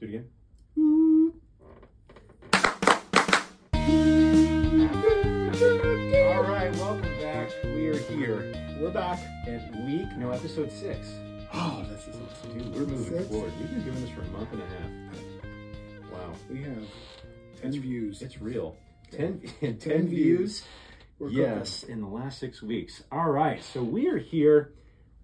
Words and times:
Do 0.00 0.06
it 0.06 0.08
again. 0.08 1.30
All 5.12 6.44
right, 6.44 6.70
welcome 6.76 7.02
back. 7.20 7.50
We 7.64 7.88
are 7.88 7.96
here 7.98 8.52
We're 8.80 8.90
back. 8.92 9.18
at 9.48 9.74
week, 9.84 10.06
no, 10.16 10.30
episode 10.30 10.70
six. 10.70 11.08
Oh, 11.52 11.84
this 11.90 12.06
is 12.06 12.16
awesome. 12.20 12.52
Dude, 12.58 12.72
we're 12.72 12.80
moving 12.86 13.18
Six. 13.18 13.28
forward. 13.28 13.52
We've 13.58 13.70
been 13.70 13.82
doing 13.84 14.00
this 14.02 14.10
for 14.10 14.20
a 14.20 14.26
month 14.26 14.52
and 14.52 14.62
a 14.62 14.66
half. 14.66 16.12
Wow, 16.12 16.32
We 16.48 16.62
have 16.62 16.84
10 17.62 17.72
views. 17.80 18.22
it's 18.22 18.40
real. 18.40 18.76
10, 19.10 19.40
10, 19.60 19.78
10 19.78 20.06
views. 20.06 20.10
views. 20.10 20.64
We're 21.18 21.30
yes, 21.30 21.82
in 21.82 22.00
the 22.00 22.06
last 22.08 22.38
six 22.38 22.62
weeks. 22.62 23.02
All 23.10 23.30
right, 23.30 23.62
so 23.64 23.82
we 23.82 24.08
are 24.08 24.18
here 24.18 24.74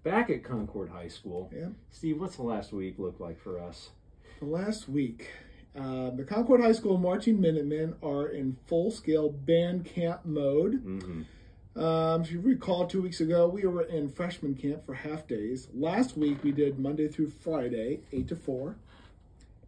back 0.03 0.29
at 0.29 0.43
Concord 0.43 0.89
High 0.89 1.07
School. 1.07 1.49
Yeah. 1.55 1.69
Steve, 1.91 2.19
what's 2.19 2.35
the 2.35 2.43
last 2.43 2.73
week 2.73 2.95
look 2.97 3.19
like 3.19 3.39
for 3.39 3.59
us? 3.61 3.89
The 4.39 4.45
last 4.45 4.87
week, 4.87 5.31
uh, 5.75 6.11
the 6.11 6.23
Concord 6.23 6.61
High 6.61 6.73
School 6.73 6.99
Marching 6.99 7.41
Minutemen 7.41 7.95
are 8.03 8.27
in 8.27 8.53
full 8.67 8.91
scale 8.91 9.29
band 9.31 9.85
camp 9.85 10.25
mode. 10.25 10.85
Mm-hmm. 10.85 11.81
Um, 11.81 12.21
if 12.21 12.31
you 12.31 12.39
recall, 12.41 12.85
two 12.85 13.01
weeks 13.01 13.19
ago, 13.19 13.47
we 13.47 13.65
were 13.65 13.81
in 13.81 14.09
freshman 14.09 14.53
camp 14.53 14.85
for 14.85 14.93
half 14.93 15.27
days. 15.27 15.69
Last 15.73 16.17
week, 16.17 16.43
we 16.43 16.51
did 16.51 16.77
Monday 16.77 17.07
through 17.07 17.31
Friday, 17.31 18.01
8 18.11 18.27
to 18.27 18.35
4. 18.35 18.75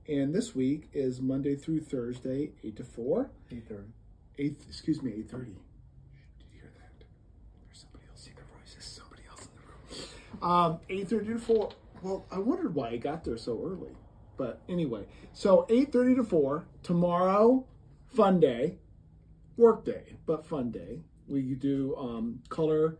And 0.08 0.36
this 0.36 0.54
week 0.54 0.90
is 0.94 1.20
Monday 1.20 1.56
through 1.56 1.82
Thursday, 1.82 2.52
8 2.64 2.76
to 2.78 2.84
4. 2.84 3.32
8:30. 3.52 3.86
8, 4.38 4.56
excuse 4.68 5.02
me, 5.02 5.12
8.30. 5.14 5.22
Did 5.22 5.34
you 5.34 6.60
hear 6.62 6.72
that? 6.78 7.06
There's 7.66 7.80
somebody 7.82 8.06
else. 8.08 8.22
Secret 8.22 8.46
voice. 8.54 8.74
There's 8.74 8.86
somebody 8.86 9.24
else 9.28 9.48
in 9.48 9.52
the 9.56 10.46
room. 10.46 10.52
Um, 10.52 10.80
8.30 10.90 11.26
to 11.34 11.40
4. 11.40 11.70
Well, 12.04 12.26
I 12.32 12.38
wondered 12.38 12.76
why 12.76 12.90
I 12.90 12.98
got 12.98 13.24
there 13.24 13.38
so 13.38 13.60
early. 13.66 13.96
But 14.40 14.62
anyway, 14.70 15.06
so 15.34 15.68
8.30 15.70 16.16
to 16.16 16.24
4. 16.24 16.66
Tomorrow, 16.82 17.66
fun 18.08 18.40
day. 18.40 18.78
Work 19.58 19.84
day, 19.84 20.16
but 20.26 20.46
fun 20.46 20.72
day. 20.72 21.02
We 21.28 21.42
do 21.56 21.94
um, 21.98 22.40
color 22.48 22.98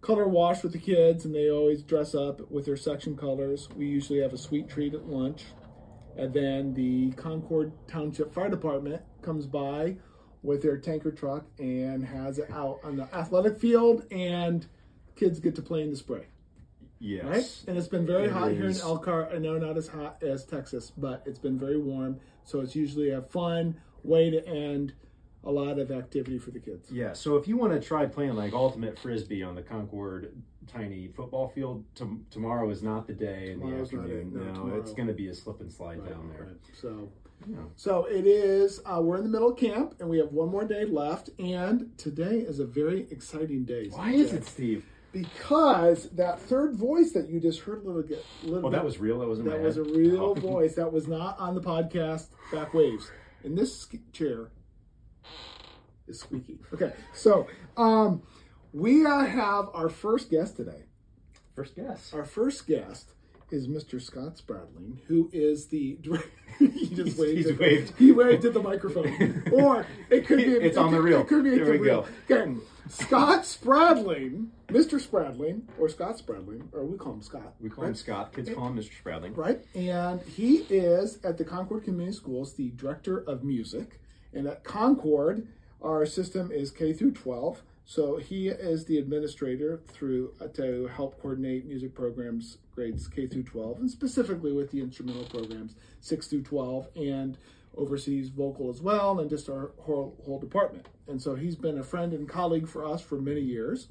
color 0.00 0.26
wash 0.26 0.62
with 0.62 0.72
the 0.72 0.78
kids, 0.78 1.26
and 1.26 1.34
they 1.34 1.50
always 1.50 1.82
dress 1.82 2.14
up 2.14 2.50
with 2.50 2.64
their 2.64 2.78
section 2.78 3.14
colors. 3.14 3.68
We 3.76 3.86
usually 3.86 4.20
have 4.20 4.32
a 4.32 4.38
sweet 4.38 4.70
treat 4.70 4.94
at 4.94 5.06
lunch. 5.06 5.44
And 6.16 6.32
then 6.32 6.72
the 6.72 7.12
Concord 7.12 7.72
Township 7.86 8.32
Fire 8.32 8.48
Department 8.48 9.02
comes 9.20 9.46
by 9.46 9.96
with 10.42 10.62
their 10.62 10.78
tanker 10.78 11.12
truck 11.12 11.44
and 11.58 12.06
has 12.06 12.38
it 12.38 12.50
out 12.50 12.80
on 12.82 12.96
the 12.96 13.14
athletic 13.14 13.60
field, 13.60 14.06
and 14.10 14.66
kids 15.14 15.40
get 15.40 15.54
to 15.56 15.62
play 15.62 15.82
in 15.82 15.90
the 15.90 15.96
spray. 15.96 16.24
Yes. 17.02 17.24
Right? 17.24 17.64
And 17.66 17.76
it's 17.76 17.88
been 17.88 18.06
very 18.06 18.26
It 18.26 18.32
hot 18.32 18.52
here 18.52 18.68
in. 18.68 18.76
Elkhart. 18.78 19.30
I 19.34 19.38
know 19.38 19.58
not 19.58 19.76
as 19.76 19.88
hot 19.88 20.22
as 20.22 20.44
Texas, 20.44 20.92
but 20.96 21.22
it's 21.26 21.38
been 21.38 21.58
very 21.58 21.76
warm. 21.76 22.20
So 22.44 22.60
it's 22.60 22.76
usually 22.76 23.10
a 23.10 23.20
fun 23.20 23.76
way 24.04 24.30
to 24.30 24.46
end 24.46 24.94
a 25.44 25.50
lot 25.50 25.80
of 25.80 25.90
activity 25.90 26.38
for 26.38 26.52
the 26.52 26.60
kids. 26.60 26.90
Yeah, 26.90 27.12
so 27.14 27.36
if 27.36 27.48
you 27.48 27.56
want 27.56 27.72
to 27.72 27.80
try 27.80 28.06
playing 28.06 28.34
like 28.34 28.52
ultimate 28.52 28.96
frisbee 28.98 29.42
on 29.42 29.56
the 29.56 29.62
Concord 29.62 30.32
tiny 30.68 31.08
football 31.08 31.48
field, 31.48 31.84
tom 31.96 32.24
tomorrow 32.30 32.70
is 32.70 32.82
not 32.82 33.08
the 33.08 33.12
day 33.12 33.50
in 33.50 33.58
the 33.58 33.66
Tomorrow's 33.66 33.92
not 33.92 34.02
afternoon. 34.02 34.54
No, 34.54 34.64
No, 34.66 34.76
it's 34.76 34.92
going 34.92 35.08
to 35.08 35.14
be 35.14 35.28
a 35.28 35.34
slip 35.34 35.60
and 35.60 35.72
slide 35.72 36.06
down 36.08 36.30
there. 36.32 36.46
Right. 36.46 36.56
So 36.80 37.08
Yeah. 37.48 37.56
So 37.74 38.04
it 38.04 38.24
is. 38.24 38.80
Uh, 38.86 39.00
we're 39.02 39.16
in 39.16 39.24
the 39.24 39.28
middle 39.28 39.50
of 39.50 39.58
camp, 39.58 39.96
and 39.98 40.08
we 40.08 40.18
have 40.18 40.32
one 40.32 40.48
more 40.48 40.64
day 40.64 40.84
left. 40.84 41.30
And 41.40 41.90
today 41.98 42.38
is 42.38 42.60
a 42.60 42.64
very 42.66 43.08
exciting 43.10 43.64
day. 43.64 43.88
Why 43.88 44.12
is 44.12 44.32
it, 44.32 44.44
Steve? 44.46 44.84
Because 45.12 46.08
that 46.10 46.40
third 46.40 46.74
voice 46.74 47.12
that 47.12 47.28
you 47.28 47.38
just 47.38 47.60
heard 47.60 47.84
a 47.84 47.86
little 47.86 48.02
bit. 48.02 48.24
Little 48.42 48.68
Oh, 48.68 48.70
that 48.70 48.84
was 48.84 48.98
real. 48.98 49.18
That 49.20 49.28
wasn't 49.28 49.48
that 49.50 49.58
my 49.60 49.64
was 49.66 49.76
a 49.76 49.82
real 49.84 50.20
Oh. 50.22 50.34
voice. 50.34 50.74
That 50.76 50.92
was 50.92 51.06
not 51.06 51.38
on 51.38 51.54
the 51.54 51.60
podcast. 51.60 52.28
Back 52.50 52.72
waves. 52.74 53.10
And 53.44 53.56
this 53.58 53.86
chair 54.12 54.50
is 56.08 56.20
squeaky. 56.20 56.58
Okay, 56.72 56.92
so 57.14 57.46
um, 57.76 58.22
we 58.72 59.04
uh, 59.04 59.24
have 59.24 59.66
our 59.74 59.88
first 59.88 60.30
guest 60.30 60.56
today. 60.56 60.84
First 61.54 61.76
guest. 61.76 62.14
Our 62.14 62.24
first 62.24 62.66
guest 62.66 63.12
is 63.50 63.68
Mr. 63.68 64.00
Scott 64.00 64.38
Spradling, 64.38 64.98
who 65.08 65.28
is 65.32 65.66
the 65.66 65.98
he 66.58 66.88
just 66.94 67.18
waved. 67.18 67.50
at- 67.50 67.58
waved. 67.58 67.92
He 67.98 68.12
waved 68.12 68.44
at 68.46 68.54
the 68.54 68.62
microphone, 68.62 69.44
or 69.52 69.86
it 70.08 70.26
could 70.26 70.38
be. 70.38 70.44
It's 70.44 70.76
it 70.76 70.80
on 70.80 70.90
the 70.92 71.02
reel. 71.02 71.20
It 71.20 71.28
could 71.28 71.44
be 71.44 71.50
There 71.50 71.66
the 71.66 71.72
we 71.72 71.78
reel. 71.78 72.06
go. 72.28 72.36
Okay, 72.36 72.56
Scott 72.88 73.46
Spradling, 73.46 74.50
Mr. 74.68 75.00
Spradling, 75.00 75.68
or 75.78 75.88
Scott 75.88 76.18
Spradling, 76.18 76.68
or 76.72 76.84
we 76.84 76.98
call 76.98 77.14
him 77.14 77.22
Scott. 77.22 77.54
We 77.60 77.70
call 77.70 77.84
him 77.84 77.94
Scott. 77.94 78.32
Kids 78.32 78.50
call 78.50 78.68
him 78.68 78.76
Mr. 78.76 78.96
Spradling. 78.96 79.34
Right, 79.34 79.64
and 79.74 80.20
he 80.22 80.58
is 80.68 81.18
at 81.24 81.38
the 81.38 81.44
Concord 81.44 81.84
Community 81.84 82.16
Schools 82.16 82.54
the 82.54 82.70
director 82.70 83.18
of 83.18 83.44
music, 83.44 84.00
and 84.32 84.46
at 84.46 84.64
Concord, 84.64 85.46
our 85.80 86.06
system 86.06 86.50
is 86.50 86.70
K 86.70 86.92
through 86.92 87.12
12. 87.12 87.62
So 87.84 88.16
he 88.16 88.48
is 88.48 88.84
the 88.84 88.98
administrator 88.98 89.80
through 89.88 90.34
uh, 90.40 90.46
to 90.48 90.86
help 90.86 91.20
coordinate 91.20 91.66
music 91.66 91.94
programs 91.94 92.58
grades 92.74 93.08
K 93.08 93.26
through 93.26 93.42
12, 93.44 93.80
and 93.80 93.90
specifically 93.90 94.52
with 94.52 94.70
the 94.70 94.80
instrumental 94.80 95.24
programs 95.24 95.74
6 96.00 96.26
through 96.28 96.42
12, 96.42 96.88
and 96.96 97.36
oversees 97.76 98.28
vocal 98.28 98.68
as 98.70 98.80
well, 98.80 99.18
and 99.20 99.30
just 99.30 99.48
our 99.48 99.72
whole, 99.78 100.16
whole 100.24 100.38
department. 100.38 100.86
And 101.08 101.20
so 101.20 101.34
he's 101.34 101.56
been 101.56 101.78
a 101.78 101.82
friend 101.82 102.12
and 102.12 102.28
colleague 102.28 102.68
for 102.68 102.84
us 102.84 103.00
for 103.02 103.20
many 103.20 103.40
years. 103.40 103.88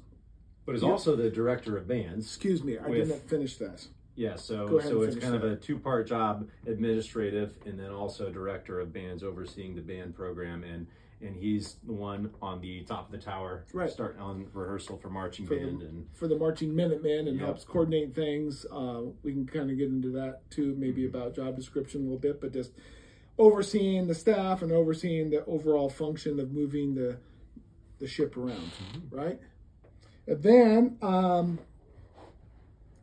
But 0.64 0.76
is 0.76 0.84
also 0.84 1.16
the 1.16 1.28
director 1.28 1.76
of 1.76 1.88
bands. 1.88 2.24
Excuse 2.26 2.62
me, 2.62 2.78
I 2.78 2.88
With- 2.88 3.08
didn't 3.08 3.28
finish 3.28 3.56
that. 3.56 3.86
Yeah, 4.14 4.36
so 4.36 4.78
so 4.80 5.02
it's 5.02 5.16
kind 5.16 5.34
of 5.34 5.42
a 5.42 5.56
two-part 5.56 6.06
job, 6.06 6.46
administrative, 6.66 7.56
and 7.66 7.80
then 7.80 7.90
also 7.90 8.30
director 8.30 8.78
of 8.78 8.92
bands, 8.92 9.22
overseeing 9.24 9.74
the 9.74 9.80
band 9.80 10.14
program, 10.14 10.62
and 10.64 10.86
and 11.20 11.36
he's 11.36 11.76
the 11.86 11.92
one 11.92 12.30
on 12.42 12.60
the 12.60 12.82
top 12.82 13.06
of 13.06 13.12
the 13.12 13.18
tower, 13.24 13.64
Right. 13.72 13.88
starting 13.88 14.20
on 14.20 14.46
rehearsal 14.52 14.96
for 14.98 15.08
marching 15.08 15.46
For 15.46 15.54
the- 15.54 15.60
band, 15.60 15.82
and 15.82 16.06
for 16.14 16.26
the 16.26 16.36
marching 16.36 16.74
Minutemen 16.74 17.28
and 17.28 17.36
Yep. 17.38 17.46
helps 17.46 17.64
coordinate 17.64 18.12
things. 18.12 18.66
Uh, 18.72 19.04
we 19.22 19.32
can 19.32 19.46
kind 19.46 19.70
of 19.70 19.76
get 19.78 19.88
into 19.88 20.10
that 20.10 20.48
too, 20.50 20.74
maybe 20.76 21.02
Mm-hmm. 21.06 21.16
about 21.16 21.34
job 21.34 21.54
description 21.54 22.00
a 22.00 22.04
little 22.04 22.18
bit, 22.18 22.40
but 22.40 22.52
just 22.52 22.72
overseeing 23.38 24.06
the 24.06 24.14
staff 24.14 24.62
and 24.62 24.70
overseeing 24.72 25.30
the 25.30 25.44
overall 25.46 25.88
function 25.88 26.38
of 26.40 26.52
moving 26.52 26.94
the 26.94 27.18
the 27.98 28.06
ship 28.08 28.36
around, 28.36 28.58
Mm-hmm. 28.58 29.16
right? 29.16 29.40
And 30.26 30.42
then, 30.42 30.98
um, 31.02 31.58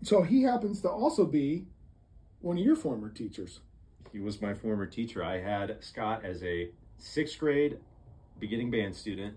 so 0.04 0.24
he 0.24 0.44
happens 0.44 0.82
to 0.82 0.90
also 0.90 1.26
be 1.26 1.66
one 2.42 2.58
of 2.58 2.64
your 2.66 2.76
former 2.76 3.10
teachers. 3.10 3.60
he 4.12 4.20
was 4.20 4.42
my 4.42 4.54
former 4.54 4.86
teacher. 4.88 5.24
I 5.24 5.40
had 5.40 5.84
Scott 5.84 6.26
as 6.26 6.44
a 6.44 6.70
sixth 6.98 7.38
grade 7.40 7.78
beginning 8.40 8.72
band 8.72 8.96
student 8.96 9.36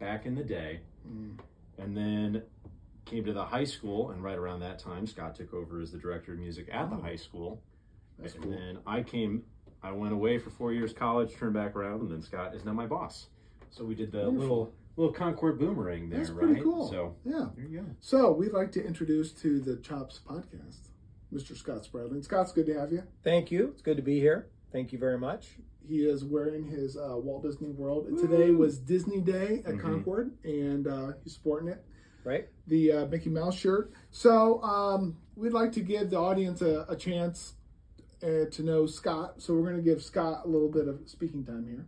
back 0.00 0.26
in 0.26 0.34
the 0.34 0.42
day, 0.44 0.80
Mm. 1.08 1.38
and 1.78 1.96
then 1.96 2.42
came 3.04 3.24
to 3.24 3.32
the 3.32 3.44
high 3.44 3.64
school. 3.64 4.10
And 4.10 4.22
right 4.22 4.36
around 4.36 4.60
that 4.60 4.78
time, 4.78 5.06
Scott 5.06 5.34
took 5.36 5.54
over 5.54 5.80
as 5.80 5.92
the 5.92 5.98
director 5.98 6.32
of 6.32 6.38
music 6.38 6.68
at 6.72 6.90
the 6.90 6.96
Oh. 6.96 7.00
high 7.00 7.16
school. 7.16 7.62
That's 8.18 8.34
and 8.34 8.42
cool. 8.44 8.52
then 8.52 8.78
I 8.86 9.02
came, 9.02 9.44
I 9.82 9.92
went 9.92 10.12
away 10.12 10.38
for 10.38 10.50
four 10.50 10.72
years 10.72 10.92
college, 10.92 11.34
turned 11.34 11.54
back 11.54 11.76
around, 11.76 12.00
and 12.02 12.10
then 12.10 12.22
Scott 12.22 12.54
is 12.54 12.64
now 12.64 12.72
my 12.72 12.86
boss. 12.86 13.26
So 13.70 13.84
we 13.84 13.94
did 13.94 14.10
the 14.12 14.18
Wonderful. 14.24 14.40
little 14.40 14.72
little 14.96 15.12
Concord 15.12 15.60
boomerang 15.60 16.08
there, 16.10 16.18
That's 16.18 16.30
right? 16.30 16.60
cool. 16.60 16.88
So 16.90 17.14
Yeah. 17.24 17.50
there 17.56 17.66
you 17.66 17.78
go. 17.80 17.84
So 18.00 18.32
we'd 18.32 18.52
like 18.52 18.72
to 18.72 18.84
introduce 18.84 19.30
to 19.34 19.60
the 19.60 19.76
Chops 19.76 20.18
podcast, 20.28 20.88
Mr. 21.32 21.56
Scott 21.56 21.84
Spradling. 21.84 22.22
Scott's 22.24 22.50
good 22.50 22.66
to 22.66 22.74
have 22.74 22.90
you. 22.92 23.04
Thank 23.22 23.52
you. 23.52 23.68
It's 23.68 23.82
good 23.82 23.96
to 23.96 24.02
be 24.02 24.18
here. 24.18 24.48
Thank 24.72 24.92
you 24.92 24.98
very 24.98 25.16
much. 25.18 25.58
He 25.86 26.04
is 26.04 26.24
wearing 26.24 26.64
his 26.66 26.96
uh, 26.96 27.16
Walt 27.16 27.44
Disney 27.44 27.70
World. 27.70 28.08
Today 28.18 28.50
was 28.50 28.78
Disney 28.78 29.20
Day 29.20 29.62
at 29.64 29.74
Mhm. 29.76 29.80
Concord, 29.80 30.32
and 30.42 30.88
uh, 30.88 31.12
he's 31.22 31.32
sporting 31.34 31.68
it, 31.68 31.84
Right? 32.24 32.48
the 32.66 32.92
uh, 32.92 33.06
Mickey 33.06 33.30
Mouse 33.30 33.54
shirt. 33.56 33.92
So 34.10 34.60
um, 34.64 35.16
we'd 35.36 35.52
like 35.52 35.70
to 35.72 35.80
give 35.80 36.10
the 36.10 36.18
audience 36.18 36.60
a, 36.60 36.84
a 36.88 36.96
chance 36.96 37.54
uh, 38.22 38.46
to 38.50 38.62
know 38.62 38.86
Scott. 38.86 39.34
So 39.38 39.54
we're 39.54 39.62
going 39.62 39.76
to 39.76 39.82
give 39.82 40.02
Scott 40.02 40.42
a 40.44 40.48
little 40.48 40.68
bit 40.70 40.88
of 40.88 41.00
speaking 41.06 41.44
time 41.44 41.66
here 41.68 41.86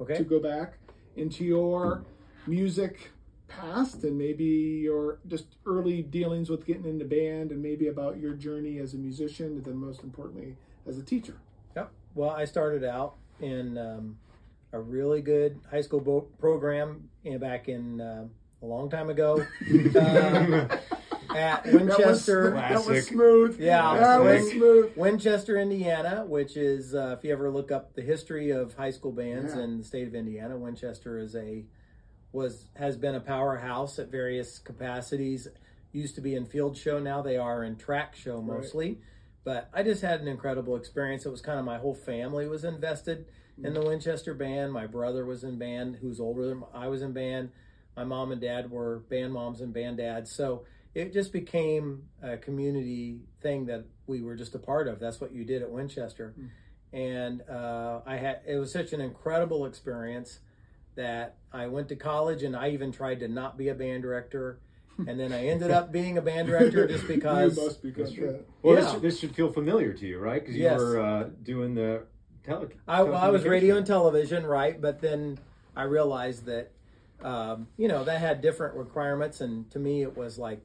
Okay. 0.00 0.16
to 0.16 0.24
go 0.24 0.40
back 0.40 0.74
into 1.16 1.44
your 1.44 2.04
music 2.46 3.10
past 3.48 4.02
and 4.04 4.16
maybe 4.16 4.44
your 4.44 5.18
just 5.28 5.44
early 5.66 6.02
dealings 6.02 6.48
with 6.48 6.64
getting 6.66 6.86
into 6.86 7.04
band 7.04 7.50
and 7.52 7.62
maybe 7.62 7.88
about 7.88 8.18
your 8.18 8.32
journey 8.32 8.78
as 8.78 8.94
a 8.94 8.96
musician 8.96 9.46
and 9.48 9.64
then 9.64 9.76
most 9.76 10.02
importantly 10.02 10.56
as 10.88 10.98
a 10.98 11.02
teacher. 11.02 11.36
Yep. 11.76 11.90
Well, 12.14 12.30
I 12.30 12.46
started 12.46 12.82
out 12.82 13.14
in 13.40 13.76
um, 13.78 14.16
a 14.72 14.80
really 14.80 15.20
good 15.20 15.60
high 15.70 15.82
school 15.82 16.00
bo- 16.00 16.28
program 16.38 17.08
in, 17.24 17.38
back 17.38 17.68
in 17.68 18.00
uh, 18.00 18.24
a 18.62 18.66
long 18.66 18.88
time 18.88 19.10
ago 19.10 19.44
uh, 20.00 20.76
at 21.36 21.64
Winchester. 21.66 22.50
That 22.52 22.52
was, 22.52 22.52
that 22.54 22.74
was 22.76 22.84
Classic. 22.86 23.04
smooth. 23.12 23.60
Yeah, 23.60 23.96
that 23.98 24.20
was 24.22 24.50
smooth. 24.50 24.92
Winchester, 24.96 25.58
Indiana, 25.58 26.24
which 26.26 26.56
is, 26.56 26.94
uh, 26.94 27.16
if 27.18 27.24
you 27.24 27.32
ever 27.32 27.50
look 27.50 27.70
up 27.72 27.94
the 27.94 28.02
history 28.02 28.50
of 28.50 28.74
high 28.74 28.90
school 28.90 29.12
bands 29.12 29.54
Yeah. 29.54 29.62
in 29.64 29.78
the 29.78 29.84
state 29.84 30.06
of 30.08 30.14
Indiana, 30.14 30.56
Winchester 30.56 31.18
is 31.18 31.34
a 31.34 31.64
was 32.32 32.66
has 32.76 32.96
been 32.96 33.14
a 33.14 33.20
powerhouse 33.20 33.98
at 33.98 34.08
various 34.10 34.58
capacities. 34.58 35.48
Used 35.92 36.14
to 36.14 36.22
be 36.22 36.34
in 36.34 36.46
field 36.46 36.76
show, 36.78 36.98
now 36.98 37.20
they 37.20 37.36
are 37.36 37.62
in 37.62 37.76
track 37.76 38.14
show 38.16 38.40
mostly. 38.40 39.00
but 39.44 39.68
I 39.74 39.82
just 39.82 40.00
had 40.02 40.20
an 40.20 40.28
incredible 40.28 40.76
experience. 40.76 41.26
It 41.26 41.30
was 41.30 41.42
kind 41.42 41.58
of 41.58 41.64
my 41.66 41.76
whole 41.78 41.94
family 41.94 42.46
was 42.48 42.64
invested 42.64 43.26
in 43.62 43.74
the 43.74 43.82
Winchester 43.82 44.32
band. 44.34 44.72
My 44.72 44.86
brother 44.86 45.26
was 45.26 45.44
in 45.44 45.58
band, 45.58 45.96
who's 46.00 46.18
older 46.20 46.46
than 46.46 46.62
I 46.72 46.86
was 46.88 47.02
in 47.02 47.12
band. 47.12 47.50
My 47.96 48.04
mom 48.04 48.32
and 48.32 48.40
dad 48.40 48.70
were 48.70 49.00
band 49.10 49.32
moms 49.34 49.60
and 49.60 49.74
band 49.74 49.98
dads. 49.98 50.30
So 50.32 50.64
it 50.94 51.12
just 51.12 51.32
became 51.32 52.04
a 52.22 52.36
community 52.36 53.20
thing 53.40 53.66
that 53.66 53.84
we 54.06 54.22
were 54.22 54.36
just 54.36 54.54
a 54.54 54.58
part 54.58 54.88
of. 54.88 55.00
That's 55.00 55.20
what 55.20 55.32
you 55.32 55.44
did 55.44 55.62
at 55.62 55.70
Winchester. 55.70 56.34
And 56.92 57.42
uh, 57.48 58.00
I 58.04 58.16
had 58.16 58.40
it 58.46 58.56
was 58.56 58.70
such 58.72 58.92
an 58.92 59.00
incredible 59.00 59.64
experience 59.64 60.40
that 60.94 61.36
I 61.52 61.66
went 61.68 61.88
to 61.88 61.96
college 61.96 62.42
and 62.42 62.54
I 62.54 62.70
even 62.70 62.92
tried 62.92 63.20
to 63.20 63.28
not 63.28 63.56
be 63.56 63.68
a 63.68 63.74
band 63.74 64.02
director. 64.02 64.60
And 65.06 65.18
then 65.18 65.32
I 65.32 65.46
ended 65.46 65.70
up 65.70 65.90
being 65.90 66.18
a 66.18 66.22
band 66.22 66.48
director 66.48 66.86
just 66.86 67.08
because 67.08 67.56
you 67.56 67.64
must 67.64 67.82
be 67.82 67.90
good. 67.90 68.44
Well, 68.60 68.74
Yeah. 68.76 68.92
this, 68.92 69.00
this 69.00 69.20
should 69.20 69.34
feel 69.34 69.50
familiar 69.50 69.94
to 69.94 70.06
you, 70.06 70.18
right? 70.18 70.40
Because 70.40 70.54
you 70.54 70.64
Yes. 70.64 70.78
were 70.78 71.00
uh, 71.00 71.30
doing 71.42 71.74
the 71.74 72.04
tele. 72.44 72.68
I, 72.86 73.02
well, 73.02 73.16
I 73.16 73.30
was 73.30 73.44
radio 73.44 73.78
and 73.78 73.86
television, 73.86 74.44
right? 74.44 74.78
But 74.78 75.00
then 75.00 75.38
I 75.74 75.84
realized 75.84 76.44
that, 76.44 76.72
um, 77.24 77.68
you 77.78 77.88
know, 77.88 78.04
that 78.04 78.20
had 78.20 78.42
different 78.42 78.76
requirements. 78.76 79.40
And 79.40 79.68
to 79.70 79.78
me, 79.78 80.02
it 80.02 80.14
was 80.14 80.38
like, 80.38 80.62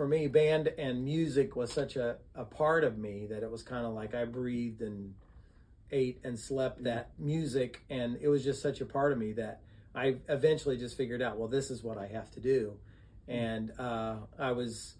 for 0.00 0.08
me, 0.08 0.28
band 0.28 0.68
and 0.78 1.04
music 1.04 1.56
was 1.56 1.70
such 1.70 1.96
a, 1.96 2.16
a 2.34 2.42
part 2.42 2.84
of 2.84 2.96
me 2.96 3.26
that 3.26 3.42
it 3.42 3.50
was 3.50 3.62
kind 3.62 3.84
of 3.84 3.92
like 3.92 4.14
I 4.14 4.24
breathed 4.24 4.80
and 4.80 5.12
ate 5.90 6.22
and 6.24 6.38
slept 6.38 6.84
that 6.84 7.10
music. 7.18 7.82
And 7.90 8.16
it 8.18 8.28
was 8.28 8.42
just 8.42 8.62
such 8.62 8.80
a 8.80 8.86
part 8.86 9.12
of 9.12 9.18
me 9.18 9.34
that 9.34 9.60
I 9.94 10.16
eventually 10.30 10.78
just 10.78 10.96
figured 10.96 11.20
out, 11.20 11.36
well, 11.36 11.48
this 11.48 11.70
is 11.70 11.82
what 11.82 11.98
I 11.98 12.06
have 12.06 12.30
to 12.30 12.40
do. 12.40 12.78
And 13.28 13.78
uh, 13.78 14.14
I 14.38 14.52
was 14.52 14.94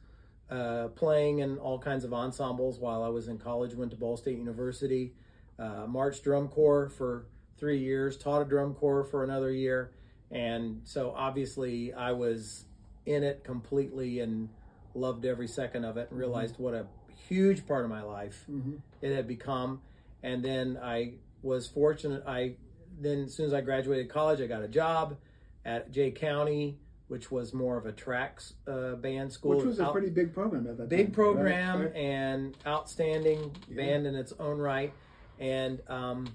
uh, 0.50 0.88
playing 0.88 1.38
in 1.38 1.56
all 1.56 1.78
kinds 1.78 2.04
of 2.04 2.12
ensembles 2.12 2.78
while 2.78 3.02
I 3.02 3.08
was 3.08 3.26
in 3.28 3.38
college, 3.38 3.74
went 3.74 3.92
to 3.92 3.96
Ball 3.96 4.18
State 4.18 4.36
University 4.36 5.14
uh, 5.58 5.86
marched 5.86 6.24
drum 6.24 6.48
corps 6.48 6.90
for 6.90 7.24
three 7.56 7.78
years, 7.78 8.18
taught 8.18 8.42
a 8.42 8.44
drum 8.44 8.74
corps 8.74 9.04
for 9.04 9.24
another 9.24 9.50
year, 9.50 9.92
and 10.30 10.82
so 10.84 11.14
obviously 11.16 11.92
I 11.92 12.12
was 12.12 12.64
in 13.06 13.22
it 13.22 13.44
completely 13.44 14.20
and 14.20 14.48
loved 14.94 15.24
every 15.24 15.48
second 15.48 15.84
of 15.84 15.96
it. 15.96 16.08
And 16.10 16.18
realized 16.18 16.56
what 16.58 16.74
a 16.74 16.86
huge 17.28 17.66
part 17.66 17.84
of 17.84 17.90
my 17.90 18.02
life 18.02 18.44
it 19.02 19.14
had 19.14 19.26
become, 19.28 19.80
and 20.22 20.42
then 20.44 20.78
I 20.82 21.14
was 21.42 21.66
fortunate. 21.68 22.22
I 22.26 22.54
then 23.00 23.24
as 23.24 23.34
soon 23.34 23.46
as 23.46 23.54
I 23.54 23.60
graduated 23.60 24.08
college, 24.08 24.40
I 24.40 24.46
got 24.46 24.62
a 24.62 24.68
job 24.68 25.16
at 25.64 25.90
Jay 25.90 26.10
County, 26.10 26.78
which 27.08 27.30
was 27.30 27.54
more 27.54 27.76
of 27.78 27.86
a 27.86 27.92
tracks 27.92 28.54
uh, 28.66 28.94
band 28.96 29.32
school. 29.32 29.56
Which 29.56 29.66
was 29.66 29.80
a 29.80 29.86
pretty 29.90 30.10
big 30.10 30.34
program 30.34 30.66
at 30.66 30.76
that 30.76 30.82
time. 30.82 30.88
big 30.88 31.12
program 31.12 31.82
right? 31.82 31.94
And 31.96 32.56
outstanding 32.66 33.54
band 33.68 34.06
in 34.06 34.14
its 34.14 34.32
own 34.38 34.58
right 34.58 34.92
and 35.38 35.80
um, 35.88 36.26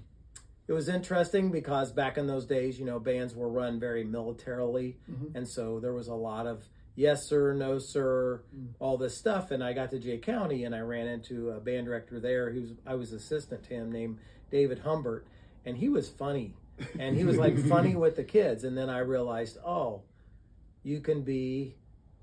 it 0.66 0.72
was 0.72 0.88
interesting 0.88 1.50
because 1.52 1.92
back 1.92 2.18
in 2.18 2.26
those 2.26 2.44
days 2.46 2.78
you 2.78 2.84
know 2.84 2.98
bands 2.98 3.34
were 3.36 3.48
run 3.48 3.78
very 3.78 4.02
militarily 4.04 4.96
Mm-hmm. 5.10 5.36
and 5.36 5.46
so 5.48 5.78
there 5.80 5.92
was 5.92 6.08
a 6.08 6.14
lot 6.14 6.46
of 6.46 6.64
yes 6.96 7.24
sir 7.26 7.52
no 7.54 7.78
sir 7.78 8.42
Mm. 8.56 8.68
all 8.80 8.96
this 8.96 9.16
stuff. 9.16 9.50
And 9.52 9.62
i 9.62 9.72
got 9.72 9.90
to 9.90 9.98
jay 9.98 10.18
county 10.18 10.64
and 10.64 10.74
i 10.74 10.80
ran 10.80 11.06
into 11.06 11.50
a 11.50 11.60
band 11.60 11.86
director 11.86 12.18
there 12.18 12.50
who's 12.50 12.72
i 12.86 12.94
was 12.94 13.12
assistant 13.12 13.62
to 13.64 13.74
him 13.74 13.92
named 13.92 14.18
david 14.50 14.80
humbert. 14.80 15.26
And 15.64 15.76
he 15.76 15.88
was 15.88 16.08
funny. 16.08 16.54
And 16.98 17.16
he 17.16 17.24
was 17.24 17.36
like 17.38 17.58
funny 17.58 17.94
with 18.04 18.16
the 18.16 18.24
kids. 18.24 18.64
And 18.64 18.76
then 18.76 18.88
i 18.90 18.98
realized 18.98 19.58
oh 19.64 20.02
you 20.82 21.00
can 21.00 21.22
be 21.22 21.74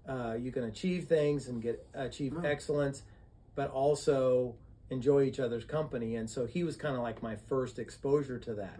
uh, 0.08 0.34
you 0.38 0.52
can 0.52 0.66
achieve 0.66 1.06
things 1.06 1.48
and 1.48 1.62
get 1.62 1.86
achieve 1.94 2.34
excellence 2.44 3.04
but 3.56 3.70
also 3.72 4.56
enjoy 4.90 5.24
each 5.24 5.40
other's 5.40 5.64
company. 5.64 6.16
And 6.18 6.30
so 6.30 6.46
he 6.46 6.64
was 6.64 6.76
kind 6.76 6.96
of 6.96 7.02
like 7.02 7.24
my 7.24 7.36
first 7.36 7.80
exposure 7.80 8.38
to 8.40 8.54
that. 8.56 8.78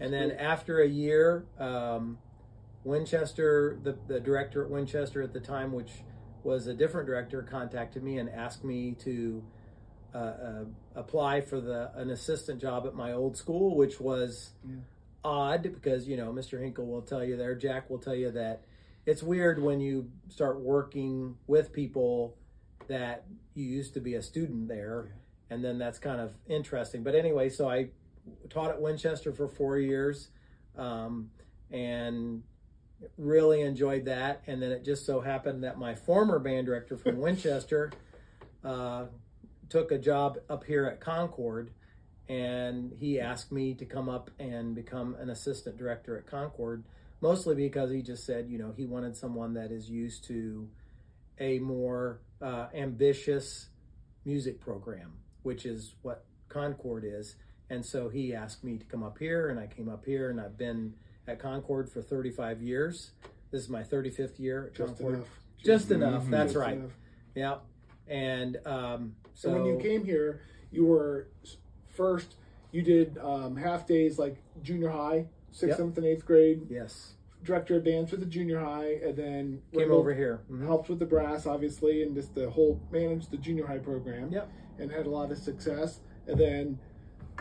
And 0.00 0.12
then 0.12 0.32
after 0.32 0.80
a 0.80 0.88
year 0.88 1.44
um, 1.60 2.18
winchester 2.84 3.78
the, 3.82 3.96
the 4.06 4.20
director 4.20 4.64
at 4.64 4.70
winchester 4.70 5.22
at 5.22 5.32
the 5.32 5.40
time 5.40 5.72
which 5.72 5.90
was 6.44 6.66
a 6.66 6.74
different 6.74 7.06
director 7.06 7.42
contacted 7.42 8.02
me 8.02 8.18
and 8.18 8.30
asked 8.30 8.64
me 8.64 8.92
to 8.92 9.42
uh, 10.14 10.18
uh, 10.18 10.64
apply 10.94 11.40
for 11.40 11.60
the 11.60 11.90
an 11.96 12.10
assistant 12.10 12.60
job 12.60 12.86
at 12.86 12.94
my 12.94 13.12
old 13.12 13.36
school 13.36 13.76
which 13.76 14.00
was 14.00 14.50
odd 15.24 15.62
because 15.62 16.06
you 16.06 16.16
know 16.16 16.32
mr 16.32 16.60
hinkle 16.62 16.86
will 16.86 17.02
tell 17.02 17.24
you 17.24 17.36
there 17.36 17.54
jack 17.54 17.90
will 17.90 17.98
tell 17.98 18.14
you 18.14 18.30
that 18.30 18.62
it's 19.04 19.22
weird 19.22 19.60
when 19.60 19.80
you 19.80 20.10
start 20.28 20.60
working 20.60 21.34
with 21.46 21.72
people 21.72 22.36
that 22.88 23.24
you 23.54 23.64
used 23.64 23.94
to 23.94 24.00
be 24.00 24.14
a 24.14 24.22
student 24.22 24.68
there 24.68 25.12
and 25.50 25.64
then 25.64 25.78
that's 25.78 25.98
kind 25.98 26.20
of 26.20 26.36
interesting. 26.46 27.02
But 27.02 27.14
anyway 27.14 27.48
so 27.48 27.68
i 27.68 27.88
taught 28.50 28.70
at 28.70 28.80
winchester 28.80 29.32
for 29.32 29.48
four 29.48 29.78
years 29.78 30.28
um, 30.76 31.30
and 31.70 32.42
really 33.16 33.60
enjoyed 33.60 34.04
that 34.04 34.42
and 34.46 34.60
then 34.60 34.72
it 34.72 34.84
just 34.84 35.06
so 35.06 35.20
happened 35.20 35.62
that 35.62 35.78
my 35.78 35.94
former 35.94 36.38
band 36.38 36.66
director 36.66 36.96
from 36.96 37.18
winchester 37.20 37.92
uh, 38.64 39.04
took 39.68 39.92
a 39.92 39.98
job 39.98 40.38
up 40.48 40.64
here 40.64 40.86
at 40.86 41.00
concord 41.00 41.70
and 42.28 42.92
he 42.98 43.20
asked 43.20 43.52
me 43.52 43.72
to 43.72 43.84
come 43.84 44.08
up 44.08 44.30
and 44.38 44.74
become 44.74 45.14
an 45.20 45.30
assistant 45.30 45.76
director 45.76 46.16
at 46.18 46.26
concord 46.26 46.84
mostly 47.20 47.54
because 47.54 47.90
he 47.90 48.02
just 48.02 48.24
said 48.26 48.48
you 48.48 48.58
know 48.58 48.72
he 48.76 48.84
wanted 48.84 49.16
someone 49.16 49.54
that 49.54 49.70
is 49.70 49.88
used 49.88 50.24
to 50.24 50.68
a 51.40 51.58
more 51.58 52.20
uh, 52.42 52.66
ambitious 52.74 53.68
music 54.24 54.60
program, 54.60 55.12
which 55.42 55.64
is 55.64 55.94
what 56.02 56.24
Concord 56.48 57.04
is. 57.04 57.36
And 57.70 57.84
so 57.84 58.08
he 58.08 58.34
asked 58.34 58.64
me 58.64 58.78
to 58.78 58.84
come 58.84 59.02
up 59.02 59.18
here, 59.18 59.48
and 59.48 59.58
I 59.58 59.66
came 59.66 59.88
up 59.88 60.04
here, 60.04 60.30
and 60.30 60.40
I've 60.40 60.56
been 60.56 60.94
at 61.28 61.38
Concord 61.38 61.88
for 61.90 62.00
35 62.02 62.62
years. 62.62 63.10
This 63.50 63.62
is 63.62 63.68
my 63.68 63.82
35th 63.82 64.38
year 64.38 64.66
at 64.66 64.74
Just 64.74 64.96
Concord. 64.96 65.14
enough. 65.16 65.28
Just 65.62 65.90
enough. 65.90 66.26
That's 66.28 66.52
Just 66.52 66.56
right. 66.64 66.76
enough. 66.76 66.96
Yeah. 67.34 67.56
And 68.06 68.56
um, 68.66 69.14
so 69.34 69.48
So 69.48 69.54
when 69.54 69.64
you 69.66 69.78
came 69.78 70.04
here, 70.04 70.40
you 70.70 70.86
were 70.86 71.28
first. 71.86 72.36
You 72.72 72.82
did 72.82 73.18
um, 73.18 73.56
half 73.56 73.86
days 73.86 74.18
like 74.18 74.36
junior 74.62 74.90
high, 74.90 75.26
sixth, 75.50 75.68
Yep. 75.68 75.76
seventh, 75.78 75.98
and 75.98 76.06
eighth 76.06 76.24
grade. 76.26 76.66
yes, 76.70 77.14
Director 77.44 77.76
of 77.76 77.84
dance 77.84 78.10
for 78.10 78.16
the 78.16 78.26
junior 78.26 78.60
high, 78.60 78.94
and 79.02 79.16
then 79.16 79.62
came 79.72 79.90
over 79.90 80.12
here. 80.14 80.40
Mhm. 80.50 80.66
Helped 80.66 80.88
with 80.88 80.98
the 80.98 81.06
brass, 81.06 81.46
obviously, 81.46 82.02
and 82.02 82.14
just 82.14 82.34
the 82.34 82.50
whole 82.50 82.80
managed 82.90 83.30
the 83.30 83.36
junior 83.38 83.66
high 83.66 83.78
program. 83.78 84.30
Yep. 84.32 84.50
And 84.78 84.90
had 84.90 85.06
a 85.06 85.10
lot 85.10 85.30
of 85.30 85.38
success. 85.38 86.00
And 86.26 86.38
then 86.38 86.78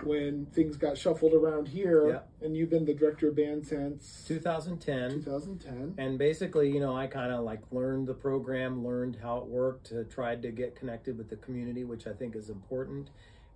when 0.04 0.46
things 0.48 0.78
got 0.78 0.98
shuffled 0.98 1.34
around 1.34 1.68
here, 1.68 2.08
Yep. 2.10 2.30
and 2.42 2.58
you've 2.58 2.70
been 2.70 2.86
the 2.86 2.94
director 2.94 3.30
of 3.30 3.36
band 3.36 3.66
since 3.66 4.24
2010. 4.28 5.24
2010. 5.24 5.96
and 5.98 6.18
basically 6.20 6.72
you 6.72 6.80
know 6.80 6.96
i 6.96 7.08
kind 7.08 7.32
of 7.32 7.44
like 7.44 7.62
learned 7.72 8.08
the 8.08 8.14
program 8.14 8.86
learned 8.86 9.18
how 9.22 9.38
it 9.40 9.46
worked 9.48 9.92
uh, 9.92 10.04
tried 10.10 10.42
to 10.44 10.52
get 10.52 10.76
connected 10.76 11.18
with 11.18 11.30
the 11.30 11.36
community 11.38 11.84
which 11.84 12.06
i 12.08 12.14
think 12.14 12.36
is 12.36 12.50
important 12.50 13.10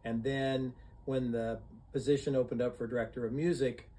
and 0.03 0.23
then 0.23 0.73
when 1.05 1.31
the 1.31 1.59
position 1.93 2.35
opened 2.35 2.61
up 2.61 2.77
for 2.77 2.87
director 2.87 3.25
of 3.25 3.31
music 3.31 3.89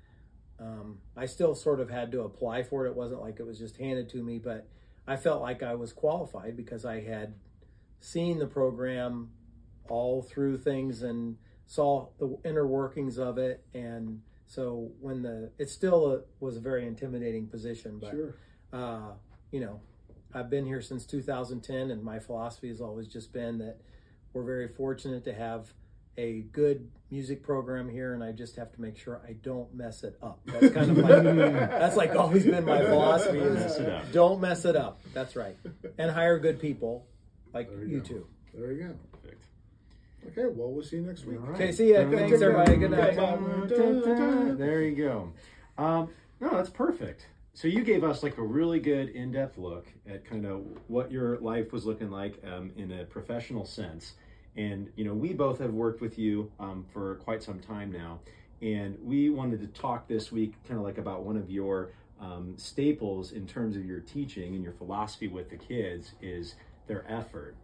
um, 0.58 0.98
i 1.16 1.24
still 1.26 1.54
sort 1.54 1.78
of 1.80 1.90
had 1.90 2.10
to 2.10 2.22
apply 2.22 2.62
for 2.62 2.86
it 2.86 2.90
it 2.90 2.96
wasn't 2.96 3.20
like 3.20 3.38
it 3.38 3.46
was 3.46 3.58
just 3.58 3.76
handed 3.76 4.08
to 4.08 4.18
me 4.22 4.38
but 4.38 4.66
i 5.06 5.16
felt 5.16 5.40
like 5.40 5.62
i 5.62 5.74
was 5.74 5.92
qualified 5.92 6.56
because 6.56 6.84
i 6.84 7.00
had 7.00 7.34
seen 8.00 8.38
the 8.40 8.46
program 8.46 9.30
all 9.88 10.22
through 10.22 10.58
things 10.58 11.02
and 11.02 11.36
saw 11.66 12.08
the 12.18 12.36
inner 12.44 12.66
workings 12.66 13.18
of 13.18 13.38
it 13.38 13.64
and 13.74 14.20
so 14.46 14.90
when 15.00 15.22
the 15.22 15.50
it 15.58 15.70
still 15.70 16.12
a, 16.12 16.20
was 16.40 16.56
a 16.56 16.60
very 16.60 16.86
intimidating 16.86 17.46
position 17.46 17.98
but 17.98 18.10
Sure. 18.10 18.34
uh, 18.72 19.12
you 19.50 19.60
know, 19.60 19.80
I've 20.34 20.48
been 20.48 20.64
here 20.64 20.80
since 20.80 21.04
2010, 21.04 21.90
and 21.90 22.02
my 22.02 22.18
philosophy 22.18 22.68
has 22.68 22.80
always 22.80 23.06
just 23.06 23.34
been 23.34 23.58
that 23.58 23.76
we're 24.32 24.44
very 24.44 24.66
fortunate 24.66 25.24
to 25.24 25.34
have 25.34 25.74
a 26.16 26.40
good 26.52 26.90
music 27.10 27.42
program 27.42 27.86
here, 27.90 28.14
and 28.14 28.24
I 28.24 28.32
just 28.32 28.56
have 28.56 28.72
to 28.72 28.80
make 28.80 28.96
sure 28.96 29.20
I 29.28 29.34
don't 29.34 29.74
mess 29.74 30.04
it 30.04 30.16
up. 30.22 30.40
That's 30.46 30.72
kind 30.72 30.90
of 30.90 30.96
like 30.98 31.22
that's 31.70 31.96
like 31.96 32.16
always 32.16 32.46
been 32.46 32.64
my 32.64 32.80
philosophy 32.82 33.40
Mess 33.40 33.72
is 33.74 33.78
it 33.80 33.88
up. 33.90 34.10
don't 34.12 34.40
mess 34.40 34.64
it 34.64 34.74
up. 34.74 35.02
That's 35.12 35.36
right, 35.36 35.56
and 35.98 36.10
hire 36.10 36.38
good 36.38 36.58
people 36.60 37.06
like 37.52 37.68
There 37.70 37.84
you 37.84 37.96
you 37.96 38.00
go. 38.00 38.04
two. 38.06 38.26
There 38.54 38.72
you 38.72 38.84
go. 38.88 38.94
Perfect. 39.12 39.44
Okay, 40.28 40.46
well, 40.46 40.70
we'll 40.70 40.84
see 40.84 40.96
you 40.96 41.02
next 41.02 41.24
week. 41.24 41.38
All 41.40 41.46
right. 41.48 41.60
Okay, 41.60 41.72
see 41.72 41.92
ya. 41.92 42.08
Thanks, 42.08 42.40
everybody. 42.40 42.76
Good 42.76 42.92
night. 42.92 43.16
There 44.58 44.82
you 44.82 44.94
go. 44.94 45.32
Um, 45.76 46.10
no, 46.40 46.50
that's 46.50 46.70
perfect. 46.70 47.26
So 47.54 47.68
you 47.68 47.82
gave 47.84 48.02
us 48.02 48.22
like 48.22 48.38
a 48.38 48.42
really 48.42 48.80
good 48.80 49.10
in-depth 49.10 49.58
look 49.58 49.86
at 50.08 50.24
kind 50.24 50.46
of 50.46 50.64
what 50.88 51.12
your 51.12 51.38
life 51.38 51.72
was 51.72 51.84
looking 51.84 52.10
like 52.10 52.42
um, 52.50 52.70
in 52.76 52.92
a 52.92 53.04
professional 53.04 53.66
sense. 53.66 54.14
And 54.56 54.90
you 54.96 55.04
know, 55.04 55.12
we 55.14 55.32
both 55.32 55.58
have 55.58 55.72
worked 55.72 56.00
with 56.00 56.18
you 56.18 56.50
um, 56.60 56.86
for 56.92 57.16
quite 57.16 57.42
some 57.42 57.58
time 57.58 57.92
now, 57.92 58.20
and 58.60 58.96
we 59.02 59.28
wanted 59.30 59.60
to 59.60 59.66
talk 59.80 60.08
this 60.08 60.30
week 60.32 60.54
kind 60.66 60.78
of 60.78 60.84
like 60.84 60.98
about 60.98 61.24
one 61.24 61.36
of 61.36 61.50
your 61.50 61.90
um, 62.20 62.54
staples 62.56 63.32
in 63.32 63.46
terms 63.46 63.76
of 63.76 63.84
your 63.84 64.00
teaching 64.00 64.54
and 64.54 64.62
your 64.62 64.72
philosophy 64.74 65.28
with 65.28 65.50
the 65.50 65.56
kids 65.56 66.12
is 66.22 66.54
their 66.86 67.04
effort. 67.10 67.54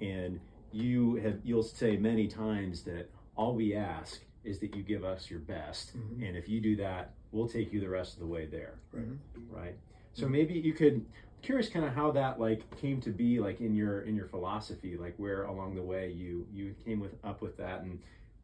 And 0.00 0.40
you 0.72 1.16
have 1.16 1.38
you'll 1.44 1.62
say 1.62 1.96
many 1.96 2.26
times 2.28 2.82
that 2.84 3.10
all 3.36 3.54
we 3.54 3.74
ask 3.74 4.20
is 4.44 4.58
that 4.60 4.74
you 4.74 4.82
give 4.82 5.04
us 5.04 5.30
your 5.30 5.40
best, 5.40 5.96
Mhm. 5.96 6.26
and 6.28 6.36
if 6.36 6.48
you 6.48 6.60
do 6.60 6.76
that, 6.76 7.14
we'll 7.32 7.48
take 7.48 7.72
you 7.72 7.80
the 7.80 7.88
rest 7.88 8.14
of 8.14 8.20
the 8.20 8.26
way 8.26 8.46
there. 8.46 8.78
Right. 8.92 9.06
Right. 9.50 9.78
So 10.12 10.28
maybe 10.28 10.54
you 10.54 10.72
could 10.72 11.04
curious 11.42 11.68
kind 11.68 11.84
of 11.84 11.92
how 11.92 12.10
that 12.10 12.40
like 12.40 12.68
came 12.78 13.00
to 13.00 13.10
be 13.10 13.38
like 13.38 13.60
in 13.60 13.74
your 13.74 14.00
in 14.02 14.16
your 14.16 14.26
philosophy 14.26 14.96
like 14.96 15.14
where 15.18 15.44
along 15.44 15.76
the 15.76 15.82
way 15.82 16.10
you 16.10 16.44
you 16.52 16.74
came 16.84 16.98
with 16.98 17.14
up 17.22 17.40
with 17.40 17.56
that 17.56 17.82
and 17.82 18.00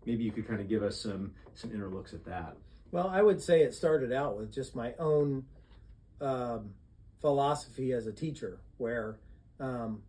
maybe 0.06 0.22
you 0.22 0.30
could 0.30 0.46
kind 0.46 0.60
of 0.60 0.68
give 0.68 0.80
us 0.84 1.00
some 1.00 1.32
some 1.54 1.72
inner 1.72 1.88
looks 1.88 2.14
at 2.14 2.24
that 2.24 2.56
Well, 2.92 3.08
I 3.08 3.20
would 3.22 3.42
say 3.42 3.62
it 3.64 3.74
started 3.74 4.12
out 4.12 4.38
with 4.38 4.52
just 4.52 4.76
my 4.76 4.94
own 5.00 5.44
um, 6.20 6.72
philosophy 7.20 7.92
as 7.92 8.06
a 8.06 8.12
teacher, 8.12 8.60
where 8.78 9.18
um, 9.58 10.02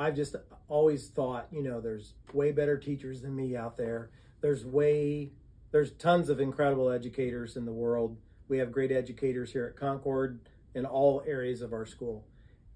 I've 0.00 0.16
just 0.16 0.34
always 0.68 1.08
thought, 1.08 1.48
you 1.50 1.62
know, 1.62 1.80
there's 1.80 2.14
way 2.32 2.52
better 2.52 2.78
teachers 2.78 3.20
than 3.20 3.36
me 3.36 3.54
out 3.56 3.76
there. 3.76 4.10
There's 4.40 4.64
way, 4.64 5.32
there's 5.72 5.92
tons 5.92 6.30
of 6.30 6.40
incredible 6.40 6.90
educators 6.90 7.56
in 7.56 7.66
the 7.66 7.72
world. 7.72 8.16
We 8.48 8.58
have 8.58 8.72
great 8.72 8.90
educators 8.90 9.52
here 9.52 9.66
at 9.66 9.76
Concord 9.76 10.40
in 10.74 10.86
all 10.86 11.22
areas 11.26 11.60
of 11.60 11.72
our 11.72 11.84
school. 11.84 12.26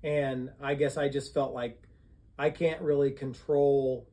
And 0.03 0.51
I 0.61 0.75
guess 0.75 0.97
I 0.99 1.09
just 1.09 1.33
felt 1.33 1.55
like 1.55 1.83
I 2.39 2.51
can't 2.51 2.83
really 2.83 3.11
control 3.11 4.07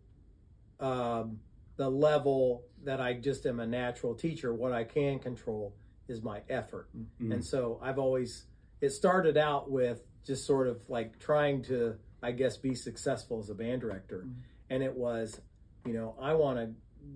um, 0.79 1.39
the 1.75 1.89
level 1.89 2.63
that 2.83 3.01
I 3.01 3.13
just 3.13 3.45
am 3.45 3.59
a 3.59 3.67
natural 3.67 4.15
teacher. 4.15 4.53
What 4.53 4.71
I 4.71 4.85
can 4.85 5.19
control 5.19 5.75
is 6.07 6.23
my 6.23 6.41
effort. 6.49 6.87
Mhm. 6.95 7.33
And 7.33 7.45
so 7.45 7.77
I've 7.81 7.99
always, 7.99 8.45
it 8.79 8.91
started 8.91 9.37
out 9.37 9.69
with 9.69 10.01
just 10.23 10.45
sort 10.45 10.67
of 10.67 10.89
like 10.89 11.19
trying 11.19 11.61
to, 11.63 11.97
I 12.23 12.31
guess, 12.31 12.57
be 12.57 12.75
successful 12.75 13.39
as 13.39 13.49
a 13.49 13.55
band 13.55 13.81
director. 13.81 14.25
Mm-hmm. 14.25 14.39
And 14.69 14.83
it 14.83 14.95
was, 14.95 15.41
you 15.85 15.93
know, 15.93 16.15
I 16.21 16.33
want 16.33 16.57
to 16.59 16.69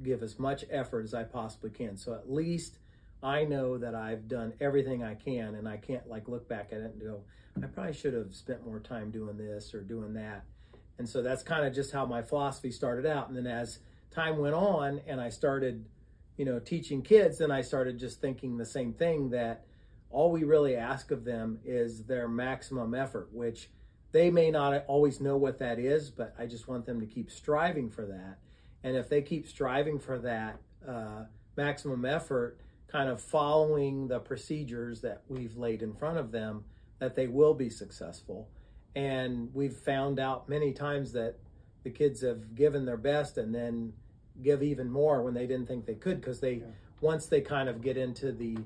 give 0.03 0.23
as 0.23 0.39
much 0.39 0.65
effort 0.69 1.03
as 1.03 1.13
I 1.13 1.23
possibly 1.23 1.69
can. 1.69 1.97
So 1.97 2.13
at 2.13 2.31
least 2.31 2.79
I 3.21 3.43
know 3.43 3.77
that 3.77 3.95
I've 3.95 4.27
done 4.27 4.53
everything 4.59 5.03
I 5.03 5.15
can 5.15 5.55
and 5.55 5.67
I 5.67 5.77
can't 5.77 6.07
like 6.07 6.27
look 6.27 6.47
back 6.47 6.69
at 6.71 6.79
it 6.79 6.93
and 6.93 7.01
go, 7.01 7.21
I 7.61 7.67
probably 7.67 7.93
should 7.93 8.13
have 8.13 8.33
spent 8.33 8.65
more 8.65 8.79
time 8.79 9.11
doing 9.11 9.37
this 9.37 9.73
or 9.73 9.81
doing 9.81 10.13
that. 10.13 10.43
And 10.97 11.07
so 11.07 11.21
that's 11.21 11.43
kind 11.43 11.65
of 11.65 11.73
just 11.73 11.91
how 11.91 12.05
my 12.05 12.21
philosophy 12.21 12.71
started 12.71 13.05
out. 13.05 13.27
And 13.27 13.37
then 13.37 13.47
as 13.47 13.79
time 14.11 14.37
went 14.37 14.55
on 14.55 15.01
and 15.07 15.19
I 15.19 15.29
started, 15.29 15.85
you 16.37 16.45
know, 16.45 16.59
teaching 16.59 17.01
kids, 17.01 17.37
then 17.37 17.51
I 17.51 17.61
started 17.61 17.99
just 17.99 18.21
thinking 18.21 18.57
the 18.57 18.65
same 18.65 18.93
thing 18.93 19.29
that 19.29 19.65
all 20.09 20.31
we 20.31 20.43
really 20.43 20.75
ask 20.75 21.11
of 21.11 21.25
them 21.25 21.59
is 21.65 22.05
their 22.05 22.27
maximum 22.27 22.93
effort, 22.93 23.29
which 23.33 23.69
they 24.15 24.31
may 24.31 24.49
not 24.49 24.85
always 24.87 25.19
know 25.19 25.35
what 25.35 25.57
that 25.59 25.77
is, 25.77 26.09
but 26.09 26.33
I 26.39 26.45
just 26.45 26.69
want 26.69 26.85
them 26.85 27.01
to 27.01 27.05
keep 27.05 27.29
striving 27.29 27.89
for 27.89 28.05
that. 28.05 28.37
And 28.81 28.95
if 28.95 29.09
they 29.09 29.21
keep 29.21 29.45
striving 29.45 29.99
for 29.99 30.17
that 30.19 30.57
uh, 30.87 31.25
maximum 31.57 32.05
effort, 32.05 32.57
kind 32.87 33.09
of 33.09 33.19
following 33.19 34.07
the 34.07 34.19
procedures 34.19 35.01
that 35.01 35.23
we've 35.27 35.57
laid 35.57 35.81
in 35.81 35.93
front 35.93 36.17
of 36.17 36.31
them, 36.31 36.63
that 36.99 37.15
they 37.15 37.27
will 37.27 37.53
be 37.53 37.69
successful. 37.69 38.47
And 38.95 39.53
we've 39.53 39.75
found 39.75 40.17
out 40.17 40.47
many 40.47 40.71
times 40.71 41.11
that 41.11 41.35
the 41.83 41.89
kids 41.89 42.21
have 42.21 42.55
given 42.55 42.85
their 42.85 42.95
best 42.95 43.37
and 43.37 43.53
then 43.53 43.91
give 44.41 44.63
even 44.63 44.89
more 44.89 45.23
when 45.23 45.33
they 45.33 45.45
didn't 45.45 45.67
think 45.67 45.85
they 45.85 45.95
could 45.95 46.21
because 46.21 46.39
they 46.39 46.53
Yeah. 46.53 46.67
once 47.01 47.27
they 47.27 47.41
kind 47.41 47.67
of 47.67 47.81
get 47.81 47.97
into 47.97 48.31
the 48.31 48.59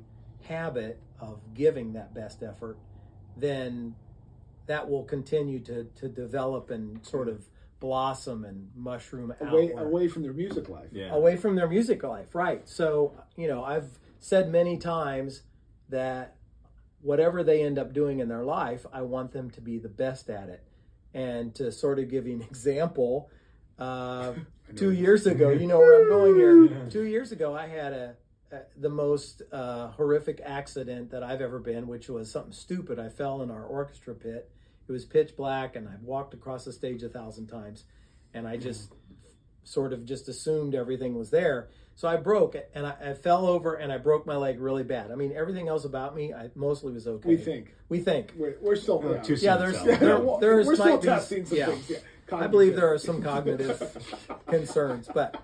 habit 0.43 0.99
of 1.19 1.39
giving 1.55 1.93
that 1.93 2.13
best 2.13 2.43
effort 2.43 2.77
then 3.35 3.95
that 4.69 4.87
will 4.87 5.03
continue 5.03 5.59
to 5.59 5.85
to 5.95 6.07
develop 6.07 6.69
and 6.69 7.03
sort 7.03 7.27
of 7.27 7.43
blossom 7.79 8.45
and 8.45 8.69
mushroom 8.75 9.33
away 9.41 9.71
outward. 9.71 9.87
away 9.87 10.07
from 10.07 10.21
their 10.21 10.33
music 10.33 10.69
life. 10.69 10.89
yeah. 10.91 11.11
Away 11.11 11.37
from 11.37 11.55
their 11.55 11.67
music 11.67 12.03
life 12.03 12.35
right. 12.35 12.67
So 12.69 13.15
you 13.35 13.47
know 13.47 13.63
i've 13.63 13.89
said 14.19 14.51
many 14.51 14.77
times 14.77 15.41
that 15.89 16.35
whatever 17.01 17.41
they 17.41 17.63
end 17.63 17.79
up 17.79 17.93
doing 17.93 18.19
in 18.19 18.27
their 18.27 18.43
life 18.43 18.85
i 18.93 19.01
want 19.01 19.31
them 19.31 19.49
to 19.51 19.61
be 19.61 19.79
the 19.79 19.89
best 19.89 20.29
at 20.29 20.49
it. 20.49 20.63
And 21.15 21.55
to 21.55 21.71
sort 21.71 21.97
of 21.97 22.07
give 22.07 22.27
you 22.27 22.35
an 22.35 22.43
example 22.43 23.31
uh, 23.79 24.33
two 24.75 24.91
years 24.91 25.25
ago 25.25 25.49
you 25.49 25.65
know 25.65 25.79
where 25.79 25.99
i'm 25.99 26.09
going 26.09 26.35
here. 26.35 26.87
Two 26.91 27.05
years 27.05 27.31
ago 27.31 27.55
i 27.55 27.65
had 27.65 27.93
a, 27.93 28.15
a 28.51 28.59
the 28.77 28.89
most 28.89 29.41
uh, 29.51 29.87
horrific 29.97 30.39
accident 30.45 31.09
that 31.09 31.23
i've 31.23 31.41
ever 31.41 31.57
been 31.57 31.87
which 31.87 32.07
was 32.07 32.29
something 32.29 32.53
stupid. 32.53 32.99
I 32.99 33.09
fell 33.09 33.41
in 33.41 33.49
our 33.49 33.63
orchestra 33.63 34.13
pit 34.13 34.51
it 34.89 34.91
was 34.93 35.05
pitch 35.05 35.35
black 35.37 35.75
and 35.75 35.87
i 35.87 35.93
walked 36.01 36.33
across 36.33 36.65
the 36.65 36.73
stage 36.73 37.03
a 37.03 37.09
thousand 37.09 37.47
times 37.47 37.83
and 38.33 38.47
i 38.47 38.57
just 38.57 38.91
sort 39.63 39.93
of 39.93 40.03
just 40.03 40.27
assumed 40.27 40.73
everything 40.73 41.13
was 41.15 41.29
there. 41.29 41.67
So 41.93 42.07
I 42.07 42.15
broke 42.15 42.55
and 42.73 42.87
I, 42.87 42.95
I 43.09 43.13
fell 43.13 43.45
over 43.45 43.75
and 43.75 43.91
I 43.91 43.99
broke 43.99 44.25
my 44.25 44.35
leg 44.35 44.59
really 44.59 44.81
bad. 44.83 45.11
I 45.11 45.15
mean, 45.15 45.31
everything 45.35 45.67
else 45.67 45.85
about 45.85 46.15
me, 46.15 46.33
I 46.33 46.49
mostly 46.55 46.91
was 46.93 47.05
okay. 47.07 47.29
We 47.29 47.37
think 47.37 47.75
We 47.87 47.99
think. 47.99 48.33
we're, 48.35 48.55
we're 48.61 48.75
still 48.77 48.99
Oh, 49.05 49.13
yeah. 49.13 49.21
too 49.21 49.33
Yeah, 49.35 49.57
there's 49.57 49.79
to 49.83 49.89
Yeah, 49.89 49.97
there, 49.97 50.19
well, 50.19 50.37
there's 50.39 50.65
we're 50.65 50.75
still 50.75 50.97
be- 50.97 51.05
testing 51.05 51.45
some 51.45 51.57
yeah. 51.57 51.65
things. 51.67 51.89
Yeah, 51.91 51.97
I 52.35 52.47
believe 52.47 52.75
there 52.75 52.91
are 52.91 52.97
some 52.97 53.21
cognitive 53.21 53.79
concerns, 54.47 55.07
but 55.13 55.39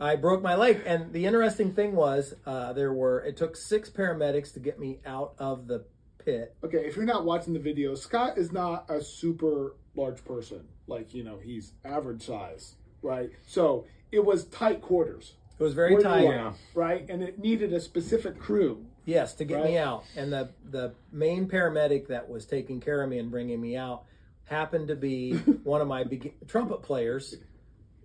I 0.00 0.16
broke 0.16 0.42
my 0.42 0.56
leg. 0.56 0.82
And 0.84 1.12
the 1.12 1.26
interesting 1.26 1.72
thing 1.72 1.94
was, 1.94 2.34
uh, 2.46 2.72
there 2.72 2.92
were 2.92 3.20
it 3.20 3.36
took 3.36 3.54
six 3.54 3.88
paramedics 3.90 4.52
to 4.54 4.60
get 4.60 4.80
me 4.80 4.98
out 5.06 5.34
of 5.38 5.68
the 5.68 5.84
pit. 6.28 6.54
Okay, 6.62 6.78
if 6.86 6.96
you're 6.96 7.04
not 7.04 7.24
watching 7.24 7.52
the 7.52 7.58
video, 7.58 7.94
Scott 7.94 8.36
is 8.36 8.52
not 8.52 8.84
a 8.90 9.00
super 9.02 9.76
large 9.94 10.24
person. 10.24 10.66
Like 10.86 11.14
you 11.14 11.24
know, 11.24 11.38
he's 11.42 11.72
average 11.84 12.22
size, 12.22 12.74
right? 13.02 13.30
So 13.46 13.86
it 14.12 14.24
was 14.24 14.46
tight 14.46 14.80
quarters, 14.82 15.34
It 15.58 15.62
was 15.62 15.74
very 15.74 16.02
tight. 16.02 16.24
Yeah. 16.24 16.52
right? 16.74 17.08
And 17.08 17.22
it 17.22 17.38
needed 17.38 17.72
a 17.72 17.80
specific 17.80 18.38
crew. 18.38 18.84
Yes, 19.04 19.34
to 19.34 19.44
get 19.44 19.64
me 19.64 19.78
out. 19.78 20.04
And 20.16 20.32
the 20.32 20.50
the 20.70 20.94
main 21.12 21.48
paramedic 21.48 22.08
that 22.08 22.28
was 22.28 22.44
taking 22.44 22.80
care 22.80 23.02
of 23.02 23.08
me 23.08 23.18
and 23.18 23.30
bringing 23.30 23.60
me 23.60 23.76
out 23.76 24.04
happened 24.44 24.88
to 24.88 24.96
be 24.96 25.32
one 25.64 25.80
of 25.80 25.88
my 25.88 26.04
beg- 26.04 26.34
trumpet 26.46 26.82
players 26.82 27.36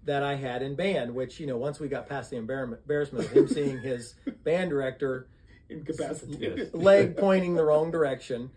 that 0.06 0.24
I 0.24 0.36
had 0.36 0.62
in 0.62 0.76
band. 0.76 1.14
Which 1.14 1.40
you 1.42 1.48
know, 1.48 1.58
once 1.58 1.80
we 1.80 1.90
got 1.90 2.08
past 2.08 2.30
the 2.30 2.38
embarrassment 2.38 3.26
of 3.26 3.32
him 3.32 3.48
seeing 3.48 3.80
his 3.80 4.16
band 4.44 4.70
director 4.70 5.28
Incapacitated. 5.74 6.58
Yes. 6.58 6.68
leg 6.74 7.18
pointing 7.18 7.56
the 7.56 7.64
wrong 7.64 7.92
direction. 7.92 8.50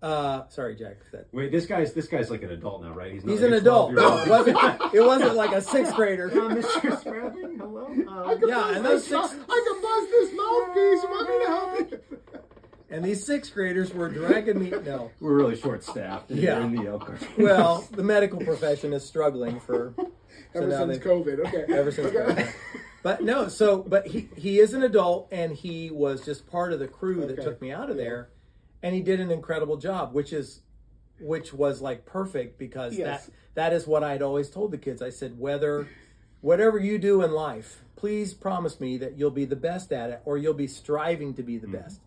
Uh, 0.00 0.46
sorry, 0.48 0.76
Jack. 0.76 0.98
That, 1.10 1.26
wait 1.32 1.50
this 1.50 1.66
guy's 1.66 1.92
this 1.92 2.06
guy's 2.06 2.30
like 2.30 2.42
an 2.44 2.50
adult 2.52 2.82
now 2.84 2.92
right 2.94 3.10
he's 3.12 3.24
not 3.24 3.32
he's 3.32 3.40
like 3.40 3.50
an 3.50 3.56
adult. 3.56 3.94
No, 3.94 4.18
it 4.22 4.28
wasn't. 4.28 4.58
It 4.94 5.00
wasn't 5.04 5.34
like 5.34 5.50
a 5.52 5.60
sixth 5.60 5.94
grader. 5.96 6.28
Uh, 6.30 6.54
Mr. 6.54 7.00
Spradling, 7.00 7.58
hello. 7.58 7.86
Um, 7.86 8.38
can 8.38 8.48
Yeah, 8.48 8.76
and 8.76 8.84
those 8.84 9.02
this 9.02 9.10
mouth- 9.10 9.30
six- 9.30 9.42
I 9.48 9.64
can 9.66 9.82
buzz 9.82 10.10
this 10.10 10.30
mouthpiece. 10.36 11.02
You 11.02 11.08
want 11.10 11.28
me 11.28 11.38
to 11.44 11.46
help 11.50 11.90
you? 11.90 12.18
And 12.90 13.04
these 13.04 13.26
sixth 13.26 13.52
graders 13.52 13.92
were 13.92 14.08
dragging 14.08 14.60
me. 14.62 14.70
No, 14.70 15.10
we're 15.20 15.34
really 15.34 15.56
short 15.56 15.82
staffed. 15.82 16.30
Yeah. 16.30 16.64
in 16.64 16.74
the 16.76 16.86
Elkhart. 16.86 17.20
well, 17.36 17.86
the 17.90 18.04
medical 18.04 18.38
profession 18.40 18.92
is 18.92 19.04
struggling 19.04 19.58
for 19.60 19.94
Ever 20.54 20.68
now 20.68 20.86
since 20.86 20.98
they- 20.98 21.04
COVID, 21.04 21.40
okay. 21.48 21.64
ever 21.74 21.90
since 21.90 22.14
okay. 22.14 22.18
COVID. 22.44 22.52
But 23.02 23.22
no, 23.22 23.48
so 23.48 23.78
but 23.78 24.06
he 24.08 24.28
he 24.36 24.58
is 24.58 24.74
an 24.74 24.82
adult 24.82 25.28
and 25.30 25.52
he 25.52 25.90
was 25.90 26.24
just 26.24 26.46
part 26.46 26.72
of 26.72 26.78
the 26.80 26.88
crew 26.88 27.20
that 27.26 27.32
Okay. 27.38 27.44
took 27.44 27.60
me 27.60 27.70
out 27.72 27.90
of 27.90 27.96
Yeah. 27.96 28.04
there, 28.04 28.28
and 28.82 28.94
he 28.94 29.00
did 29.00 29.20
an 29.20 29.30
incredible 29.30 29.76
job, 29.76 30.12
which 30.14 30.32
is 30.32 30.62
which 31.20 31.52
was 31.52 31.80
like 31.80 32.04
perfect 32.06 32.58
because 32.58 32.96
Yes. 32.96 33.26
that 33.26 33.32
that 33.54 33.72
is 33.72 33.86
what 33.86 34.04
I'd 34.04 34.22
always 34.22 34.50
told 34.50 34.70
the 34.70 34.78
kids. 34.78 35.02
I 35.02 35.10
said 35.10 35.38
whether 35.38 35.88
whatever 36.40 36.78
you 36.78 36.98
do 36.98 37.22
in 37.22 37.32
life, 37.32 37.82
please 37.96 38.34
promise 38.34 38.80
me 38.80 38.96
that 38.98 39.18
you'll 39.18 39.30
be 39.32 39.44
the 39.44 39.56
best 39.56 39.92
at 39.92 40.10
it 40.10 40.20
or 40.24 40.38
you'll 40.38 40.54
be 40.54 40.68
striving 40.68 41.34
to 41.34 41.42
be 41.42 41.58
the 41.58 41.66
mm-hmm. 41.66 41.76
best. 41.76 42.00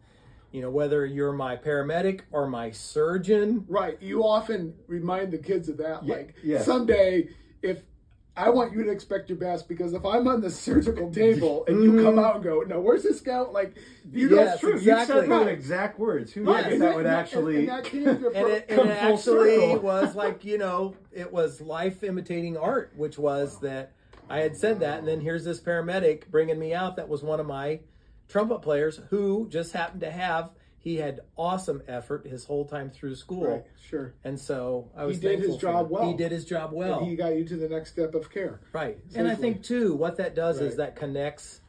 You 0.53 0.61
know, 0.61 0.69
whether 0.69 1.05
you're 1.05 1.31
my 1.33 1.55
paramedic 1.55 2.21
or 2.31 2.47
my 2.47 2.71
surgeon, 2.71 3.65
Right. 3.69 3.97
You 4.01 4.23
often 4.23 4.73
remind 4.87 5.31
the 5.31 5.37
kids 5.37 5.69
of 5.69 5.77
that. 5.77 6.03
Yeah, 6.05 6.13
Like 6.15 6.35
yes. 6.43 6.65
someday, 6.65 7.29
if 7.61 7.83
I 8.41 8.49
want 8.49 8.73
you 8.73 8.83
to 8.83 8.89
expect 8.89 9.29
your 9.29 9.37
best, 9.37 9.67
because 9.67 9.93
if 9.93 10.03
I'm 10.05 10.27
on 10.27 10.41
the 10.41 10.49
surgical 10.49 11.11
table 11.11 11.63
and 11.67 11.83
you 11.83 12.03
come 12.03 12.15
mm. 12.15 12.25
out 12.25 12.35
and 12.35 12.43
go, 12.43 12.61
"No, 12.61 12.79
where's 12.79 13.03
the 13.03 13.13
scout?" 13.13 13.53
Like 13.53 13.75
you. 14.11 14.35
Yes, 14.35 14.59
don't. 14.59 14.71
True, 14.71 14.77
exactly. 14.79 15.15
you 15.15 15.21
said 15.21 15.29
those 15.29 15.47
exact 15.47 15.99
words. 15.99 16.33
Who 16.33 16.43
Right, 16.43 16.63
knows 16.63 16.73
and 16.73 16.81
that 16.81 16.95
would 16.95 17.05
and 17.05 17.15
actually? 17.15 17.59
and 17.59 17.69
that 17.69 17.83
came 17.83 18.07
and 18.07 18.25
it, 18.35 18.65
and 18.69 18.79
it 18.79 18.87
actually 18.89 19.19
circle. 19.19 19.79
was 19.79 20.15
like 20.15 20.43
you 20.43 20.57
know 20.57 20.95
it 21.11 21.31
was 21.31 21.61
life 21.61 22.03
imitating 22.03 22.57
art 22.57 22.91
which 22.95 23.17
was 23.17 23.59
that 23.59 23.93
i 24.29 24.39
had 24.39 24.55
said 24.55 24.79
that 24.79 24.99
and 24.99 25.07
then 25.07 25.19
here's 25.21 25.43
this 25.43 25.59
paramedic 25.59 26.27
bringing 26.29 26.57
me 26.57 26.73
out 26.73 26.95
that 26.95 27.07
was 27.09 27.21
one 27.23 27.39
of 27.39 27.45
my 27.45 27.79
trumpet 28.27 28.59
players 28.61 28.99
who 29.09 29.47
just 29.49 29.73
happened 29.73 30.01
to 30.01 30.11
have 30.11 30.51
he 30.81 30.95
had 30.95 31.21
awesome 31.37 31.81
effort 31.87 32.25
his 32.25 32.43
whole 32.43 32.65
time 32.65 32.89
through 32.89 33.15
school 33.15 33.45
Right, 33.45 33.63
sure. 33.87 34.15
and 34.23 34.37
so 34.39 34.89
i 34.97 35.05
was 35.05 35.17
he 35.17 35.21
did 35.21 35.39
his 35.39 35.57
job 35.57 35.89
well. 35.91 36.07
he 36.09 36.17
did 36.17 36.31
his 36.31 36.43
job 36.43 36.73
well 36.73 36.99
And 36.99 37.07
he 37.07 37.15
got 37.15 37.35
you 37.35 37.45
to 37.45 37.55
the 37.55 37.69
next 37.69 37.91
step 37.91 38.15
of 38.15 38.29
care. 38.31 38.59
Right. 38.73 38.97
And 39.15 39.27
I 39.27 39.35
think 39.35 39.63
too, 39.63 39.93
what 39.95 40.17
that 40.17 40.35
does 40.35 40.59
is 40.59 40.75
that 40.77 40.95
connects 40.95 41.61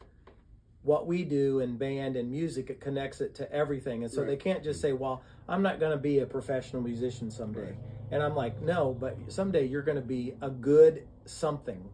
what 0.81 1.07
we 1.07 1.23
do 1.23 1.59
in 1.59 1.77
band 1.77 2.17
and 2.17 2.29
music, 2.29 2.69
it 2.69 2.81
connects 2.81 3.21
it 3.21 3.35
to 3.35 3.49
everything. 3.51 4.03
And 4.03 4.11
so 4.11 4.21
Right. 4.21 4.31
they 4.31 4.35
can't 4.35 4.63
just 4.63 4.81
say, 4.81 4.91
Well, 4.93 5.21
I'm 5.47 5.61
not 5.61 5.79
gonna 5.79 5.97
be 5.97 6.19
a 6.19 6.25
professional 6.25 6.81
musician 6.81 7.29
someday. 7.31 7.75
And 8.11 8.21
I'm 8.21 8.35
like, 8.35 8.61
No, 8.61 8.93
but 8.99 9.15
someday 9.31 9.65
you're 9.65 9.83
gonna 9.83 10.01
be 10.01 10.33
a 10.41 10.49
good 10.49 11.07
something. 11.25 11.89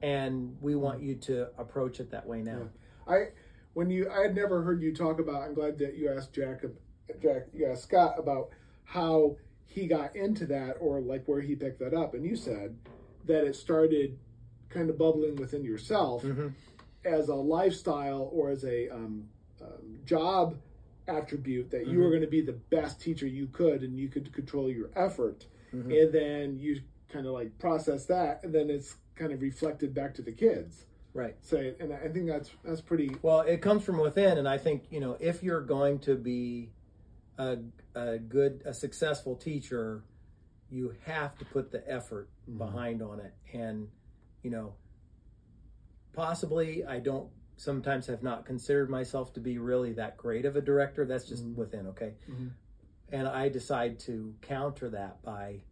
and 0.00 0.56
we 0.60 0.76
want 0.76 1.00
mm. 1.00 1.06
you 1.06 1.14
to 1.16 1.48
approach 1.58 1.98
it 1.98 2.10
that 2.12 2.24
way 2.24 2.40
now. 2.40 2.68
I 3.08 3.30
when 3.78 3.90
you 3.90 4.10
I 4.10 4.22
had 4.22 4.34
never 4.34 4.62
heard 4.62 4.82
you 4.82 4.92
talk 4.92 5.20
about. 5.20 5.42
I'm 5.42 5.54
glad 5.54 5.78
that 5.78 5.96
you 5.96 6.10
asked 6.10 6.32
Jack, 6.32 6.64
Jack, 7.22 7.46
you 7.54 7.64
asked 7.66 7.84
Scott 7.84 8.16
about 8.18 8.48
how 8.82 9.36
he 9.66 9.86
got 9.86 10.16
into 10.16 10.46
that 10.46 10.78
or 10.80 11.00
like 11.00 11.22
where 11.26 11.40
he 11.40 11.54
picked 11.54 11.78
that 11.78 11.94
up, 11.94 12.12
and 12.14 12.24
you 12.24 12.34
said 12.34 12.76
that 13.26 13.44
it 13.44 13.54
started 13.54 14.18
kind 14.68 14.90
of 14.90 14.98
bubbling 14.98 15.36
within 15.36 15.62
yourself 15.62 16.24
Mhm. 16.24 16.52
as 17.04 17.28
a 17.28 17.36
lifestyle 17.36 18.28
or 18.32 18.50
as 18.50 18.64
a 18.64 18.88
um, 18.88 19.28
um, 19.62 20.00
job 20.04 20.56
attribute 21.06 21.70
that 21.70 21.86
you 21.86 22.00
were 22.00 22.06
Mhm. 22.06 22.10
going 22.10 22.22
to 22.22 22.26
be 22.26 22.40
the 22.40 22.58
best 22.70 23.00
teacher 23.00 23.28
you 23.28 23.46
could 23.46 23.84
and 23.84 23.96
you 23.96 24.08
could 24.08 24.32
control 24.32 24.68
your 24.68 24.90
effort 24.96 25.46
Mhm. 25.72 26.02
and 26.02 26.12
then 26.12 26.58
you 26.58 26.80
kind 27.08 27.26
of 27.26 27.32
like 27.32 27.56
process 27.58 28.06
that 28.06 28.42
and 28.42 28.52
then 28.52 28.68
it's 28.70 28.96
kind 29.14 29.32
of 29.32 29.40
reflected 29.40 29.94
back 29.94 30.14
to 30.14 30.22
the 30.22 30.32
kids 30.32 30.84
Right. 31.14 31.36
say 31.40 31.74
and 31.80 31.92
i 31.92 32.08
think 32.08 32.26
that's 32.28 32.50
that's 32.64 32.80
pretty 32.80 33.10
Well, 33.22 33.40
it 33.40 33.60
comes 33.62 33.82
from 33.84 33.98
within, 33.98 34.38
and 34.38 34.48
I 34.48 34.58
think 34.58 34.84
you 34.90 35.00
know 35.00 35.16
if 35.18 35.42
you're 35.42 35.62
going 35.62 35.98
to 36.00 36.14
be 36.14 36.70
a, 37.38 37.58
a 37.94 38.18
good, 38.18 38.62
a 38.66 38.74
successful 38.74 39.34
teacher, 39.36 40.02
you 40.70 40.94
have 41.06 41.36
to 41.38 41.44
put 41.44 41.70
the 41.70 41.82
effort 41.90 42.28
behind 42.58 43.00
on 43.02 43.20
it, 43.20 43.32
and 43.52 43.88
you 44.42 44.50
know, 44.50 44.74
possibly 46.12 46.84
I 46.84 46.98
don't 47.00 47.28
sometimes 47.56 48.06
have 48.06 48.22
not 48.22 48.44
considered 48.44 48.88
myself 48.90 49.32
to 49.34 49.40
be 49.40 49.58
really 49.58 49.92
that 49.94 50.16
great 50.16 50.44
of 50.44 50.56
a 50.56 50.60
director. 50.60 51.04
That's 51.04 51.24
just 51.24 51.44
within, 51.44 51.86
okay, 51.88 52.14
Mhm. 52.28 52.50
and 53.10 53.26
I 53.28 53.48
decide 53.48 53.98
to 54.00 54.34
counter 54.42 54.88
that 54.90 55.22
by, 55.22 55.62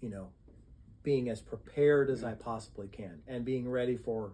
you 0.00 0.10
know, 0.10 0.30
being 1.02 1.28
as 1.28 1.40
prepared 1.40 2.10
as 2.10 2.24
I 2.24 2.34
possibly 2.34 2.88
can 2.88 3.22
and 3.26 3.44
being 3.44 3.68
ready 3.70 3.96
for 3.96 4.32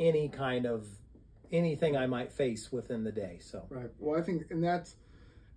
any 0.00 0.28
kind 0.28 0.66
of 0.66 0.86
anything 1.52 1.96
I 1.96 2.06
might 2.06 2.32
face 2.32 2.72
within 2.72 3.04
the 3.04 3.12
day. 3.12 3.38
So. 3.40 3.66
Right. 3.68 3.90
Well 3.98 4.18
i 4.18 4.22
think 4.22 4.50
and 4.50 4.62
that's 4.62 4.96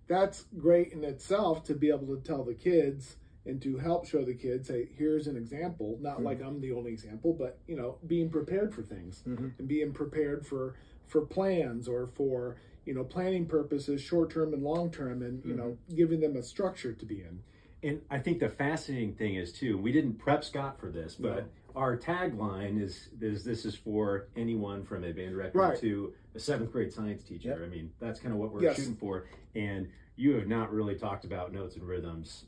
that's 0.06 0.44
great 0.58 0.92
in 0.92 1.02
itself 1.02 1.64
to 1.64 1.74
be 1.74 1.88
able 1.88 2.14
to 2.14 2.20
tell 2.22 2.44
the 2.44 2.54
kids 2.54 3.16
and 3.46 3.60
to 3.62 3.78
help 3.78 4.06
show 4.06 4.24
the 4.24 4.34
kids 4.34 4.68
hey 4.68 4.88
here's 4.96 5.26
an 5.26 5.36
example 5.36 5.98
not 6.00 6.16
mm-hmm. 6.16 6.24
like 6.24 6.42
i'm 6.42 6.60
the 6.60 6.72
only 6.72 6.92
example 6.92 7.34
but 7.38 7.58
you 7.66 7.74
know 7.74 7.96
being 8.06 8.28
prepared 8.28 8.74
for 8.74 8.82
things 8.82 9.22
mm-hmm. 9.26 9.48
and 9.58 9.66
being 9.66 9.92
prepared 9.92 10.46
for 10.46 10.74
for 11.06 11.22
plans 11.22 11.88
or 11.88 12.06
for 12.06 12.56
you 12.84 12.94
know 12.94 13.04
planning 13.04 13.46
purposes 13.46 14.00
short 14.00 14.30
term 14.30 14.52
and 14.52 14.62
long 14.62 14.90
term 14.90 15.22
and 15.22 15.44
you 15.44 15.54
know 15.54 15.76
mm-hmm. 15.88 15.96
giving 15.96 16.20
them 16.20 16.36
a 16.36 16.42
structure 16.42 16.92
to 16.92 17.06
be 17.06 17.20
in. 17.20 17.40
And 17.82 18.00
I 18.10 18.18
think 18.18 18.40
the 18.40 18.48
fascinating 18.48 19.14
thing 19.14 19.34
is 19.34 19.52
too, 19.52 19.76
we 19.76 19.92
didn't 19.92 20.14
prep 20.14 20.42
Scott 20.42 20.80
for 20.80 20.90
this, 20.90 21.16
but 21.16 21.36
No. 21.36 21.44
Our 21.74 21.96
tagline 21.96 22.80
is 22.80 23.08
is 23.20 23.44
this 23.44 23.64
is 23.64 23.74
for 23.74 24.28
anyone 24.36 24.84
from 24.84 25.04
a 25.04 25.12
band 25.12 25.30
director 25.32 25.58
Right. 25.58 25.78
to 25.80 26.12
a 26.34 26.38
seventh 26.38 26.70
grade 26.72 26.92
science 26.92 27.22
teacher. 27.24 27.48
Yep. 27.50 27.62
I 27.62 27.66
mean, 27.66 27.92
that's 27.98 28.20
kind 28.20 28.32
of 28.32 28.40
what 28.40 28.52
we're 28.52 28.62
Yes. 28.62 28.76
shooting 28.76 28.94
for. 28.96 29.26
And 29.54 29.88
you 30.16 30.34
have 30.34 30.46
not 30.46 30.72
really 30.72 30.94
talked 30.96 31.24
about 31.24 31.52
notes 31.52 31.76
and 31.76 31.86
rhythms 31.86 32.46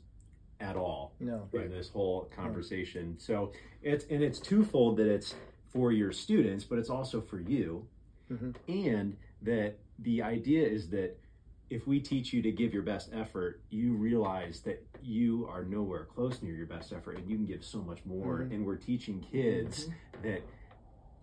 at 0.59 0.75
all 0.75 1.13
no, 1.19 1.47
in 1.53 1.69
this 1.69 1.89
whole 1.89 2.25
conversation. 2.35 3.15
So 3.19 3.51
it's 3.81 4.05
and 4.05 4.23
it's 4.23 4.39
twofold 4.39 4.97
that 4.97 5.07
it's 5.07 5.35
for 5.67 5.91
your 5.91 6.11
students, 6.11 6.63
but 6.63 6.79
it's 6.79 6.89
also 6.89 7.21
for 7.21 7.39
you, 7.39 7.85
Mhm. 8.31 8.55
and 8.67 9.17
that 9.41 9.77
the 9.99 10.21
idea 10.21 10.65
is 10.67 10.89
that 10.89 11.17
if 11.69 11.85
we 11.87 11.99
teach 11.99 12.31
you 12.33 12.41
to 12.41 12.51
give 12.51 12.73
your 12.73 12.83
best 12.83 13.09
effort, 13.13 13.61
you 13.69 13.93
realize 13.93 14.61
that 14.61 14.85
you 15.01 15.47
are 15.51 15.63
nowhere 15.63 16.05
close 16.05 16.41
near 16.41 16.55
your 16.55 16.65
best 16.67 16.93
effort, 16.93 17.17
and 17.17 17.29
you 17.29 17.35
can 17.35 17.45
give 17.45 17.63
so 17.63 17.81
much 17.81 18.03
more. 18.05 18.39
Mhm. 18.39 18.53
And 18.53 18.65
we're 18.65 18.77
teaching 18.77 19.19
kids 19.21 19.89
that 20.23 20.41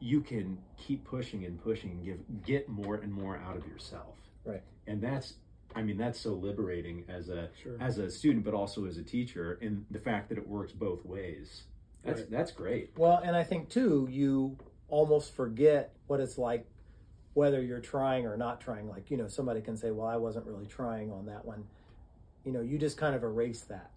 you 0.01 0.21
can 0.21 0.59
keep 0.77 1.05
pushing 1.05 1.45
and 1.45 1.59
pushing 1.59 1.91
and 1.93 2.05
give 2.05 2.43
get 2.43 2.69
more 2.69 2.97
and 2.97 3.13
more 3.13 3.37
out 3.39 3.57
of 3.57 3.67
yourself. 3.67 4.19
Right. 4.45 4.63
And 4.87 5.01
that's 5.01 5.39
I 5.75 5.83
mean 5.83 5.97
that's 5.97 6.21
so 6.21 6.35
liberating 6.35 7.05
as 7.09 7.31
a 7.31 7.49
Sure. 7.55 7.77
as 7.81 7.99
a 7.99 8.11
student 8.11 8.45
but 8.45 8.53
also 8.55 8.85
as 8.85 8.99
a 8.99 9.03
teacher 9.03 9.59
and 9.63 9.87
the 9.91 9.99
fact 9.99 10.29
that 10.29 10.37
it 10.39 10.47
works 10.47 10.73
both 10.73 11.05
ways. 11.07 11.65
That's 12.03 12.21
Right. 12.21 12.31
that's 12.31 12.53
great. 12.53 12.93
Well, 12.99 13.19
and 13.25 13.35
I 13.35 13.45
think 13.45 13.71
too, 13.71 14.07
you 14.11 14.59
almost 14.89 15.33
forget 15.33 15.97
what 16.07 16.21
it's 16.21 16.37
like 16.37 16.67
whether 17.35 17.63
you're 17.63 17.81
trying 17.81 18.27
or 18.27 18.37
not 18.37 18.61
trying. 18.61 18.89
Like, 18.89 19.11
you 19.11 19.17
know, 19.17 19.29
somebody 19.29 19.61
can 19.61 19.77
say, 19.77 19.91
well, 19.91 20.07
I 20.07 20.17
wasn't 20.17 20.47
really 20.47 20.67
trying 20.67 21.13
on 21.13 21.27
that 21.27 21.45
one. 21.45 21.65
You 22.45 22.53
know, 22.53 22.61
you 22.61 22.79
just 22.79 22.97
kind 22.97 23.15
of 23.15 23.23
erase 23.23 23.63
that 23.63 23.91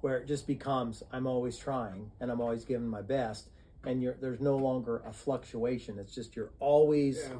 where 0.00 0.18
it 0.18 0.26
just 0.26 0.46
becomes, 0.46 1.02
I'm 1.12 1.26
always 1.26 1.56
trying 1.56 2.10
and 2.20 2.30
I'm 2.30 2.40
always 2.40 2.64
giving 2.64 2.88
my 2.88 3.02
best. 3.02 3.48
And 3.84 4.02
you're, 4.02 4.16
there's 4.20 4.40
no 4.40 4.56
longer 4.56 5.02
a 5.06 5.12
fluctuation. 5.12 5.98
It's 5.98 6.14
just 6.14 6.34
you're 6.34 6.52
always 6.58 7.18
yeah 7.22 7.36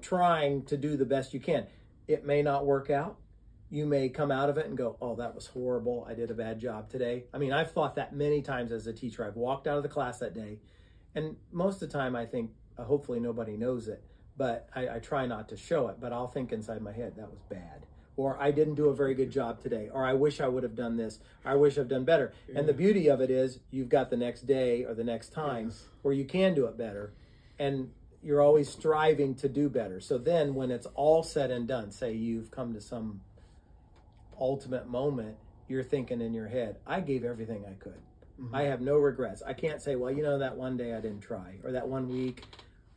trying 0.00 0.64
to 0.64 0.76
do 0.76 0.96
the 0.96 1.04
best 1.04 1.32
you 1.32 1.40
can. 1.40 1.66
It 2.08 2.26
may 2.26 2.42
not 2.42 2.66
work 2.66 2.90
out. 2.90 3.16
You 3.70 3.86
may 3.86 4.08
come 4.08 4.30
out 4.30 4.50
of 4.50 4.58
it 4.58 4.66
and 4.66 4.76
go, 4.76 4.96
oh, 5.00 5.16
that 5.16 5.34
was 5.34 5.46
horrible. 5.46 6.06
I 6.08 6.14
did 6.14 6.30
a 6.30 6.34
bad 6.34 6.60
job 6.60 6.90
today. 6.90 7.24
I 7.32 7.38
mean, 7.38 7.52
I've 7.52 7.72
thought 7.72 7.94
that 7.96 8.14
many 8.14 8.42
times 8.42 8.70
as 8.70 8.86
a 8.86 8.92
teacher. 8.92 9.26
I've 9.26 9.36
walked 9.36 9.66
out 9.66 9.78
of 9.78 9.82
the 9.82 9.88
class 9.88 10.18
that 10.18 10.34
day, 10.34 10.58
and 11.14 11.36
most 11.52 11.82
of 11.82 11.90
the 11.90 11.98
time, 11.98 12.14
I 12.14 12.26
think, 12.26 12.50
uh, 12.76 12.84
hopefully, 12.84 13.18
nobody 13.18 13.56
knows 13.56 13.88
it, 13.88 14.04
but 14.36 14.68
I, 14.74 14.88
I 14.96 14.98
try 14.98 15.26
not 15.26 15.48
to 15.50 15.56
show 15.56 15.88
it. 15.88 15.96
But 16.00 16.12
I'll 16.12 16.28
think 16.28 16.52
inside 16.52 16.82
my 16.82 16.92
head, 16.92 17.14
that 17.16 17.30
was 17.30 17.40
bad. 17.48 17.86
Or 18.16 18.36
I 18.40 18.50
didn't 18.50 18.74
do 18.74 18.88
a 18.88 18.94
very 18.94 19.14
good 19.14 19.30
job 19.30 19.60
today. 19.60 19.88
Or 19.92 20.04
I 20.04 20.12
wish 20.12 20.40
I 20.40 20.48
would 20.48 20.62
have 20.62 20.74
done 20.74 20.96
this. 20.96 21.18
I 21.44 21.54
wish 21.54 21.78
I've 21.78 21.88
done 21.88 22.04
better. 22.04 22.32
And 22.54 22.68
the 22.68 22.74
beauty 22.74 23.08
of 23.08 23.20
it 23.20 23.30
is, 23.30 23.60
you've 23.70 23.88
got 23.88 24.10
the 24.10 24.16
next 24.16 24.42
day 24.46 24.84
or 24.84 24.94
the 24.94 25.04
next 25.04 25.30
time 25.30 25.68
Yes. 25.68 25.86
where 26.02 26.14
you 26.14 26.24
can 26.24 26.54
do 26.54 26.66
it 26.66 26.76
better. 26.76 27.14
And 27.58 27.90
you're 28.22 28.40
always 28.40 28.68
striving 28.68 29.34
to 29.36 29.48
do 29.48 29.68
better. 29.68 29.98
So 30.00 30.18
then, 30.18 30.54
when 30.54 30.70
it's 30.70 30.86
all 30.94 31.22
said 31.22 31.50
and 31.50 31.66
done, 31.66 31.90
say 31.90 32.12
you've 32.12 32.50
come 32.50 32.74
to 32.74 32.80
some 32.80 33.22
ultimate 34.38 34.88
moment, 34.88 35.36
you're 35.68 35.82
thinking 35.82 36.20
in 36.20 36.34
your 36.34 36.48
head, 36.48 36.76
I 36.86 37.00
gave 37.00 37.24
everything 37.24 37.64
I 37.66 37.74
could. 37.82 38.00
Mm-hmm. 38.40 38.54
I 38.54 38.62
have 38.64 38.80
no 38.80 38.96
regrets. 38.96 39.42
I 39.46 39.54
can't 39.54 39.80
say, 39.80 39.96
well, 39.96 40.10
you 40.10 40.22
know, 40.22 40.38
that 40.38 40.56
one 40.56 40.76
day 40.76 40.94
I 40.94 41.00
didn't 41.00 41.20
try, 41.20 41.56
or 41.64 41.72
that 41.72 41.88
one 41.88 42.08
week 42.08 42.44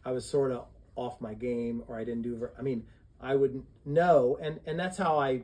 I 0.03 0.11
was 0.11 0.25
sort 0.25 0.51
of 0.51 0.65
off 0.95 1.19
my 1.21 1.33
game, 1.33 1.83
or 1.87 1.97
I 1.97 2.03
didn't 2.03 2.21
do. 2.23 2.35
Ver-. 2.37 2.53
I 2.57 2.61
mean, 2.61 2.85
I 3.21 3.35
would 3.35 3.63
know, 3.85 4.37
and 4.41 4.59
and 4.65 4.79
that's 4.79 4.97
how 4.97 5.17
I, 5.19 5.43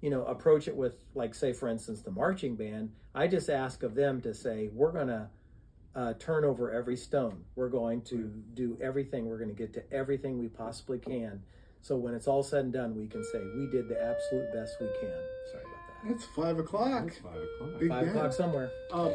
you 0.00 0.10
know, 0.10 0.24
approach 0.24 0.68
it 0.68 0.76
with, 0.76 0.96
like, 1.14 1.34
say, 1.34 1.52
for 1.52 1.68
instance, 1.68 2.02
the 2.02 2.10
marching 2.10 2.56
band. 2.56 2.92
I 3.14 3.26
just 3.28 3.48
ask 3.48 3.82
of 3.82 3.94
them 3.94 4.20
to 4.22 4.34
say, 4.34 4.68
we're 4.72 4.92
gonna 4.92 5.30
uh, 5.94 6.12
turn 6.18 6.44
over 6.44 6.70
every 6.70 6.96
stone. 6.96 7.44
We're 7.54 7.70
going 7.70 8.02
to 8.02 8.30
do 8.54 8.76
everything. 8.82 9.26
We're 9.26 9.38
going 9.38 9.48
to 9.48 9.54
get 9.54 9.72
to 9.74 9.92
everything 9.92 10.38
we 10.38 10.48
possibly 10.48 10.98
can. 10.98 11.42
So 11.80 11.96
when 11.96 12.12
it's 12.12 12.26
all 12.26 12.42
said 12.42 12.64
and 12.64 12.72
done, 12.74 12.94
we 12.94 13.06
can 13.06 13.24
say 13.24 13.38
we 13.56 13.66
did 13.70 13.88
the 13.88 13.98
absolute 14.02 14.52
best 14.52 14.76
we 14.78 14.88
can. 15.00 15.16
Sorry 15.50 15.62
about 15.64 16.04
that. 16.04 16.10
it's 16.12 16.24
five 16.26 16.58
o'clock 16.58 17.04
It's 17.06 17.16
five 17.18 17.32
o'clock. 17.36 17.80
Big 17.80 17.88
Five 17.88 18.04
band. 18.04 18.16
o'clock 18.16 18.32
somewhere. 18.34 18.70
Um, 18.92 19.14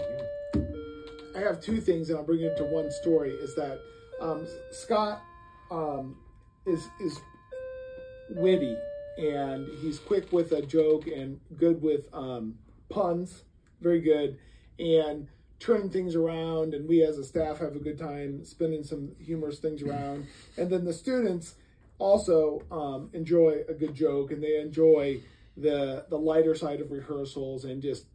I 1.35 1.39
have 1.39 1.61
two 1.61 1.79
things, 1.79 2.09
and 2.09 2.17
I'll 2.17 2.25
bring 2.25 2.41
it 2.41 2.57
to 2.57 2.63
one 2.63 2.89
story. 2.89 3.31
Is 3.31 3.53
that 3.55 3.79
um, 4.19 4.47
Scott 4.71 5.21
um, 5.71 6.17
is 6.65 6.87
is 6.99 7.19
witty 8.29 8.77
and 9.17 9.67
he's 9.79 9.99
quick 9.99 10.31
with 10.31 10.51
a 10.51 10.61
joke 10.61 11.07
and 11.07 11.39
good 11.57 11.81
with 11.81 12.07
um, 12.13 12.55
puns, 12.89 13.43
very 13.81 13.99
good, 13.99 14.37
and 14.79 15.27
turn 15.59 15.89
things 15.89 16.15
around. 16.15 16.73
And 16.73 16.87
we 16.87 17.03
as 17.03 17.17
a 17.17 17.23
staff 17.23 17.59
have 17.59 17.75
a 17.75 17.79
good 17.79 17.97
time 17.97 18.43
spinning 18.45 18.83
some 18.83 19.11
humorous 19.19 19.59
things 19.59 19.81
around. 19.83 20.27
And 20.57 20.69
then 20.69 20.85
the 20.85 20.93
students 20.93 21.55
also 21.97 22.63
um, 22.71 23.09
enjoy 23.13 23.63
a 23.67 23.73
good 23.73 23.93
joke, 23.93 24.31
and 24.31 24.41
they 24.41 24.59
enjoy 24.59 25.21
the 25.57 26.05
the 26.09 26.17
lighter 26.17 26.55
side 26.55 26.79
of 26.79 26.91
rehearsals 26.91 27.65
and 27.65 27.81
just 27.81 28.05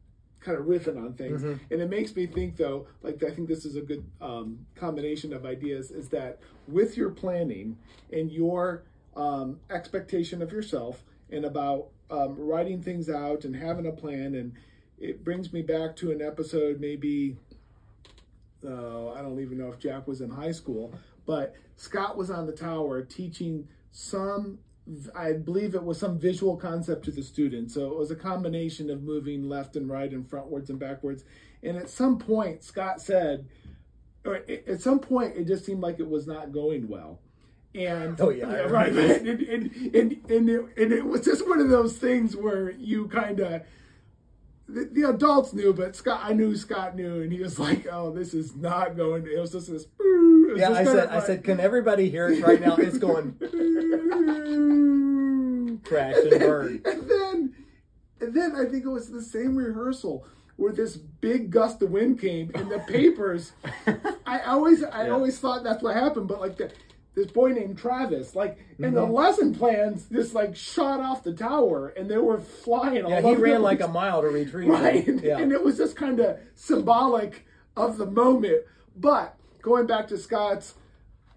kind 0.46 0.56
of 0.56 0.66
riffing 0.66 0.96
on 0.96 1.12
things. 1.14 1.42
And 1.70 1.82
it 1.82 1.90
makes 1.90 2.14
me 2.14 2.26
think, 2.26 2.56
though, 2.56 2.86
like 3.02 3.22
I 3.24 3.30
think 3.30 3.48
this 3.48 3.64
is 3.64 3.74
a 3.74 3.80
good 3.80 4.04
um, 4.20 4.64
combination 4.76 5.32
of 5.32 5.44
ideas. 5.44 5.90
Is 5.90 6.08
that 6.10 6.38
with 6.68 6.96
your 6.96 7.10
planning 7.10 7.76
and 8.12 8.30
your 8.30 8.84
um, 9.16 9.58
expectation 9.70 10.40
of 10.42 10.52
yourself 10.52 11.02
and 11.30 11.44
about 11.44 11.88
um, 12.10 12.36
writing 12.38 12.80
things 12.80 13.10
out 13.10 13.44
and 13.44 13.56
having 13.56 13.86
a 13.86 13.92
plan, 13.92 14.36
and 14.36 14.52
it 14.98 15.24
brings 15.24 15.52
me 15.52 15.62
back 15.62 15.96
to 15.96 16.12
an 16.12 16.22
episode 16.22 16.80
maybe. 16.80 17.36
Uh, 18.64 19.12
I 19.12 19.22
don't 19.22 19.40
even 19.40 19.58
know 19.58 19.68
if 19.68 19.78
Jack 19.78 20.06
was 20.08 20.20
in 20.20 20.30
high 20.30 20.52
school, 20.52 20.92
but 21.26 21.54
Scott 21.76 22.16
was 22.16 22.30
on 22.30 22.46
the 22.46 22.52
tower 22.52 23.02
teaching 23.02 23.68
some 23.90 24.58
I 25.14 25.32
believe 25.32 25.74
it 25.74 25.82
was 25.82 25.98
some 25.98 26.18
visual 26.18 26.56
concept 26.56 27.04
to 27.06 27.10
the 27.10 27.22
students. 27.22 27.74
So 27.74 27.90
it 27.90 27.98
was 27.98 28.10
a 28.10 28.16
combination 28.16 28.90
of 28.90 29.02
moving 29.02 29.48
left 29.48 29.76
and 29.76 29.90
right 29.90 30.10
and 30.10 30.28
frontwards 30.28 30.68
and 30.68 30.78
backwards. 30.78 31.24
And 31.62 31.76
at 31.76 31.90
some 31.90 32.18
point, 32.18 32.62
Scott 32.62 33.00
said, 33.00 33.48
or 34.24 34.42
at 34.48 34.80
some 34.80 35.00
point, 35.00 35.36
it 35.36 35.46
just 35.46 35.64
seemed 35.64 35.80
like 35.80 35.98
it 35.98 36.08
was 36.08 36.26
not 36.26 36.52
going 36.52 36.88
well. 36.88 37.20
And 37.74 38.18
Oh, 38.20 38.30
yeah, 38.30 38.46
right, 38.70 38.92
and 38.92 39.28
and 39.28 39.40
and, 39.40 39.94
and, 39.94 40.30
and, 40.30 40.48
it, 40.50 40.64
and 40.76 40.92
it 40.92 41.04
was 41.04 41.22
just 41.22 41.46
one 41.46 41.60
of 41.60 41.68
those 41.68 41.96
things 41.96 42.34
where 42.34 42.70
you 42.70 43.06
kind 43.08 43.40
of 43.40 43.62
the, 44.68 44.88
the 44.92 45.08
adults 45.10 45.52
knew, 45.52 45.72
but 45.72 45.94
Scott, 45.96 46.20
I 46.22 46.32
knew 46.32 46.56
Scott 46.56 46.96
knew, 46.96 47.22
and 47.22 47.32
he 47.32 47.40
was 47.40 47.58
like, 47.58 47.86
"Oh, 47.90 48.10
this 48.10 48.34
is 48.34 48.54
not 48.56 48.96
going." 48.96 49.24
To, 49.24 49.36
it 49.36 49.40
was 49.40 49.52
just 49.52 49.70
this. 49.70 49.86
was 49.98 50.58
Yeah, 50.60 50.68
just 50.70 50.80
I 50.80 50.84
said, 50.84 51.08
of 51.08 51.22
I 51.22 51.26
said, 51.26 51.44
can 51.44 51.60
everybody 51.60 52.08
hear 52.10 52.28
it 52.28 52.42
right 52.42 52.60
now? 52.60 52.76
It's 52.76 52.98
going 52.98 53.36
crash 55.84 56.16
and 56.16 56.30
burn. 56.40 56.82
and 56.84 57.08
then, 57.10 57.54
and 58.20 58.34
then 58.34 58.56
I 58.56 58.64
think 58.70 58.84
it 58.84 58.88
was 58.90 59.10
the 59.10 59.22
same 59.22 59.56
rehearsal 59.56 60.26
where 60.56 60.72
this 60.72 60.96
big 60.96 61.50
gust 61.50 61.82
of 61.82 61.90
wind 61.90 62.18
came 62.20 62.50
and 62.54 62.70
the 62.70 62.78
papers. 62.80 63.52
I 64.26 64.40
always, 64.40 64.82
I 64.82 65.06
Yeah. 65.06 65.12
always 65.12 65.38
thought 65.38 65.62
that's 65.64 65.82
what 65.82 65.94
happened, 65.94 66.28
but 66.28 66.40
like 66.40 66.56
the, 66.56 66.70
this 67.16 67.26
boy 67.32 67.48
named 67.50 67.78
Travis, 67.78 68.36
like, 68.36 68.58
and 68.78 68.86
Mm-hmm. 68.86 68.94
the 68.94 69.04
lesson 69.06 69.54
plans 69.54 70.06
just 70.12 70.34
like 70.34 70.54
shot 70.54 71.00
off 71.00 71.24
the 71.24 71.32
tower 71.32 71.88
and 71.96 72.08
they 72.08 72.18
were 72.18 72.38
flying. 72.38 72.96
Yeah, 73.08 73.16
all 73.16 73.20
he 73.22 73.26
over 73.28 73.40
ran 73.42 73.62
like 73.62 73.80
a 73.80 73.88
mile 73.88 74.20
to 74.22 74.28
retrieve 74.28 74.68
right, 74.70 75.08
it. 75.08 75.24
Yeah. 75.24 75.38
and 75.38 75.50
it 75.50 75.64
was 75.64 75.78
just 75.78 75.96
kind 75.96 76.20
of 76.20 76.38
symbolic 76.54 77.46
of 77.76 77.96
the 77.96 78.06
moment. 78.06 78.62
But 78.96 79.34
going 79.62 79.86
back 79.86 80.06
to 80.08 80.18
Scott's 80.18 80.74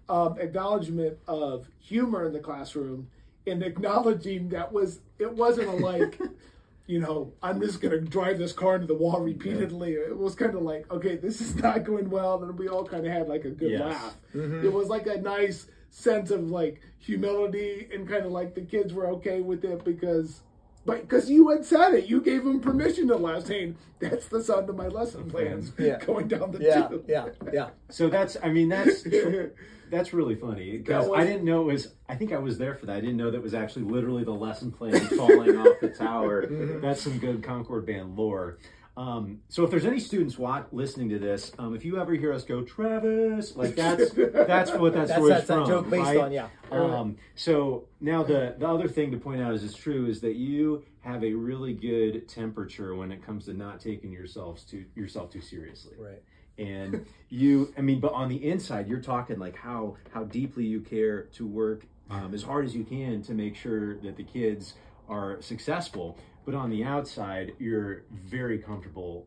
um, 0.08 0.36
acknowledgement 0.38 1.18
of 1.26 1.66
humor 1.78 2.26
in 2.26 2.32
the 2.34 2.40
classroom 2.40 3.08
and 3.46 3.62
acknowledging 3.62 4.50
that 4.50 4.70
was 4.72 5.00
it 5.18 5.32
wasn't 5.32 5.66
a 5.68 5.72
like 5.72 6.18
you 6.90 6.98
know 7.00 7.32
i'm 7.42 7.60
just 7.60 7.80
going 7.80 7.92
to 7.92 8.00
drive 8.00 8.36
this 8.38 8.52
car 8.52 8.74
into 8.74 8.86
the 8.86 8.94
wall 8.94 9.20
repeatedly 9.20 9.92
it 9.92 10.16
was 10.16 10.34
kind 10.34 10.54
of 10.54 10.62
like 10.62 10.90
okay 10.90 11.16
this 11.16 11.40
is 11.40 11.54
not 11.56 11.84
going 11.84 12.10
well 12.10 12.42
and 12.42 12.58
we 12.58 12.68
all 12.68 12.84
kind 12.84 13.06
of 13.06 13.12
had 13.12 13.28
like 13.28 13.44
a 13.44 13.50
good 13.50 13.70
Yes. 13.72 13.80
laugh 13.80 14.16
Mm-hmm. 14.34 14.64
it 14.66 14.72
was 14.72 14.88
like 14.88 15.06
a 15.06 15.20
nice 15.20 15.66
sense 15.90 16.30
of 16.30 16.50
like 16.50 16.80
humility 16.98 17.88
and 17.92 18.08
kind 18.08 18.24
of 18.26 18.32
like 18.32 18.54
the 18.54 18.60
kids 18.62 18.92
were 18.92 19.06
okay 19.08 19.40
with 19.40 19.64
it 19.64 19.84
because 19.84 20.42
but 20.86 21.02
because 21.02 21.30
you 21.30 21.48
had 21.50 21.64
said 21.64 21.94
it 21.94 22.06
you 22.06 22.20
gave 22.20 22.44
them 22.44 22.60
permission 22.60 23.06
to 23.08 23.16
laugh 23.16 23.44
saying 23.46 23.76
that's 24.00 24.26
the 24.28 24.42
sound 24.42 24.68
of 24.70 24.76
my 24.76 24.88
lesson 24.88 25.28
plans 25.30 25.72
Yeah. 25.78 25.98
going 26.06 26.26
down 26.28 26.50
the 26.52 26.62
Yeah, 26.62 26.88
tube 26.88 27.04
yeah, 27.08 27.26
yeah. 27.52 27.68
So 27.90 28.08
that's, 28.08 28.36
I 28.42 28.48
mean, 28.48 28.70
that's 28.70 29.02
that's 29.90 30.12
really 30.12 30.34
funny 30.34 30.78
because 30.78 31.10
I 31.14 31.24
didn't 31.24 31.44
know 31.44 31.62
it 31.62 31.72
was. 31.72 31.94
I 32.08 32.14
think 32.14 32.32
I 32.32 32.38
was 32.38 32.58
there 32.58 32.74
for 32.74 32.86
that. 32.86 32.96
I 32.96 33.00
didn't 33.00 33.16
know 33.16 33.30
that 33.30 33.42
was 33.42 33.54
actually 33.54 33.84
literally 33.84 34.24
the 34.24 34.32
lesson 34.32 34.70
plan 34.72 34.98
falling 35.08 35.56
off 35.56 35.80
the 35.80 35.88
tower. 35.88 36.46
That's 36.80 37.02
some 37.02 37.18
good 37.18 37.42
Concord 37.42 37.86
band 37.86 38.16
lore. 38.16 38.58
Um, 38.96 39.38
so 39.48 39.64
if 39.64 39.70
there's 39.70 39.86
any 39.86 40.00
students 40.00 40.36
watch, 40.36 40.66
listening 40.72 41.08
to 41.10 41.18
this, 41.18 41.52
um, 41.58 41.74
if 41.74 41.84
you 41.84 41.98
ever 41.98 42.12
hear 42.14 42.32
us 42.32 42.42
go 42.44 42.62
Travis, 42.62 43.56
like 43.56 43.74
that's 43.74 44.10
that's 44.12 44.72
what 44.72 44.92
that 44.92 45.06
That's 45.08 45.12
story's 45.12 45.28
that's 45.36 45.46
from. 45.46 45.60
that 45.60 45.66
joke 45.68 45.88
based 45.88 46.02
right? 46.04 46.16
on 46.18 46.32
yeah. 46.32 46.48
Um, 46.70 47.16
so 47.34 47.86
now 48.00 48.22
the 48.22 48.56
the 48.58 48.68
other 48.68 48.88
thing 48.88 49.10
to 49.12 49.16
point 49.16 49.40
out 49.40 49.54
is 49.54 49.64
it's 49.64 49.74
true 49.76 50.06
is 50.06 50.20
that 50.20 50.34
you 50.34 50.84
have 51.00 51.24
a 51.24 51.32
really 51.32 51.72
good 51.72 52.28
temperature 52.28 52.94
when 52.94 53.10
it 53.10 53.24
comes 53.24 53.46
to 53.46 53.54
not 53.54 53.80
taking 53.80 54.12
yourselves 54.12 54.64
to 54.64 54.84
yourself 54.94 55.30
too 55.32 55.40
seriously 55.40 55.94
Right. 55.98 56.20
And 56.60 57.06
you 57.30 57.72
i 57.78 57.80
mean 57.80 57.98
but 58.00 58.12
on 58.12 58.28
the 58.28 58.36
inside 58.48 58.86
you're 58.88 59.00
talking 59.00 59.38
like 59.38 59.56
how 59.56 59.96
how 60.12 60.24
deeply 60.24 60.64
you 60.64 60.80
care 60.80 61.22
to 61.24 61.46
work 61.46 61.86
um, 62.10 62.34
as 62.34 62.42
hard 62.42 62.64
as 62.64 62.74
you 62.74 62.84
can 62.84 63.22
to 63.22 63.32
make 63.32 63.54
sure 63.56 63.96
that 63.98 64.16
the 64.16 64.24
kids 64.24 64.74
are 65.08 65.40
successful 65.40 66.18
but 66.44 66.54
on 66.54 66.70
the 66.70 66.84
outside 66.84 67.52
you're 67.58 68.02
very 68.10 68.58
comfortable 68.58 69.26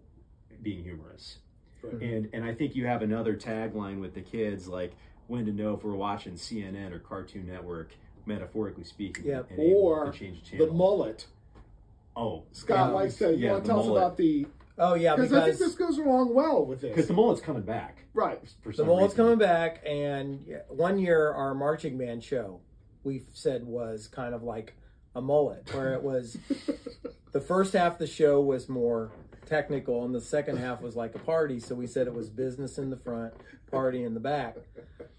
being 0.61 0.83
humorous 0.83 1.37
Right. 1.81 2.01
and 2.01 2.29
and 2.31 2.45
i 2.45 2.53
think 2.53 2.75
you 2.75 2.85
have 2.87 3.01
another 3.01 3.35
tagline 3.35 3.99
with 3.99 4.13
the 4.13 4.21
kids 4.21 4.69
like 4.69 4.93
when 5.27 5.45
to 5.45 5.51
know 5.51 5.73
if 5.73 5.83
we're 5.83 5.95
watching 5.95 6.35
cnn 6.35 6.93
or 6.93 6.99
cartoon 6.99 7.45
network 7.47 7.91
metaphorically 8.25 8.85
speaking 8.85 9.25
able 9.29 9.45
or 9.59 10.11
change 10.13 10.49
the 10.57 10.67
mullet 10.67 11.25
oh 12.15 12.43
Scott 12.53 12.89
yeah, 12.89 12.95
likes 12.95 13.15
to. 13.17 13.31
You 13.31 13.37
yeah, 13.47 13.51
want 13.51 13.63
to 13.65 13.67
the 13.67 13.73
tell 13.73 13.83
us 13.83 13.97
about 13.97 14.17
the? 14.17 14.45
Oh 14.77 14.95
yeah, 14.95 15.15
Because 15.15 15.33
I 15.33 15.45
think 15.45 15.59
this 15.59 15.75
goes 15.75 15.97
along 15.97 16.33
well 16.33 16.65
with 16.65 16.83
it. 16.83 16.89
because 16.89 17.07
the 17.07 17.13
mullet's 17.13 17.41
coming 17.41 17.61
back 17.63 18.05
Right. 18.13 18.39
for 18.61 18.69
the 18.69 18.77
some 18.77 18.87
mullet's 18.87 19.13
reason. 19.13 19.25
coming 19.25 19.37
back, 19.39 19.81
and 19.85 20.45
one 20.69 20.97
year 20.99 21.31
our 21.31 21.53
marching 21.53 21.97
band 21.97 22.23
show 22.23 22.59
we 23.03 23.23
said 23.33 23.65
was 23.65 24.07
kind 24.07 24.33
of 24.33 24.43
like 24.43 24.73
a 25.15 25.21
mullet, 25.21 25.71
where 25.73 25.93
it 25.93 26.01
was 26.03 26.37
the 27.31 27.41
first 27.41 27.73
half 27.73 27.93
of 27.93 27.99
the 27.99 28.07
show 28.07 28.41
was 28.41 28.67
more 28.69 29.11
technical, 29.45 30.03
and 30.05 30.13
the 30.15 30.21
second 30.21 30.57
half 30.57 30.81
was 30.81 30.95
like 30.95 31.13
a 31.15 31.19
party. 31.19 31.59
So 31.59 31.75
we 31.75 31.85
said 31.87 32.07
it 32.07 32.13
was 32.13 32.29
business 32.29 32.77
in 32.77 32.89
the 32.89 32.95
front, 32.97 33.33
party 33.71 34.03
in 34.03 34.13
the 34.13 34.19
back. 34.19 34.57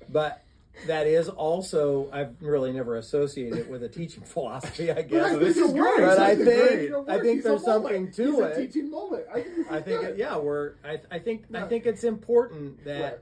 But 0.09 0.44
that 0.87 1.07
is 1.07 1.29
also 1.29 2.11
I've 2.13 2.35
really 2.41 2.73
never 2.73 2.97
associated 2.97 3.59
it 3.59 3.71
with 3.71 3.83
a 3.83 3.89
teaching 3.89 4.23
philosophy. 4.35 4.91
I 4.91 5.03
guess. 5.03 5.31
Right, 5.33 5.39
this 5.39 5.57
it's 5.57 5.67
is 5.69 5.73
great. 5.73 6.01
It's 6.01 6.15
But 6.17 6.19
I 6.19 6.31
a 6.31 6.37
think- 6.37 6.47
great. 6.47 6.93
I 7.09 7.21
think 7.21 7.37
He's 7.37 7.45
a 7.45 7.49
there's 7.49 7.67
mullet. 7.67 7.83
something 7.83 8.13
to 8.13 8.27
He's 8.31 8.39
a 8.41 8.45
it. 8.45 8.67
teaching 8.67 8.91
mullet. 8.91 9.27
I 9.33 9.41
think, 9.41 9.73
I 9.73 9.81
think 9.81 10.03
it, 10.05 10.17
yeah, 10.19 10.37
we're 10.37 10.75
I, 10.85 11.01
I 11.11 11.19
think 11.19 11.45
I 11.55 11.63
think 11.63 11.87
it's 11.87 12.05
important 12.05 12.85
that 12.85 13.03
Right. 13.03 13.19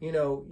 you 0.00 0.12
know 0.12 0.46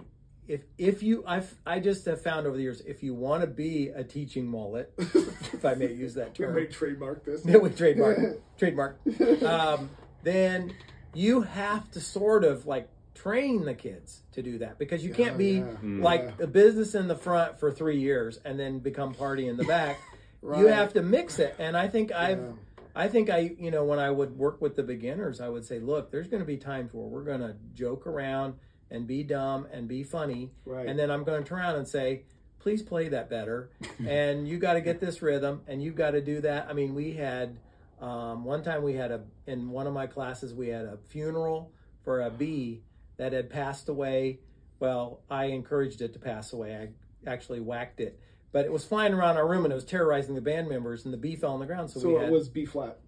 if 0.47 0.63
if 0.77 1.01
you 1.01 1.23
I've 1.25 1.53
I 1.65 1.79
just 1.79 2.05
have 2.05 2.21
found 2.21 2.45
over 2.47 2.55
the 2.57 2.63
years 2.63 2.81
if 2.81 3.01
you 3.01 3.13
want 3.13 3.41
to 3.41 3.47
be 3.47 3.87
a 3.89 4.03
teaching 4.03 4.45
mullet, 4.45 4.93
if 4.97 5.63
I 5.65 5.73
may 5.75 5.93
use 5.93 6.13
that 6.15 6.37
We 6.37 6.45
term, 6.45 6.55
may 6.55 6.65
trademark 6.65 7.23
this. 7.25 7.45
yeah, 7.45 7.57
we 7.59 7.69
trademark 7.69 8.19
trademark, 8.57 8.99
um, 9.43 9.89
then 10.23 10.73
you 11.13 11.41
have 11.41 11.89
to 11.91 11.99
sort 12.01 12.43
of 12.43 12.65
like 12.65 12.89
train 13.15 13.65
the 13.65 13.73
kids 13.73 14.23
to 14.31 14.41
do 14.41 14.57
that 14.59 14.77
because 14.77 15.03
you 15.03 15.13
can't 15.13 15.37
be 15.37 15.59
yeah. 15.59 15.73
like 15.81 16.33
Yeah. 16.37 16.45
a 16.45 16.47
business 16.47 16.95
in 16.95 17.07
the 17.07 17.15
front 17.15 17.59
for 17.59 17.71
three 17.71 17.99
years 17.99 18.39
and 18.43 18.59
then 18.59 18.79
become 18.79 19.13
party 19.13 19.47
in 19.47 19.57
the 19.57 19.63
back. 19.65 19.99
You 20.43 20.67
have 20.67 20.91
to 20.95 21.01
mix 21.01 21.39
it, 21.39 21.55
and 21.57 21.77
I 21.77 21.87
think 21.87 22.11
I've. 22.11 22.53
I 22.95 23.07
think 23.07 23.29
I, 23.29 23.55
you 23.57 23.71
know, 23.71 23.85
when 23.85 23.97
I 23.97 24.11
would 24.11 24.37
work 24.37 24.61
with 24.61 24.75
the 24.75 24.83
beginners, 24.83 25.39
I 25.39 25.47
would 25.47 25.65
say, 25.65 25.79
look, 25.79 26.11
there's 26.11 26.27
going 26.27 26.41
to 26.41 26.45
be 26.45 26.57
times 26.57 26.93
where 26.93 27.05
we're 27.07 27.23
going 27.23 27.39
to 27.39 27.55
joke 27.73 28.05
around 28.05 28.55
and 28.91 29.07
be 29.07 29.23
dumb 29.23 29.67
and 29.71 29.87
be 29.87 30.03
funny. 30.03 30.51
Right. 30.65 30.85
And 30.85 30.99
then 30.99 31.09
I'm 31.09 31.23
going 31.23 31.41
to 31.43 31.47
turn 31.49 31.59
around 31.59 31.77
and 31.77 31.87
say, 31.87 32.23
please 32.59 32.83
play 32.83 33.07
that 33.07 33.29
better. 33.29 33.71
and 34.07 34.47
you 34.47 34.57
got 34.59 34.73
to 34.73 34.81
get 34.81 34.99
this 34.99 35.21
rhythm 35.21 35.61
and 35.67 35.81
you've 35.81 35.95
got 35.95 36.11
to 36.11 36.21
do 36.21 36.41
that. 36.41 36.67
I 36.69 36.73
mean, 36.73 36.93
we 36.93 37.13
had, 37.13 37.57
um, 37.99 38.43
one 38.43 38.63
time 38.63 38.83
we 38.83 38.93
had 38.93 39.11
a, 39.11 39.21
in 39.47 39.71
one 39.71 39.87
of 39.87 39.93
my 39.93 40.05
classes, 40.07 40.53
we 40.53 40.67
had 40.67 40.85
a 40.85 40.97
funeral 41.07 41.71
for 42.03 42.21
a 42.21 42.29
bee 42.29 42.83
that 43.17 43.33
had 43.33 43.49
passed 43.49 43.89
away. 43.89 44.39
Well, 44.79 45.21
I 45.29 45.45
encouraged 45.45 46.01
it 46.01 46.13
to 46.13 46.19
pass 46.19 46.53
away. 46.53 46.75
I 46.75 47.29
actually 47.29 47.59
whacked 47.61 47.99
it. 47.99 48.19
But 48.51 48.65
it 48.65 48.71
was 48.71 48.85
flying 48.85 49.13
around 49.13 49.37
our 49.37 49.47
room 49.47 49.63
and 49.65 49.71
it 49.71 49.75
was 49.75 49.85
terrorizing 49.85 50.35
the 50.35 50.41
band 50.41 50.69
members, 50.69 51.05
and 51.05 51.13
the 51.13 51.17
B 51.17 51.35
fell 51.35 51.53
on 51.53 51.59
the 51.59 51.65
ground. 51.65 51.89
So, 51.89 51.99
So 52.01 52.07
we 52.09 52.15
it 52.15 52.21
had, 52.21 52.31
was 52.31 52.49
B 52.49 52.65
flat. 52.65 52.99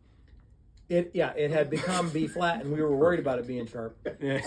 it 0.90 1.12
yeah, 1.14 1.34
it 1.36 1.52
had 1.52 1.70
become 1.70 2.10
B 2.10 2.28
flat, 2.28 2.62
and 2.62 2.72
we 2.74 2.82
were 2.82 2.96
worried 2.96 3.20
about 3.20 3.40
it 3.40 3.48
being 3.48 3.68
sharp. 3.68 3.98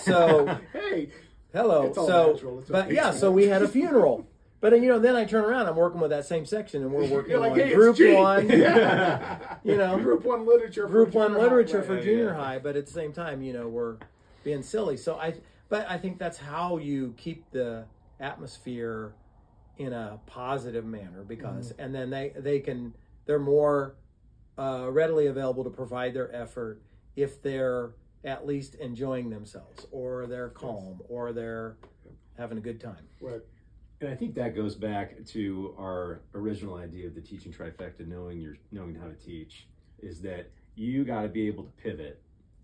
So 0.02 0.58
Hey, 0.72 1.10
hello. 1.52 1.86
It's 1.86 1.98
all 1.98 2.06
so 2.06 2.32
natural. 2.32 2.58
It's 2.60 2.70
but 2.70 2.90
yeah, 2.90 3.12
so 3.12 3.30
we 3.30 3.46
had 3.46 3.62
a 3.62 3.68
funeral. 3.68 4.26
But 4.60 4.70
then, 4.70 4.82
you 4.82 4.88
know, 4.88 4.98
then 4.98 5.14
I 5.14 5.24
turn 5.24 5.44
around, 5.44 5.68
I'm 5.68 5.76
working 5.76 6.00
with 6.00 6.10
that 6.10 6.26
same 6.26 6.44
section, 6.44 6.82
and 6.82 6.90
we're 6.92 7.06
working 7.06 7.38
like, 7.38 7.52
on 7.52 7.58
hey, 7.60 7.72
group 7.74 7.96
it's 8.00 8.16
one, 8.18 8.48
you 9.64 9.76
know, 9.76 9.96
group 9.98 10.24
one 10.24 10.44
literature. 10.46 10.86
for 10.88 10.92
group 10.92 11.14
one 11.14 11.28
junior 11.28 11.38
high, 11.38 11.44
literature 11.44 11.82
for 11.84 11.94
yeah, 11.96 12.02
junior 12.02 12.24
yeah. 12.30 12.34
high. 12.34 12.58
But 12.58 12.74
at 12.74 12.86
the 12.86 12.92
same 12.92 13.12
time, 13.12 13.40
you 13.42 13.52
know, 13.52 13.68
we're 13.68 13.98
being 14.48 14.62
silly. 14.62 14.96
So 14.96 15.16
I, 15.16 15.34
but 15.68 15.87
I 15.90 15.98
think 15.98 16.18
that's 16.18 16.38
how 16.38 16.78
you 16.78 17.14
keep 17.18 17.50
the 17.50 17.84
atmosphere 18.18 19.12
in 19.76 19.92
a 19.92 20.18
positive 20.26 20.87
manner 20.87 21.22
because, 21.22 21.72
Mm-hmm. 21.72 21.82
and 21.82 21.94
then 21.94 22.08
they 22.11 22.32
they 22.34 22.61
can 22.61 22.94
they're 23.26 23.38
more 23.38 23.94
uh, 24.58 24.87
readily 24.90 25.26
available 25.26 25.64
to 25.64 25.70
provide 25.70 26.14
their 26.14 26.34
effort 26.34 26.80
if 27.14 27.42
they're 27.42 27.90
at 28.24 28.46
least 28.46 28.74
enjoying 28.76 29.28
themselves 29.28 29.87
or 29.92 30.26
they're 30.26 30.48
calm 30.48 31.00
or 31.08 31.32
they're 31.32 31.76
having 32.38 32.56
a 32.58 32.61
good 32.61 32.80
time. 32.80 33.04
Right. 33.20 33.42
And 34.00 34.08
I 34.11 34.14
think 34.14 34.34
that 34.37 34.56
goes 34.56 34.74
back 34.74 35.22
to 35.26 35.74
our 35.78 36.20
original 36.34 36.76
idea 36.76 37.06
of 37.08 37.14
the 37.14 37.20
teaching 37.20 37.52
trifecta, 37.52 38.06
knowing 38.06 38.40
your 38.40 38.56
knowing 38.72 38.94
how 38.94 39.08
to 39.08 39.14
teach, 39.14 39.68
is 40.00 40.22
that 40.22 40.50
you 40.74 41.04
got 41.04 41.22
to 41.22 41.28
be 41.28 41.46
able 41.48 41.64
to 41.64 41.70
pivot, 41.82 42.22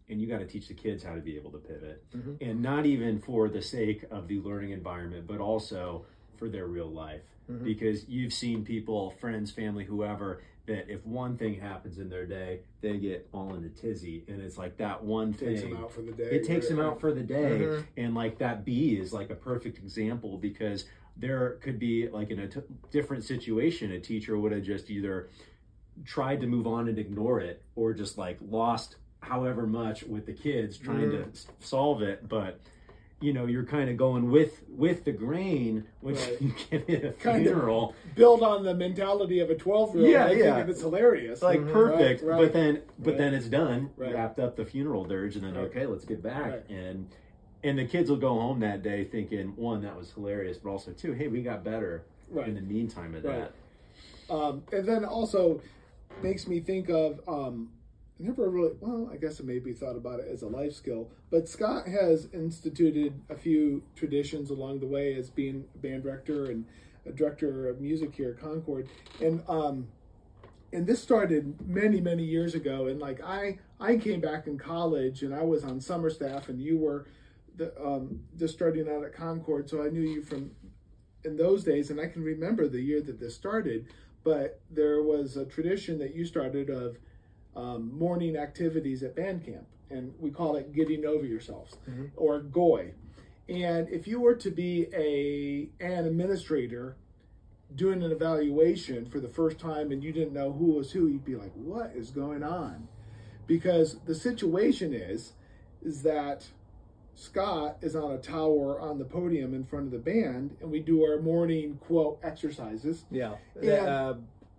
and 0.08 0.20
you 0.20 0.26
got 0.26 0.38
to 0.38 0.46
teach 0.46 0.68
the 0.68 0.74
kids 0.74 1.02
how 1.02 1.14
to 1.14 1.20
be 1.20 1.36
able 1.36 1.50
to 1.50 1.58
pivot, 1.58 2.04
Mhm. 2.14 2.36
and 2.40 2.62
not 2.62 2.84
even 2.86 3.18
for 3.18 3.48
the 3.48 3.62
sake 3.62 4.04
of 4.10 4.28
the 4.28 4.38
learning 4.40 4.70
environment, 4.70 5.26
but 5.26 5.40
also 5.40 6.04
for 6.36 6.48
their 6.48 6.66
real 6.66 6.90
life. 6.90 7.22
Mhm. 7.50 7.64
Because 7.64 8.08
you've 8.08 8.32
seen 8.32 8.64
people, 8.64 9.10
friends, 9.12 9.50
family, 9.50 9.84
whoever, 9.84 10.42
that 10.66 10.88
if 10.90 11.04
one 11.06 11.36
thing 11.36 11.54
happens 11.54 11.98
in 11.98 12.08
their 12.08 12.24
day, 12.26 12.60
they 12.80 12.98
get 12.98 13.28
all 13.32 13.54
in 13.54 13.64
a 13.64 13.68
tizzy, 13.68 14.24
and 14.28 14.40
it's 14.40 14.56
like 14.56 14.76
that 14.78 15.02
one 15.04 15.32
Takes 15.34 15.60
thing 15.62 15.70
them 15.74 15.82
out 15.84 15.92
for 15.92 16.00
the 16.02 16.12
day. 16.12 16.24
it 16.24 16.44
takes 16.44 16.68
them 16.68 16.80
out 16.80 17.00
for 17.00 17.12
the 17.12 17.22
day 17.22 17.60
Mhm. 17.60 17.86
and 17.98 18.14
like 18.14 18.38
that 18.38 18.64
bee 18.64 18.96
is 18.98 19.12
like 19.12 19.28
a 19.30 19.34
perfect 19.34 19.76
example 19.78 20.38
because 20.38 20.86
there 21.18 21.58
could 21.60 21.78
be 21.78 22.08
like 22.08 22.30
in 22.30 22.38
a 22.40 22.48
t- 22.48 22.60
different 22.90 23.22
situation 23.24 23.92
a 23.92 24.00
teacher 24.00 24.38
would 24.38 24.52
have 24.52 24.62
just 24.62 24.90
either 24.90 25.28
tried 26.04 26.40
to 26.40 26.46
move 26.46 26.66
on 26.66 26.88
and 26.88 26.98
ignore 26.98 27.40
it 27.40 27.62
or 27.76 27.92
just 27.92 28.16
like 28.18 28.38
lost 28.40 28.96
however 29.24 29.66
much 29.66 30.02
with 30.04 30.26
the 30.26 30.32
kids 30.32 30.76
trying 30.78 31.10
to 31.10 31.24
solve 31.60 32.02
it 32.02 32.28
but 32.28 32.60
you 33.20 33.32
know 33.32 33.46
you're 33.46 33.64
kind 33.64 33.88
of 33.88 33.96
going 33.96 34.30
with 34.30 34.62
with 34.68 35.04
the 35.04 35.12
grain 35.12 35.84
which 36.00 36.16
Right. 36.18 36.42
you 36.42 36.54
get 36.70 36.90
at 36.90 37.04
a 37.04 37.12
Kind 37.12 37.46
of. 37.46 37.52
funeral. 37.52 37.94
Build 38.16 38.42
on 38.42 38.64
the 38.64 38.74
mentality 38.74 39.38
of 39.40 39.48
a 39.50 39.54
twelve 39.54 39.94
year 39.94 40.04
old. 40.04 40.12
Yeah, 40.12 40.26
I 40.26 40.32
yeah. 40.32 40.56
think 40.56 40.68
it's 40.68 40.80
hilarious. 40.82 41.40
Like 41.40 41.66
perfect, 41.72 42.22
Right, 42.22 42.30
right. 42.32 42.40
but 42.42 42.52
then 42.52 42.82
but 42.98 43.16
then 43.16 43.32
it's 43.32 43.46
done. 43.46 43.90
Right. 43.96 44.12
Wrapped 44.12 44.40
up 44.40 44.56
the 44.56 44.64
funeral 44.66 45.04
dirge, 45.04 45.36
and 45.36 45.44
then 45.44 45.56
okay, 45.56 45.86
let's 45.86 46.04
get 46.04 46.22
back. 46.22 46.64
And 46.68 47.08
and 47.62 47.78
the 47.78 47.86
kids 47.86 48.10
will 48.10 48.18
go 48.18 48.30
home 48.34 48.60
that 48.60 48.82
day 48.82 49.04
thinking 49.04 49.54
one 49.56 49.80
that 49.82 49.96
was 49.96 50.10
hilarious, 50.12 50.58
but 50.58 50.68
also 50.70 50.90
two, 50.90 51.12
hey, 51.12 51.28
we 51.28 51.40
got 51.40 51.64
better 51.64 52.04
in 52.44 52.54
the 52.56 52.60
meantime 52.60 53.14
of 53.14 53.22
that. 53.22 53.52
Um, 54.28 54.62
and 54.72 54.86
then 54.86 55.04
also 55.04 55.62
makes 56.22 56.46
me 56.46 56.60
think 56.60 56.90
of 56.90 57.20
um, 57.26 57.70
never 58.18 58.48
really 58.48 58.74
well 58.80 59.10
I 59.12 59.16
guess 59.16 59.40
I 59.40 59.44
maybe 59.44 59.72
thought 59.72 59.96
about 59.96 60.20
it 60.20 60.28
as 60.30 60.42
a 60.42 60.48
life 60.48 60.74
skill, 60.74 61.10
but 61.30 61.48
Scott 61.48 61.88
has 61.88 62.28
instituted 62.32 63.20
a 63.28 63.36
few 63.36 63.82
traditions 63.96 64.50
along 64.50 64.80
the 64.80 64.86
way 64.86 65.14
as 65.14 65.30
being 65.30 65.64
a 65.74 65.78
band 65.78 66.02
director 66.04 66.46
and 66.46 66.64
a 67.06 67.12
director 67.12 67.68
of 67.68 67.80
music 67.80 68.14
here 68.14 68.30
at 68.30 68.40
Concord, 68.40 68.88
and 69.20 69.42
um, 69.48 69.88
and 70.72 70.86
this 70.86 71.02
started 71.02 71.54
many 71.66 72.00
many 72.00 72.24
years 72.24 72.54
ago. 72.54 72.86
And 72.86 73.00
like 73.00 73.22
I 73.22 73.58
I 73.80 73.96
came 73.96 74.20
back 74.20 74.46
in 74.46 74.58
college 74.58 75.22
and 75.22 75.34
I 75.34 75.42
was 75.42 75.64
on 75.64 75.80
summer 75.80 76.10
staff, 76.10 76.48
and 76.48 76.60
you 76.60 76.78
were 76.78 77.06
the 77.56 77.72
um, 77.80 78.20
just 78.38 78.54
starting 78.54 78.88
out 78.88 79.04
at 79.04 79.14
Concord, 79.14 79.68
so 79.68 79.84
I 79.84 79.88
knew 79.88 80.00
you 80.00 80.22
from 80.22 80.50
in 81.24 81.36
those 81.36 81.64
days, 81.64 81.90
and 81.90 82.00
I 82.00 82.06
can 82.06 82.22
remember 82.22 82.68
the 82.68 82.80
year 82.80 83.00
that 83.02 83.20
this 83.20 83.34
started. 83.34 83.86
But 84.22 84.60
there 84.70 85.02
was 85.02 85.36
a 85.36 85.44
tradition 85.44 85.98
that 85.98 86.14
you 86.14 86.24
started 86.24 86.70
of 86.70 86.96
um, 87.56 87.96
morning 87.96 88.36
activities 88.36 89.02
at 89.02 89.14
band 89.16 89.44
camp, 89.44 89.66
and 89.90 90.12
we 90.18 90.30
call 90.30 90.56
it 90.56 90.72
getting 90.72 91.04
over 91.04 91.24
yourselves 91.24 91.76
or 92.16 92.40
GOY. 92.40 92.92
And 93.48 93.88
if 93.90 94.06
you 94.06 94.20
were 94.20 94.34
to 94.36 94.50
be 94.50 94.86
a 94.94 95.68
an 95.84 96.06
administrator 96.06 96.96
doing 97.74 98.02
an 98.02 98.12
evaluation 98.12 99.04
for 99.06 99.20
the 99.20 99.28
first 99.28 99.58
time 99.58 99.90
and 99.92 100.02
you 100.02 100.12
didn't 100.12 100.32
know 100.32 100.52
who 100.52 100.72
was 100.72 100.92
who, 100.92 101.08
you'd 101.08 101.24
be 101.24 101.36
like, 101.36 101.52
"What 101.54 101.92
is 101.94 102.10
going 102.10 102.42
on?" 102.42 102.88
Because 103.46 103.98
the 104.06 104.14
situation 104.14 104.94
is 104.94 105.32
is 105.82 106.02
that 106.02 106.48
Scott 107.16 107.76
is 107.82 107.94
on 107.94 108.10
a 108.12 108.18
tower 108.18 108.80
on 108.80 108.98
the 108.98 109.04
podium 109.04 109.54
in 109.54 109.64
front 109.64 109.86
of 109.86 109.92
the 109.92 109.98
band, 109.98 110.56
and 110.60 110.70
we 110.70 110.80
do 110.80 111.04
our 111.04 111.20
morning 111.20 111.78
quote 111.80 112.18
exercises 112.22 113.04
Yeah, 113.10 113.78
And- 113.78 113.88
uh, 113.88 114.14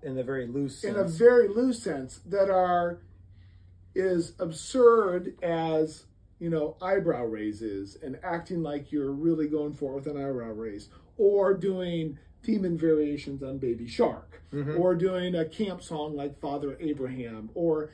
in 0.06 0.16
the 0.16 0.24
very 0.24 0.48
loose 0.48 0.80
sense. 0.80 0.96
in 0.96 1.00
a 1.00 1.08
very 1.08 1.48
loose 1.48 1.82
sense 1.82 2.22
that 2.26 2.50
are 2.50 3.00
is 3.94 4.34
absurd 4.40 5.36
as 5.42 6.06
you 6.40 6.50
know 6.50 6.76
eyebrow 6.82 7.24
raises 7.24 7.98
and 8.02 8.18
acting 8.24 8.62
like 8.62 8.92
you're 8.92 9.12
really 9.12 9.48
going 9.48 9.74
for 9.74 9.94
it 9.94 9.96
with 9.96 10.08
an 10.08 10.18
eyebrow 10.18 10.52
raise 10.52 10.90
or 11.18 11.54
doing 11.54 12.18
theme 12.44 12.66
and 12.66 12.80
variations 12.80 13.42
on 13.42 13.58
baby 13.58 13.88
shark 13.88 14.42
mm-hmm. 14.54 14.78
or 14.78 14.96
doing 14.96 15.36
a 15.36 15.46
camp 15.46 15.82
song 15.82 16.16
like 16.16 16.40
father 16.40 16.78
abraham 16.80 17.50
or 17.56 17.90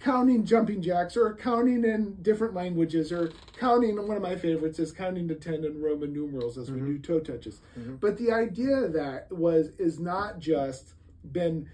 counting 0.00 0.44
jumping 0.44 0.82
jacks 0.82 1.16
or 1.16 1.34
counting 1.34 1.84
in 1.84 2.14
different 2.20 2.52
languages 2.52 3.10
or 3.10 3.32
counting 3.58 3.96
one 4.06 4.16
of 4.16 4.22
my 4.22 4.36
favorites 4.36 4.78
is 4.78 4.92
counting 4.92 5.26
to 5.26 5.34
10 5.34 5.64
in 5.64 5.80
roman 5.80 6.12
numerals 6.12 6.58
as 6.58 6.70
we 6.70 6.78
mm-hmm. 6.78 6.92
do 6.92 6.98
toe 6.98 7.20
touches. 7.20 7.60
Mm-hmm. 7.78 7.96
But 7.96 8.18
the 8.18 8.30
idea 8.30 8.88
that 8.88 9.32
was 9.32 9.70
is 9.78 9.98
not 9.98 10.40
just 10.40 10.92
been 11.32 11.68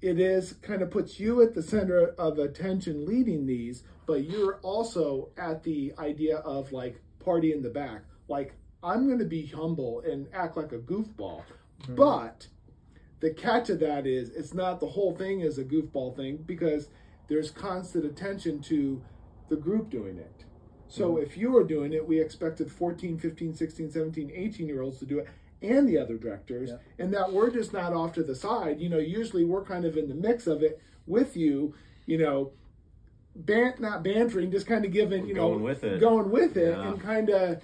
it 0.00 0.18
is 0.18 0.54
kind 0.62 0.80
of 0.80 0.90
puts 0.90 1.20
you 1.20 1.42
at 1.42 1.54
the 1.54 1.62
center 1.62 2.14
of 2.18 2.38
attention 2.38 3.04
leading 3.04 3.46
these 3.46 3.82
but 4.06 4.24
you're 4.24 4.56
also 4.62 5.28
at 5.36 5.62
the 5.62 5.92
idea 5.98 6.38
of 6.38 6.72
like 6.72 7.00
party 7.20 7.52
in 7.52 7.62
the 7.62 7.70
back. 7.70 8.02
Like 8.28 8.54
i'm 8.82 9.06
going 9.06 9.18
to 9.18 9.26
be 9.26 9.46
humble 9.46 10.00
and 10.00 10.26
act 10.32 10.56
like 10.56 10.72
a 10.72 10.78
goofball 10.78 11.42
mm-hmm. 11.82 11.94
but 11.94 12.46
the 13.20 13.30
catch 13.30 13.68
of 13.68 13.80
that 13.80 14.06
is 14.06 14.30
it's 14.30 14.54
not 14.54 14.80
the 14.80 14.86
whole 14.86 15.14
thing 15.14 15.40
is 15.40 15.58
a 15.58 15.64
goofball 15.64 16.16
thing 16.16 16.38
because 16.46 16.88
there's 17.28 17.50
constant 17.50 18.04
attention 18.04 18.60
to 18.62 19.00
the 19.48 19.56
group 19.56 19.90
doing 19.90 20.18
it. 20.18 20.44
So 20.88 21.12
mm-hmm. 21.12 21.22
if 21.24 21.36
you 21.36 21.56
are 21.56 21.64
doing 21.64 21.92
it 21.92 22.06
we 22.06 22.20
expected 22.20 22.72
14 22.72 23.18
15 23.18 23.54
16 23.54 23.90
17 23.90 24.32
18 24.34 24.66
year 24.66 24.82
olds 24.82 24.98
to 24.98 25.06
do 25.06 25.18
it 25.18 25.28
and 25.62 25.88
the 25.88 25.98
other 25.98 26.16
directors 26.16 26.70
and 26.98 27.12
that 27.12 27.32
we're 27.32 27.50
just 27.50 27.72
not 27.72 27.92
off 27.92 28.12
to 28.12 28.22
the 28.22 28.34
side 28.34 28.80
you 28.80 28.88
know 28.88 28.98
usually 28.98 29.44
we're 29.44 29.64
kind 29.64 29.84
of 29.84 29.96
in 29.96 30.08
the 30.08 30.14
mix 30.14 30.46
of 30.46 30.62
it 30.62 30.80
with 31.06 31.36
you 31.36 31.74
you 32.06 32.16
know 32.18 32.52
ban 33.36 33.74
not 33.78 34.02
bantering 34.02 34.50
just 34.50 34.66
kind 34.66 34.84
of 34.84 34.92
giving 34.92 35.26
you 35.26 35.34
know 35.34 35.48
Going 35.50 35.62
with 35.62 35.84
it. 35.84 36.00
going 36.00 36.30
with 36.30 36.56
it 36.56 36.76
Yeah. 36.76 36.88
and 36.88 37.00
kind 37.00 37.28
of 37.30 37.62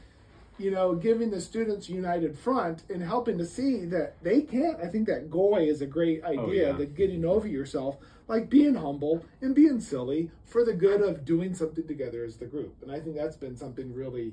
you 0.58 0.70
know, 0.70 0.94
giving 0.94 1.30
the 1.30 1.40
students 1.40 1.88
united 1.88 2.38
front 2.38 2.82
and 2.88 3.02
helping 3.02 3.36
to 3.38 3.44
see 3.44 3.84
that 3.86 4.14
they 4.22 4.40
can't. 4.40 4.80
I 4.80 4.86
think 4.86 5.06
that 5.06 5.30
GOY 5.30 5.66
is 5.68 5.82
a 5.82 5.86
great 5.86 6.22
oh, 6.24 6.28
idea, 6.28 6.40
Oh, 6.40 6.50
yeah. 6.50 6.72
that 6.72 6.94
getting 6.94 7.24
over 7.24 7.46
yourself, 7.46 7.98
like 8.28 8.48
being 8.48 8.74
humble 8.74 9.24
and 9.42 9.54
being 9.54 9.80
silly 9.80 10.30
for 10.46 10.64
the 10.64 10.72
good 10.72 11.02
of 11.02 11.24
doing 11.24 11.54
something 11.54 11.86
together 11.86 12.24
as 12.24 12.36
the 12.38 12.46
group. 12.46 12.74
And 12.82 12.90
I 12.90 13.00
think 13.00 13.16
that's 13.16 13.36
been 13.36 13.56
something 13.56 13.92
really 13.92 14.32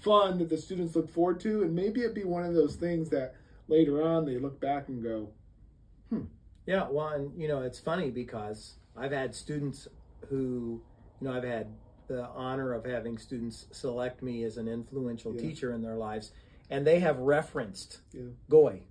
fun 0.00 0.38
that 0.38 0.48
the 0.48 0.58
students 0.58 0.96
look 0.96 1.10
forward 1.10 1.40
to. 1.40 1.62
And 1.62 1.74
maybe 1.74 2.00
it'd 2.00 2.14
be 2.14 2.24
one 2.24 2.44
of 2.44 2.54
those 2.54 2.76
things 2.76 3.10
that 3.10 3.34
later 3.68 4.02
on 4.02 4.24
they 4.24 4.38
look 4.38 4.60
back 4.60 4.88
and 4.88 5.02
go, 5.02 5.28
hmm. 6.08 6.22
Yeah, 6.66 6.86
well, 6.90 7.08
and 7.08 7.40
you 7.40 7.48
know, 7.48 7.62
it's 7.62 7.78
funny 7.78 8.10
because 8.10 8.74
I've 8.96 9.12
had 9.12 9.34
students 9.34 9.88
who, 10.28 10.82
you 11.20 11.28
know, 11.28 11.32
I've 11.36 11.44
had 11.44 11.68
the 12.06 12.26
honor 12.28 12.72
of 12.72 12.84
having 12.84 13.18
students 13.18 13.66
select 13.70 14.22
me 14.22 14.42
as 14.44 14.56
an 14.56 14.68
influential 14.68 15.34
Yeah. 15.34 15.40
teacher 15.40 15.72
in 15.72 15.80
their 15.82 15.96
lives, 15.96 16.32
and 16.68 16.86
they 16.86 17.00
have 17.00 17.18
referenced 17.18 18.00
Yeah. 18.12 18.22
Goy 18.48 18.82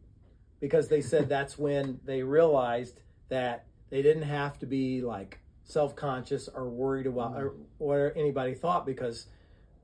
because 0.59 0.87
they 0.87 1.01
said 1.01 1.29
that's 1.29 1.57
when 1.57 1.99
they 2.05 2.23
realized 2.23 3.01
that 3.29 3.65
they 3.89 4.01
didn't 4.01 4.23
have 4.23 4.57
to 4.59 4.65
be 4.65 5.01
like 5.01 5.39
self-conscious 5.63 6.49
or 6.49 6.67
worried 6.69 7.05
about 7.05 7.35
or 7.35 7.53
what 7.77 8.13
anybody 8.15 8.55
thought 8.55 8.85
because 8.85 9.27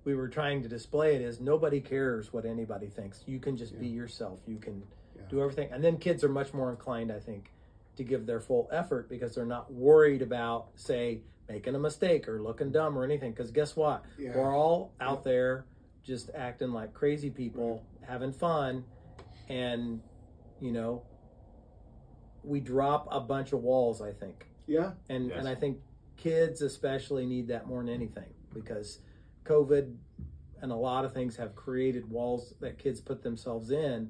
we 0.05 0.15
were 0.15 0.27
trying 0.29 0.61
to 0.63 0.69
display 0.69 1.15
it 1.15 1.21
as 1.21 1.41
nobody 1.41 1.81
cares 1.81 2.31
what 2.31 2.45
anybody 2.45 2.87
thinks. 2.87 3.23
You 3.25 3.39
can 3.39 3.57
just 3.57 3.77
be 3.79 3.87
yourself. 3.87 4.39
You 4.47 4.57
can 4.57 4.83
do 5.29 5.41
everything. 5.41 5.69
And 5.71 5.83
then 5.83 5.97
kids 5.97 6.23
are 6.23 6.29
much 6.29 6.53
more 6.53 6.69
inclined, 6.69 7.11
I 7.11 7.19
think, 7.19 7.51
to 7.97 8.03
give 8.03 8.25
their 8.27 8.39
full 8.39 8.69
effort 8.71 9.09
because 9.09 9.33
they're 9.35 9.45
not 9.45 9.73
worried 9.73 10.21
about, 10.21 10.67
say, 10.75 11.21
making 11.49 11.73
a 11.75 11.79
mistake 11.79 12.29
or 12.29 12.39
looking 12.41 12.71
dumb 12.71 12.97
or 12.97 13.03
anything. 13.03 13.31
Because 13.31 13.49
guess 13.51 13.75
what? 13.75 14.03
Yeah. 14.17 14.35
We're 14.35 14.55
all 14.55 14.93
out 15.01 15.23
there 15.23 15.65
just 16.03 16.29
acting 16.35 16.71
like 16.71 16.93
crazy 16.93 17.31
people, 17.31 17.83
having 18.07 18.31
fun, 18.31 18.83
and 19.49 19.99
you 20.61 20.71
know, 20.71 21.01
we 22.43 22.59
drop 22.59 23.07
a 23.11 23.19
bunch 23.19 23.53
of 23.53 23.61
walls. 23.63 24.01
I 24.03 24.11
think, 24.11 24.45
yeah, 24.67 24.91
and 25.09 25.29
Yes. 25.29 25.39
and 25.39 25.47
I 25.47 25.55
think 25.55 25.79
kids 26.15 26.61
especially 26.61 27.25
need 27.25 27.47
that 27.47 27.65
more 27.65 27.83
than 27.83 27.91
anything 27.91 28.29
because 28.53 28.99
COVID 29.45 29.95
and 30.62 30.71
a 30.71 30.75
lot 30.75 31.05
of 31.05 31.13
things 31.13 31.36
have 31.36 31.55
created 31.55 32.10
walls 32.10 32.55
that 32.60 32.77
kids 32.77 32.99
put 32.99 33.21
themselves 33.21 33.71
in, 33.71 34.10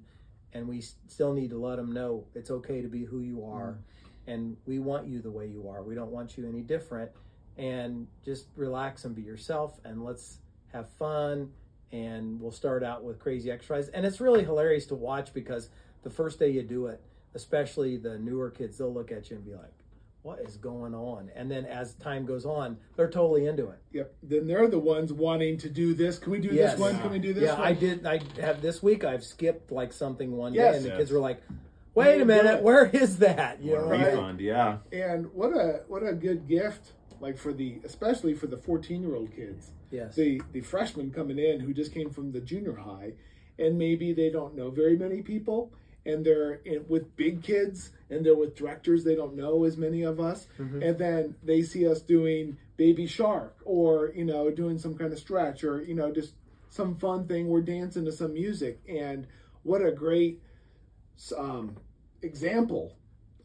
and 0.53 0.67
we 0.67 0.81
still 0.81 1.33
need 1.33 1.49
to 1.49 1.57
let 1.57 1.75
them 1.75 1.91
know 1.91 2.25
it's 2.33 2.49
okay 2.49 2.81
to 2.81 2.87
be 2.87 3.03
who 3.03 3.19
you 3.19 3.45
are, 3.45 3.77
mm. 3.77 4.33
and 4.33 4.57
we 4.65 4.79
want 4.79 5.07
you 5.07 5.21
the 5.21 5.31
way 5.31 5.47
you 5.47 5.67
are. 5.67 5.83
We 5.83 5.95
don't 5.95 6.11
want 6.11 6.37
you 6.37 6.47
any 6.47 6.61
different, 6.61 7.11
and 7.57 8.07
just 8.23 8.47
relax 8.55 9.05
and 9.05 9.15
be 9.15 9.21
yourself, 9.21 9.79
and 9.83 10.03
let's 10.03 10.39
have 10.71 10.89
fun. 10.91 11.51
And 11.91 12.41
we'll 12.41 12.51
start 12.51 12.83
out 12.83 13.03
with 13.03 13.19
crazy 13.19 13.51
exercise, 13.51 13.89
and 13.89 14.05
it's 14.05 14.19
really 14.19 14.43
hilarious 14.43 14.85
to 14.87 14.95
watch 14.95 15.33
because 15.33 15.69
the 16.03 16.09
first 16.09 16.39
day 16.39 16.49
you 16.49 16.63
do 16.63 16.87
it, 16.87 17.01
especially 17.35 17.97
the 17.97 18.17
newer 18.17 18.49
kids, 18.49 18.77
they'll 18.77 18.93
look 18.93 19.11
at 19.11 19.29
you 19.29 19.37
and 19.37 19.45
be 19.45 19.53
like, 19.53 19.73
"What 20.25 20.39
is 20.39 20.57
going 20.57 20.95
on?" 20.95 21.29
And 21.35 21.51
then 21.51 21.65
as 21.65 21.93
time 21.95 22.25
goes 22.25 22.45
on, 22.45 22.77
they're 22.95 23.09
totally 23.09 23.45
into 23.45 23.69
it. 23.69 23.77
yep. 23.91 24.13
Then 24.23 24.47
they're 24.47 24.67
the 24.67 24.79
ones 24.79 25.13
wanting 25.13 25.57
to 25.59 25.69
do 25.69 25.93
this. 25.93 26.17
Can 26.17 26.31
we 26.31 26.39
do 26.39 26.49
Yes. 26.49 26.71
this 26.71 26.79
one? 26.81 26.99
Can 26.99 27.11
we 27.11 27.19
do 27.19 27.31
this 27.33 27.43
yeah, 27.43 27.53
one? 27.59 27.67
I 27.67 27.73
did. 27.73 28.05
I 28.05 28.19
have 28.41 28.61
this 28.61 28.81
week. 28.81 29.03
I've 29.03 29.23
skipped 29.23 29.71
like 29.71 29.93
something 29.93 30.35
one 30.35 30.53
Yes. 30.55 30.71
day, 30.71 30.77
and 30.77 30.85
the 30.87 30.97
kids 30.97 31.11
were 31.11 31.19
like, 31.19 31.41
"Wait 31.93 32.19
a 32.19 32.25
minute, 32.25 32.63
where 32.63 32.85
is 32.87 33.19
that?" 33.19 33.61
You 33.61 33.73
know, 33.73 33.85
Right. 33.87 34.07
Refund, 34.07 34.41
yeah. 34.41 34.79
And 34.91 35.31
what 35.33 35.51
a 35.51 35.83
what 35.87 36.01
a 36.05 36.13
good 36.13 36.47
gift, 36.47 36.93
like 37.21 37.37
for 37.37 37.53
the 37.53 37.79
especially 37.83 38.33
for 38.33 38.47
the 38.47 38.57
fourteen 38.57 39.01
year 39.03 39.15
old 39.15 39.31
kids. 39.31 39.71
Yes. 39.91 40.15
the 40.15 40.41
the 40.51 40.61
freshmen 40.61 41.11
coming 41.11 41.37
in 41.39 41.59
who 41.59 41.71
just 41.73 41.93
came 41.93 42.09
from 42.09 42.31
the 42.31 42.41
junior 42.41 42.73
high 42.73 43.13
and 43.57 43.77
maybe 43.77 44.11
they 44.11 44.29
don't 44.29 44.53
know 44.55 44.69
very 44.69 44.97
many 44.97 45.21
people 45.21 45.71
and 46.05 46.25
they're 46.25 46.55
in, 46.65 46.85
with 46.87 47.15
big 47.15 47.41
kids 47.43 47.91
and 48.09 48.25
they're 48.25 48.35
with 48.35 48.55
directors 48.55 49.03
they 49.03 49.15
don't 49.15 49.35
know 49.35 49.63
as 49.63 49.75
many 49.77 50.03
of 50.03 50.19
us 50.19 50.47
and 50.57 50.97
then 50.97 51.35
they 51.43 51.61
see 51.61 51.87
us 51.87 52.01
doing 52.01 52.57
baby 52.77 53.07
shark 53.07 53.57
or 53.65 54.11
you 54.15 54.25
know 54.25 54.49
doing 54.51 54.77
some 54.77 54.95
kind 54.95 55.11
of 55.11 55.19
stretch 55.19 55.63
or 55.63 55.81
you 55.81 55.95
know 55.95 56.11
just 56.11 56.33
some 56.69 56.95
fun 56.95 57.25
thing 57.27 57.47
we're 57.47 57.61
dancing 57.61 58.05
to 58.05 58.11
some 58.11 58.33
music 58.33 58.79
and 58.87 59.25
what 59.63 59.81
a 59.85 59.91
great 59.91 60.39
um, 61.37 61.75
example 62.21 62.95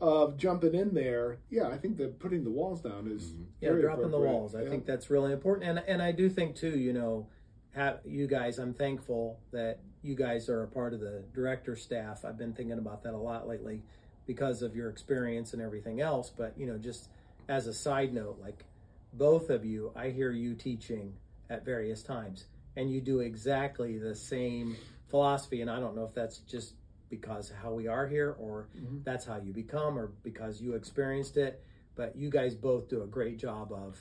of 0.01 0.37
jumping 0.37 0.75
in 0.75 0.95
there 0.95 1.39
yeah 1.51 1.69
i 1.69 1.77
think 1.77 1.97
that 1.99 2.19
putting 2.19 2.43
the 2.43 2.51
walls 2.51 2.81
down 2.81 3.07
is 3.11 3.35
yeah, 3.61 3.69
very 3.71 3.83
dropping 3.83 4.11
the 4.11 4.19
walls. 4.19 4.55
I 4.55 4.63
Yeah. 4.63 4.71
think 4.71 4.87
that's 4.87 5.11
really 5.11 5.33
important, 5.33 5.69
and 5.69 5.79
and 5.87 6.01
I 6.03 6.13
do 6.13 6.31
think 6.31 6.57
too. 6.57 6.79
You 6.79 6.95
know, 6.95 7.27
have 7.75 8.01
you 8.07 8.27
guys. 8.27 8.59
I'm 8.59 8.73
thankful 8.73 9.39
that 9.53 9.79
you 10.03 10.15
guys 10.15 10.49
are 10.49 10.63
a 10.63 10.69
part 10.69 10.95
of 10.95 11.01
the 11.01 11.23
director 11.35 11.77
staff. 11.77 12.25
I've 12.25 12.39
been 12.39 12.53
thinking 12.53 12.79
about 12.79 13.03
that 13.05 13.15
a 13.15 13.19
lot 13.19 13.47
lately 13.49 13.83
because 14.27 14.63
of 14.63 14.75
your 14.77 14.89
experience 14.89 15.53
and 15.53 15.61
everything 15.63 16.01
else. 16.01 16.31
But 16.35 16.55
you 16.57 16.67
know, 16.67 16.79
just 16.79 17.09
as 17.49 17.67
a 17.67 17.75
side 17.75 18.13
note, 18.15 18.39
like 18.41 18.65
both 19.13 19.51
of 19.51 19.65
you, 19.65 19.93
I 19.97 20.11
hear 20.11 20.31
you 20.31 20.55
teaching 20.55 21.15
at 21.49 21.65
various 21.65 22.03
times, 22.03 22.45
and 22.77 22.91
you 22.91 23.01
do 23.01 23.21
exactly 23.21 23.99
the 23.99 24.15
same 24.15 24.77
philosophy. 25.09 25.61
And 25.63 25.71
I 25.71 25.81
don't 25.81 25.97
know 25.97 26.05
if 26.05 26.15
that's 26.15 26.39
just 26.39 26.75
because 27.11 27.53
how 27.61 27.73
we 27.73 27.89
are 27.89 28.07
here, 28.07 28.37
or 28.39 28.69
Mm-hmm. 28.77 28.99
that's 29.03 29.25
how 29.25 29.37
you 29.39 29.53
become, 29.53 29.99
or 29.99 30.13
because 30.23 30.61
you 30.63 30.75
experienced 30.75 31.37
it. 31.37 31.63
But 31.97 32.15
you 32.17 32.31
guys 32.31 32.55
both 32.55 32.89
do 32.89 33.03
a 33.03 33.07
great 33.07 33.37
job 33.37 33.73
of 33.73 33.99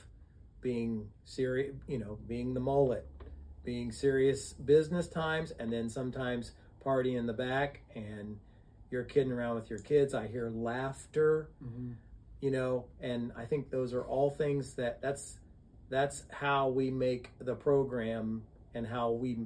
being 0.61 1.09
serious, 1.25 1.73
you 1.87 1.97
know, 1.97 2.19
being 2.27 2.53
the 2.53 2.59
mullet, 2.59 3.07
being 3.63 3.91
serious 3.91 4.53
business 4.53 5.07
times, 5.07 5.51
and 5.59 5.71
then 5.71 5.89
sometimes 5.89 6.51
party 6.83 7.15
in 7.15 7.25
the 7.25 7.33
back, 7.33 7.81
and 7.95 8.37
you're 8.91 9.03
kidding 9.03 9.31
around 9.31 9.55
with 9.55 9.69
your 9.69 9.79
kids. 9.79 10.13
I 10.13 10.27
hear 10.27 10.49
laughter, 10.49 11.49
Mm-hmm. 11.63 11.91
you 12.41 12.51
know, 12.51 12.85
and 13.01 13.31
I 13.37 13.45
think 13.45 13.69
those 13.69 13.93
are 13.93 14.03
all 14.03 14.29
things 14.29 14.73
that 14.75 15.01
that's 15.01 15.39
that's 15.89 16.23
how 16.29 16.69
we 16.69 16.89
make 16.91 17.31
the 17.39 17.55
program 17.55 18.43
and 18.75 18.85
how 18.87 19.11
we 19.11 19.39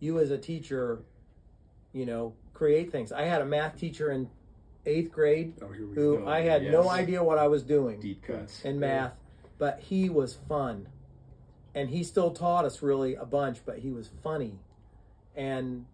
you 0.00 0.18
as 0.18 0.30
a 0.30 0.38
teacher, 0.38 1.02
you 1.92 2.04
know, 2.04 2.34
create 2.52 2.90
things. 2.92 3.12
I 3.12 3.22
had 3.22 3.40
a 3.40 3.46
math 3.46 3.78
teacher 3.78 4.10
in 4.10 4.28
eighth 4.86 5.10
grade 5.12 5.54
Oh, 5.62 5.66
who 5.68 6.18
go. 6.18 6.28
I 6.28 6.40
had 6.42 6.64
no 6.64 6.90
idea 6.90 7.22
what 7.24 7.38
I 7.38 7.46
was 7.48 7.62
doing 7.62 8.00
Deep 8.00 8.22
cuts. 8.22 8.62
in 8.64 8.78
math, 8.78 9.14
but 9.58 9.80
he 9.80 10.10
was 10.10 10.34
fun. 10.48 10.86
And 11.74 11.90
he 11.90 12.04
still 12.04 12.30
taught 12.30 12.64
us 12.64 12.82
really 12.82 13.14
a 13.14 13.24
bunch, 13.24 13.58
but 13.66 13.78
he 13.78 13.90
was 13.90 14.08
funny. 14.22 14.58
And 15.34 15.86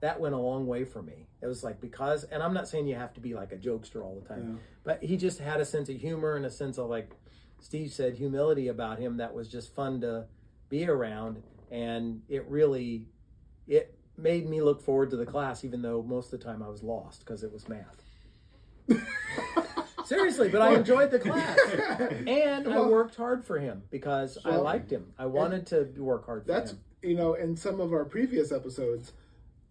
that 0.00 0.20
went 0.20 0.34
a 0.34 0.38
long 0.38 0.66
way 0.66 0.84
for 0.84 1.02
me. 1.02 1.26
It 1.40 1.46
was 1.46 1.64
like 1.64 1.80
because 1.80 2.24
and 2.24 2.42
I'm 2.42 2.52
not 2.54 2.68
saying 2.68 2.86
you 2.86 2.94
have 2.96 3.14
to 3.14 3.20
be 3.20 3.34
like 3.34 3.50
a 3.52 3.56
jokester 3.56 4.02
all 4.04 4.14
the 4.20 4.28
time, 4.28 4.48
Yeah. 4.48 4.58
but 4.84 5.02
he 5.02 5.16
just 5.16 5.38
had 5.40 5.60
a 5.60 5.64
sense 5.64 5.88
of 5.88 5.96
humor 5.96 6.36
and 6.36 6.44
a 6.44 6.50
sense 6.50 6.78
of 6.78 6.88
like 6.90 7.10
Steve 7.60 7.92
said 7.92 8.14
humility 8.14 8.68
about 8.68 8.98
him 8.98 9.16
that 9.16 9.32
was 9.34 9.48
just 9.48 9.74
fun 9.74 10.00
to 10.02 10.26
be 10.68 10.86
around 10.88 11.42
and 11.70 12.22
it 12.28 12.44
really 12.48 13.06
it 13.66 13.94
made 14.16 14.48
me 14.48 14.60
look 14.62 14.80
forward 14.82 15.10
to 15.10 15.16
the 15.16 15.26
class 15.26 15.64
even 15.64 15.82
though 15.82 16.02
most 16.02 16.32
of 16.32 16.38
the 16.40 16.44
time 16.44 16.62
I 16.62 16.68
was 16.68 16.82
lost 16.82 17.20
because 17.20 17.42
it 17.42 17.52
was 17.52 17.68
math. 17.68 18.02
Seriously, 20.16 20.48
but 20.48 20.62
I 20.62 20.74
enjoyed 20.74 21.10
the 21.10 21.18
class. 21.18 21.58
And 22.26 22.68
I 22.68 22.80
worked 22.82 23.16
hard 23.16 23.44
for 23.44 23.58
him 23.58 23.82
because 23.90 24.38
I 24.44 24.56
liked 24.56 24.90
him. 24.90 25.12
I 25.18 25.26
wanted 25.26 25.66
to 25.68 25.84
work 25.96 26.26
hard 26.26 26.42
for 26.46 26.52
That's 26.52 26.72
him. 26.72 26.80
you 27.02 27.16
know, 27.16 27.34
in 27.34 27.56
some 27.56 27.80
of 27.80 27.92
our 27.92 28.04
previous 28.04 28.52
episodes, 28.52 29.12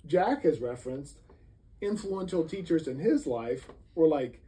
Jack 0.06 0.44
has 0.44 0.60
referenced 0.60 1.20
influential 1.82 2.44
teachers 2.48 2.88
in 2.88 3.00
his 3.00 3.26
life 3.26 3.68
were 3.96 4.08
like 4.08 4.42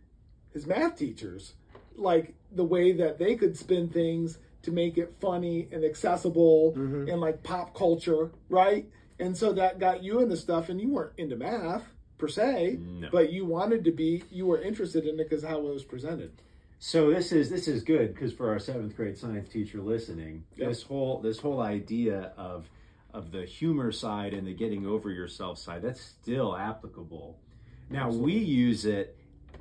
his 0.51 0.65
math 0.67 0.97
teachers, 0.97 1.53
like 1.95 2.35
the 2.51 2.63
way 2.63 2.91
that 2.93 3.17
they 3.19 3.35
could 3.35 3.57
spin 3.57 3.89
things 3.89 4.37
to 4.61 4.71
make 4.71 4.97
it 4.97 5.15
funny 5.19 5.67
and 5.71 5.83
accessible 5.83 6.73
Mm-hmm. 6.77 7.09
and 7.09 7.19
like 7.21 7.43
pop 7.43 7.75
culture, 7.75 8.31
right? 8.49 8.87
And 9.19 9.35
so 9.37 9.53
that 9.53 9.79
got 9.79 10.03
you 10.03 10.19
into 10.21 10.35
stuff, 10.37 10.69
and 10.69 10.79
you 10.81 10.89
weren't 10.89 11.13
into 11.17 11.35
math 11.35 11.83
per 12.23 12.29
se, 12.29 12.79
No. 12.79 13.09
but 13.11 13.33
you 13.33 13.43
wanted 13.43 13.83
to 13.83 13.91
be, 13.91 14.23
you 14.31 14.45
were 14.45 14.61
interested 14.61 15.05
in 15.05 15.19
it 15.19 15.29
because 15.29 15.43
how 15.43 15.57
it 15.57 15.73
was 15.73 15.83
presented. 15.83 16.31
So 16.79 17.09
this 17.09 17.33
is 17.33 17.49
this 17.49 17.67
is 17.67 17.83
good 17.83 18.13
because 18.13 18.31
for 18.31 18.49
our 18.49 18.59
seventh 18.59 18.95
grade 18.95 19.17
science 19.17 19.49
teacher 19.49 19.81
listening, 19.81 20.45
Yep. 20.55 20.69
this 20.69 20.83
whole 20.83 21.19
this 21.21 21.39
whole 21.39 21.61
idea 21.61 22.31
of 22.37 22.69
of 23.13 23.31
the 23.31 23.43
humor 23.45 23.91
side 23.91 24.33
and 24.33 24.47
the 24.47 24.53
getting 24.53 24.85
over 24.85 25.09
yourself 25.09 25.57
side 25.57 25.81
that's 25.81 25.99
still 26.01 26.55
applicable. 26.55 27.37
Now 27.89 28.09
we 28.09 28.33
use 28.33 28.85
it. 28.85 29.17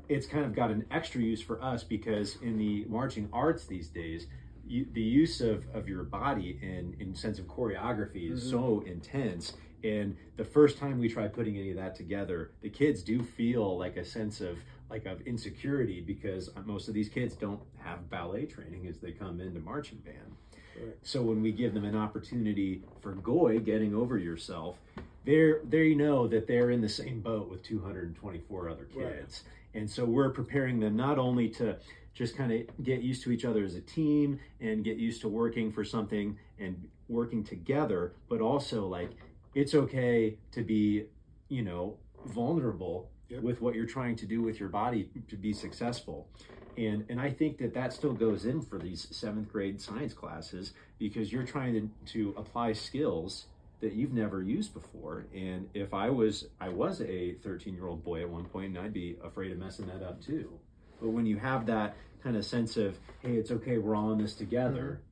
It's 0.09 0.27
kind 0.27 0.45
of 0.45 0.55
got 0.55 0.71
an 0.71 0.85
extra 0.93 1.21
use 1.21 1.43
for 1.43 1.61
us 1.63 1.83
because 1.83 2.37
in 2.43 2.59
the 2.59 2.85
marching 2.89 3.29
arts 3.33 3.67
these 3.67 3.89
days, 3.89 4.29
you, 4.67 4.87
the 4.93 5.03
use 5.03 5.41
of, 5.41 5.65
of 5.75 5.89
your 5.89 6.05
body 6.05 6.59
in 6.63 6.97
in 7.01 7.15
sense 7.15 7.41
of 7.41 7.47
choreography 7.47 8.31
is 8.31 8.41
mm-hmm. 8.41 8.51
so 8.51 8.85
intense. 8.87 9.55
And 9.85 10.17
the 10.37 10.45
first 10.45 10.79
time 10.79 10.99
we 10.99 11.09
try 11.09 11.29
putting 11.29 11.57
any 11.57 11.71
of 11.71 11.77
that 11.77 11.95
together, 11.95 12.53
the 12.61 12.69
kids 12.69 13.03
do 13.03 13.23
feel 13.23 13.79
like 13.79 13.97
a 13.97 14.05
sense 14.05 14.41
of 14.41 14.59
like 14.91 15.07
of 15.07 15.23
insecurity 15.23 16.03
because 16.03 16.51
uh, 16.51 16.61
most 16.67 16.87
of 16.87 16.95
these 16.95 17.09
kids 17.09 17.35
don't 17.35 17.61
have 17.79 18.11
ballet 18.11 18.45
training 18.45 18.87
as 18.87 18.99
they 18.99 19.11
come 19.11 19.41
into 19.41 19.59
marching 19.61 19.99
band. 19.99 20.37
Right. 20.79 20.95
So 21.03 21.23
when 21.23 21.43
we 21.43 21.51
give 21.51 21.75
them 21.75 21.85
an 21.85 21.97
opportunity 21.97 22.83
for 23.01 23.13
goy, 23.13 23.59
getting 23.59 23.95
over 23.95 24.19
yourself, 24.19 24.77
they're 25.25 25.61
they 25.65 25.95
know 25.95 26.27
that 26.29 26.47
they're 26.47 26.71
in 26.71 26.81
the 26.81 26.89
same 26.89 27.21
boat 27.21 27.49
with 27.49 27.63
224 27.63 28.69
other 28.69 28.85
kids. 28.85 28.97
Right. 28.97 29.81
And 29.81 29.91
so 29.91 30.05
we're 30.05 30.31
preparing 30.31 30.79
them 30.81 30.97
not 30.97 31.19
only 31.19 31.49
to 31.51 31.77
just 32.15 32.37
kind 32.37 32.53
of 32.53 32.85
get 32.85 33.01
used 33.01 33.23
to 33.23 33.33
each 33.33 33.45
other 33.45 33.65
as 33.65 33.75
a 33.75 33.81
team 33.81 34.39
and 34.61 34.85
get 34.85 34.99
used 34.99 35.23
to 35.23 35.29
working 35.29 35.73
for 35.73 35.85
something 35.85 36.37
and 36.59 36.89
working 37.09 37.43
together, 37.43 38.13
but 38.29 38.41
also 38.41 38.87
like 38.87 39.11
it's 39.55 39.75
okay 39.75 40.37
to 40.53 40.63
be, 40.63 41.07
you 41.49 41.63
know, 41.63 41.97
vulnerable 42.27 43.09
Yep. 43.33 43.43
with 43.43 43.63
what 43.63 43.75
you're 43.75 43.87
trying 43.87 44.15
to 44.17 44.27
do 44.27 44.43
with 44.43 44.61
your 44.61 44.69
body 44.69 45.09
to 45.29 45.37
be 45.37 45.55
successful. 45.55 46.29
And 46.77 47.07
and 47.09 47.19
I 47.19 47.31
think 47.31 47.57
that 47.59 47.73
that 47.73 47.95
still 47.95 48.13
goes 48.13 48.45
in 48.45 48.61
for 48.61 48.79
these 48.79 49.09
seventh 49.11 49.51
grade 49.51 49.81
science 49.81 50.13
classes 50.13 50.75
because 50.99 51.33
you're 51.33 51.45
trying 51.47 51.73
to, 52.05 52.13
to 52.13 52.35
apply 52.37 52.75
skills 52.75 53.47
that 53.81 53.95
you've 53.95 54.13
never 54.13 54.43
used 54.43 54.75
before. 54.75 55.25
And 55.35 55.69
if 55.73 55.95
I 55.95 56.11
was 56.11 56.49
I 56.61 56.69
was 56.69 57.01
a 57.01 57.35
13 57.43 57.75
year 57.75 57.87
old 57.87 58.05
boy 58.05 58.21
at 58.21 58.29
one 58.29 58.45
point, 58.45 58.77
and 58.77 58.79
I'd 58.85 58.93
be 58.93 59.17
afraid 59.25 59.51
of 59.51 59.59
messing 59.59 59.87
that 59.87 60.03
up 60.03 60.23
too. 60.23 60.53
But 61.01 61.09
when 61.09 61.25
you 61.25 61.39
have 61.39 61.65
that 61.67 61.97
kind 62.23 62.37
of 62.37 62.45
sense 62.45 62.77
of 62.77 62.99
hey, 63.21 63.37
it's 63.37 63.51
okay, 63.51 63.79
we're 63.79 63.97
all 63.97 64.13
in 64.13 64.19
this 64.19 64.35
together, 64.35 65.01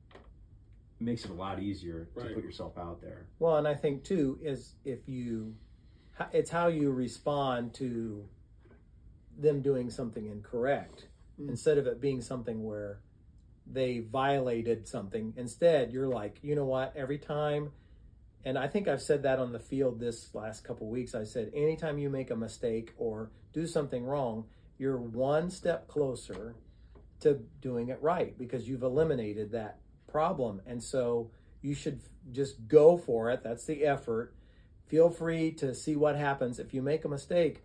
makes 1.01 1.25
it 1.25 1.31
a 1.31 1.33
lot 1.33 1.61
easier 1.61 2.07
to 2.15 2.21
put 2.21 2.43
yourself 2.43 2.77
out 2.77 3.01
there. 3.01 3.27
Well, 3.39 3.57
and 3.57 3.67
I 3.67 3.73
think 3.73 4.03
too 4.03 4.39
is 4.41 4.75
if 4.85 5.07
you, 5.07 5.55
it's 6.31 6.49
how 6.49 6.67
you 6.67 6.91
respond 6.91 7.73
to 7.75 8.27
them 9.37 9.61
doing 9.61 9.89
something 9.89 10.27
incorrect 10.27 11.07
hmm. 11.37 11.49
instead 11.49 11.77
of 11.77 11.87
it 11.87 11.99
being 11.99 12.21
something 12.21 12.63
where 12.63 12.99
they 13.65 13.99
violated 13.99 14.87
something. 14.87 15.33
Instead, 15.37 15.91
you're 15.91 16.07
like, 16.07 16.39
you 16.41 16.55
know 16.55 16.65
what? 16.65 16.93
Every 16.95 17.17
time, 17.17 17.71
and 18.43 18.57
I 18.57 18.67
think 18.67 18.87
I've 18.87 19.01
said 19.01 19.23
that 19.23 19.39
on 19.39 19.51
the 19.51 19.59
field 19.59 19.99
this 19.99 20.33
last 20.33 20.63
couple 20.63 20.87
weeks. 20.87 21.15
I 21.15 21.23
said, 21.23 21.51
anytime 21.55 21.97
you 21.99 22.09
make 22.09 22.31
a 22.31 22.35
mistake 22.35 22.93
or 22.97 23.31
do 23.53 23.67
something 23.67 24.03
wrong, 24.03 24.45
you're 24.77 24.97
one 24.97 25.49
step 25.49 25.87
closer 25.87 26.55
to 27.19 27.39
doing 27.61 27.89
it 27.89 28.01
right 28.01 28.37
because 28.37 28.67
you've 28.67 28.81
eliminated 28.81 29.51
that 29.51 29.77
problem. 30.11 30.61
And 30.65 30.83
so 30.83 31.31
you 31.61 31.73
should 31.73 32.01
just 32.31 32.67
go 32.67 32.97
for 32.97 33.31
it. 33.31 33.43
That's 33.43 33.65
the 33.65 33.85
effort. 33.85 34.33
Feel 34.87 35.09
free 35.09 35.51
to 35.53 35.73
see 35.73 35.95
what 35.95 36.15
happens. 36.15 36.59
If 36.59 36.73
you 36.73 36.81
make 36.81 37.05
a 37.05 37.09
mistake, 37.09 37.63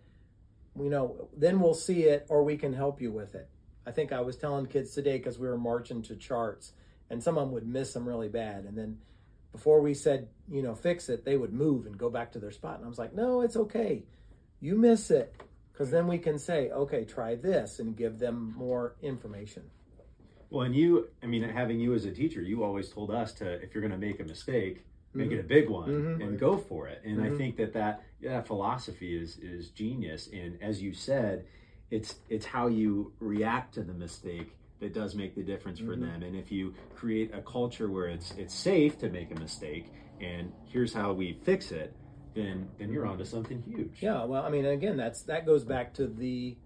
you 0.75 0.89
know, 0.89 1.29
then 1.35 1.59
we'll 1.59 1.73
see 1.73 2.03
it 2.03 2.25
or 2.29 2.43
we 2.43 2.57
can 2.57 2.73
help 2.73 3.01
you 3.01 3.11
with 3.11 3.35
it. 3.35 3.49
I 3.85 3.91
think 3.91 4.11
I 4.11 4.21
was 4.21 4.35
telling 4.35 4.65
kids 4.65 4.93
today 4.93 5.17
because 5.17 5.39
we 5.39 5.47
were 5.47 5.57
marching 5.57 6.01
to 6.03 6.15
charts 6.15 6.73
and 7.09 7.23
some 7.23 7.37
of 7.37 7.45
them 7.45 7.53
would 7.53 7.67
miss 7.67 7.93
them 7.93 8.07
really 8.07 8.29
bad. 8.29 8.65
And 8.65 8.77
then 8.77 8.97
before 9.51 9.81
we 9.81 9.93
said, 9.93 10.27
you 10.49 10.61
know, 10.61 10.75
fix 10.75 11.09
it, 11.09 11.25
they 11.25 11.37
would 11.37 11.53
move 11.53 11.85
and 11.85 11.97
go 11.97 12.09
back 12.09 12.31
to 12.33 12.39
their 12.39 12.51
spot. 12.51 12.77
And 12.77 12.85
I 12.85 12.89
was 12.89 12.99
like, 12.99 13.13
no, 13.13 13.41
it's 13.41 13.55
okay. 13.55 14.03
You 14.59 14.75
miss 14.75 15.09
it. 15.09 15.35
Because 15.71 15.91
then 15.91 16.07
we 16.07 16.17
can 16.17 16.39
say, 16.39 16.71
okay, 16.71 17.05
try 17.05 17.35
this 17.35 17.79
and 17.79 17.95
give 17.95 18.17
them 18.17 18.53
more 18.57 18.95
information. 19.01 19.63
Well, 20.49 20.65
and 20.65 20.75
you, 20.75 21.09
I 21.21 21.25
mean, 21.25 21.43
having 21.43 21.79
you 21.79 21.93
as 21.93 22.05
a 22.05 22.11
teacher, 22.11 22.41
you 22.41 22.63
always 22.63 22.89
told 22.89 23.11
us 23.11 23.33
to, 23.33 23.45
if 23.61 23.73
you're 23.73 23.81
going 23.81 23.91
to 23.91 23.97
make 23.97 24.19
a 24.19 24.23
mistake, 24.23 24.85
make 25.13 25.31
it 25.31 25.39
a 25.39 25.43
big 25.43 25.69
one 25.69 25.89
Mhm. 25.89 26.23
and 26.23 26.39
go 26.39 26.57
for 26.57 26.87
it. 26.87 27.01
And 27.03 27.21
I 27.21 27.29
Mhm. 27.29 27.37
think 27.37 27.57
that 27.57 27.73
that 27.73 28.03
that 28.21 28.45
philosophy 28.47 29.15
is 29.17 29.37
is 29.39 29.69
genius. 29.69 30.27
And 30.31 30.61
as 30.61 30.81
you 30.81 30.93
said, 30.93 31.45
it's 31.89 32.19
it's 32.29 32.45
how 32.45 32.67
you 32.67 33.13
react 33.19 33.73
to 33.75 33.83
the 33.83 33.93
mistake 33.93 34.55
that 34.79 34.93
does 34.93 35.15
make 35.15 35.33
the 35.33 35.41
difference 35.43 35.79
for 35.79 35.95
Mhm. 35.95 36.01
them. 36.01 36.23
And 36.23 36.35
if 36.35 36.51
you 36.51 36.73
create 36.95 37.33
a 37.33 37.41
culture 37.41 37.89
where 37.89 38.07
it's 38.07 38.31
it's 38.37 38.53
safe 38.53 38.99
to 38.99 39.09
make 39.09 39.31
a 39.31 39.39
mistake, 39.39 39.91
and 40.21 40.53
here's 40.65 40.93
how 40.93 41.13
we 41.13 41.33
fix 41.33 41.71
it, 41.71 41.93
then 42.35 42.69
then 42.77 42.91
you're 42.91 43.05
onto 43.05 43.25
something 43.25 43.61
huge. 43.63 44.03
Yeah, 44.03 44.23
well, 44.25 44.43
I 44.45 44.49
mean, 44.49 44.65
again, 44.65 44.97
that's 44.97 45.23
that 45.23 45.45
goes 45.45 45.63
back 45.65 45.93
to 45.95 46.07
the 46.07 46.57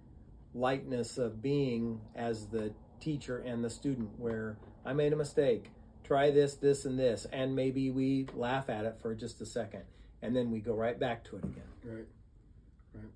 lightness 0.53 1.17
of 1.17 1.41
being 1.41 2.01
as 2.15 2.47
the 2.47 2.73
teacher 3.01 3.39
and 3.39 3.63
the 3.63 3.69
student, 3.69 4.11
where 4.17 4.57
I 4.85 4.93
made 4.93 5.11
a 5.11 5.15
mistake. 5.17 5.71
Try 6.03 6.31
this, 6.31 6.55
this, 6.55 6.85
and 6.85 6.97
this, 6.99 7.25
and 7.31 7.55
maybe 7.55 7.89
we 7.89 8.27
laugh 8.35 8.69
at 8.69 8.85
it 8.85 8.97
for 9.01 9.13
just 9.15 9.39
a 9.41 9.45
second, 9.45 9.83
and 10.21 10.35
then 10.35 10.51
we 10.51 10.59
go 10.59 10.73
right 10.73 10.99
back 10.99 11.23
to 11.25 11.37
it 11.37 11.43
again. 11.43 11.63
Right. 11.85 12.07
Right. 12.93 13.11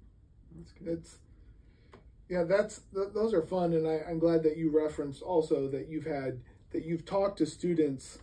That's 0.58 0.72
good. 0.74 0.88
It's 0.88 1.18
yeah, 2.30 2.44
that's 2.44 2.82
th- 2.94 3.10
those 3.14 3.34
are 3.34 3.42
fun, 3.44 3.74
and 3.74 3.88
I, 3.88 4.02
I'm 4.10 4.18
glad 4.20 4.44
that 4.44 4.58
you 4.58 4.70
referenced 4.76 5.22
also 5.22 5.68
that 5.70 5.88
you've 5.90 6.06
had 6.06 6.40
that 6.72 6.84
you've 6.86 7.06
talked 7.06 7.38
to 7.40 7.46
students 7.46 8.20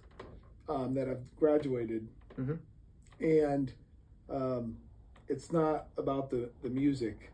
um, 0.68 0.94
that 0.94 1.06
have 1.08 1.20
graduated 1.36 2.08
Mhm. 2.38 2.58
and 3.20 3.72
um, 4.30 4.76
it's 5.28 5.52
not 5.52 5.88
about 5.98 6.30
the 6.30 6.50
the 6.62 6.70
music 6.70 7.32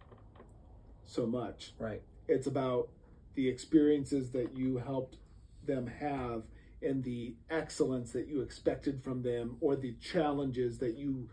so 1.07 1.25
much. 1.27 1.73
Right. 1.79 2.03
It's 2.27 2.47
about 2.49 2.89
the 3.35 3.49
experiences 3.49 4.31
that 4.31 4.57
you 4.57 4.79
helped 4.79 5.17
them 5.65 5.87
have 5.87 6.43
and 6.83 7.03
the 7.03 7.35
excellence 7.51 8.13
that 8.13 8.29
you 8.29 8.41
expected 8.41 9.03
from 9.03 9.23
them 9.23 9.57
or 9.61 9.77
the 9.77 9.95
challenges 10.01 10.79
that 10.79 10.97
you 10.97 11.29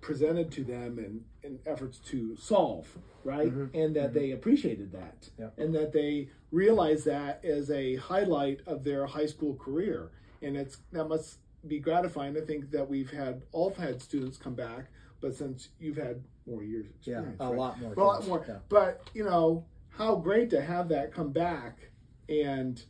presented 0.00 0.50
to 0.50 0.64
them 0.64 0.98
in, 0.98 1.20
in 1.42 1.58
efforts 1.66 1.98
to 1.98 2.36
solve, 2.36 2.88
right? 3.22 3.48
Mm-hmm. 3.48 3.76
And 3.76 3.96
that 3.96 4.10
mm-hmm. 4.10 4.18
they 4.18 4.30
appreciated 4.32 4.92
that. 4.92 5.28
Yep. 5.38 5.58
And 5.58 5.74
that 5.74 5.92
they 5.92 6.28
realized 6.50 7.04
that 7.06 7.44
as 7.44 7.70
a 7.70 7.96
highlight 7.96 8.60
of 8.66 8.84
their 8.84 9.06
high 9.06 9.26
school 9.26 9.54
career. 9.56 10.10
And 10.42 10.56
it's 10.56 10.78
that 10.92 11.04
must 11.04 11.38
be 11.66 11.78
gratifying. 11.78 12.36
I 12.36 12.40
think 12.40 12.70
that 12.70 12.88
we've 12.88 13.10
had 13.10 13.42
all 13.52 13.74
had 13.74 14.00
students 14.00 14.38
come 14.38 14.54
back, 14.54 14.86
but 15.20 15.34
since 15.34 15.68
you've 15.78 15.98
had 15.98 16.22
more 16.46 16.62
years 16.62 16.86
Yeah, 17.02 17.18
experience. 17.18 17.40
a 17.40 17.44
right? 17.44 17.58
lot 17.58 17.80
more. 17.80 17.92
a 17.92 18.04
lot 18.04 18.26
more. 18.26 18.44
Yeah. 18.48 18.56
But 18.68 19.10
you 19.14 19.24
know 19.24 19.66
how 20.00 20.16
great 20.16 20.48
to 20.48 20.62
have 20.62 20.88
that 20.88 21.12
come 21.12 21.30
back 21.30 21.90
and 22.26 22.82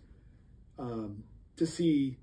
um, 0.78 1.24
to 1.56 1.66
see 1.66 2.16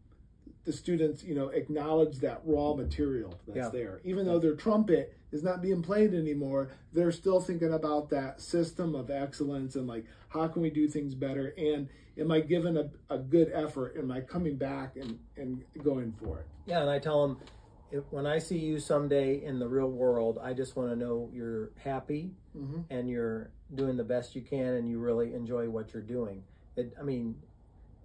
the 0.64 0.72
students, 0.72 1.24
you 1.26 1.36
know, 1.36 1.50
acknowledge 1.50 2.20
that 2.20 2.40
raw 2.46 2.74
material 2.74 3.38
that's 3.46 3.58
Yeah. 3.58 3.70
there. 3.70 4.02
Even 4.06 4.26
though 4.26 4.40
their 4.40 4.56
trumpet 4.56 5.14
is 5.34 5.44
not 5.44 5.62
being 5.62 5.82
played 5.82 6.14
anymore, 6.14 6.70
they're 6.94 7.12
still 7.12 7.42
thinking 7.42 7.74
about 7.74 8.10
that 8.12 8.40
system 8.40 8.96
of 8.96 9.10
excellence 9.10 9.76
and 9.76 9.88
like 9.88 10.06
how 10.30 10.48
can 10.48 10.62
we 10.62 10.70
do 10.70 10.88
things 10.88 11.16
better 11.16 11.54
and 11.58 11.90
am 12.18 12.32
I 12.32 12.40
giving 12.40 12.78
a, 12.78 12.90
a 13.14 13.18
good 13.18 13.52
effort? 13.54 13.96
Am 13.98 14.10
I 14.10 14.22
coming 14.22 14.56
back 14.56 14.96
and, 14.96 15.20
and 15.36 15.66
going 15.84 16.14
for 16.14 16.40
it? 16.40 16.46
Yeah, 16.66 16.80
and 16.82 16.90
I 16.90 17.00
tell 17.00 17.28
them 17.28 17.38
if, 17.92 18.04
when 18.12 18.26
I 18.26 18.38
see 18.40 18.58
you 18.58 18.80
someday 18.80 19.44
in 19.44 19.60
the 19.60 19.68
real 19.68 19.90
world, 19.92 20.40
I 20.42 20.54
just 20.54 20.78
want 20.78 20.90
to 20.92 20.96
know 20.96 21.30
you're 21.34 21.72
happy 21.78 22.32
Mhm. 22.58 22.86
and 22.90 23.10
you're 23.10 23.52
doing 23.74 23.98
the 23.98 24.04
best 24.04 24.36
you 24.36 24.42
can 24.42 24.76
and 24.76 24.90
you 24.90 25.00
really 25.00 25.34
enjoy 25.34 25.70
what 25.70 25.94
you're 25.94 26.02
doing. 26.02 26.44
It, 26.76 26.94
I 27.00 27.04
mean, 27.04 27.36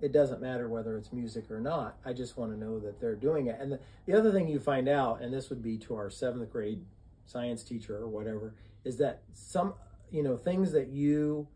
it 0.00 0.12
doesn't 0.12 0.42
matter 0.42 0.68
whether 0.68 0.96
it's 0.96 1.12
music 1.12 1.50
or 1.50 1.60
not. 1.60 1.96
I 2.04 2.12
just 2.12 2.36
want 2.36 2.52
to 2.52 2.58
know 2.58 2.80
that 2.80 3.00
they're 3.00 3.14
doing 3.14 3.46
it. 3.46 3.58
And 3.60 3.72
the, 3.72 3.80
the 4.06 4.18
other 4.18 4.32
thing 4.32 4.48
you 4.48 4.58
find 4.58 4.88
out, 4.88 5.22
and 5.22 5.32
this 5.32 5.48
would 5.50 5.62
be 5.62 5.78
to 5.78 5.94
our 5.94 6.10
seventh 6.10 6.50
grade 6.50 6.84
science 7.24 7.62
teacher 7.62 7.96
or 7.96 8.08
whatever, 8.08 8.54
is 8.84 8.98
that 8.98 9.22
some, 9.32 9.74
you 10.10 10.22
know, 10.22 10.36
things 10.36 10.72
that 10.72 10.88
you 10.88 11.46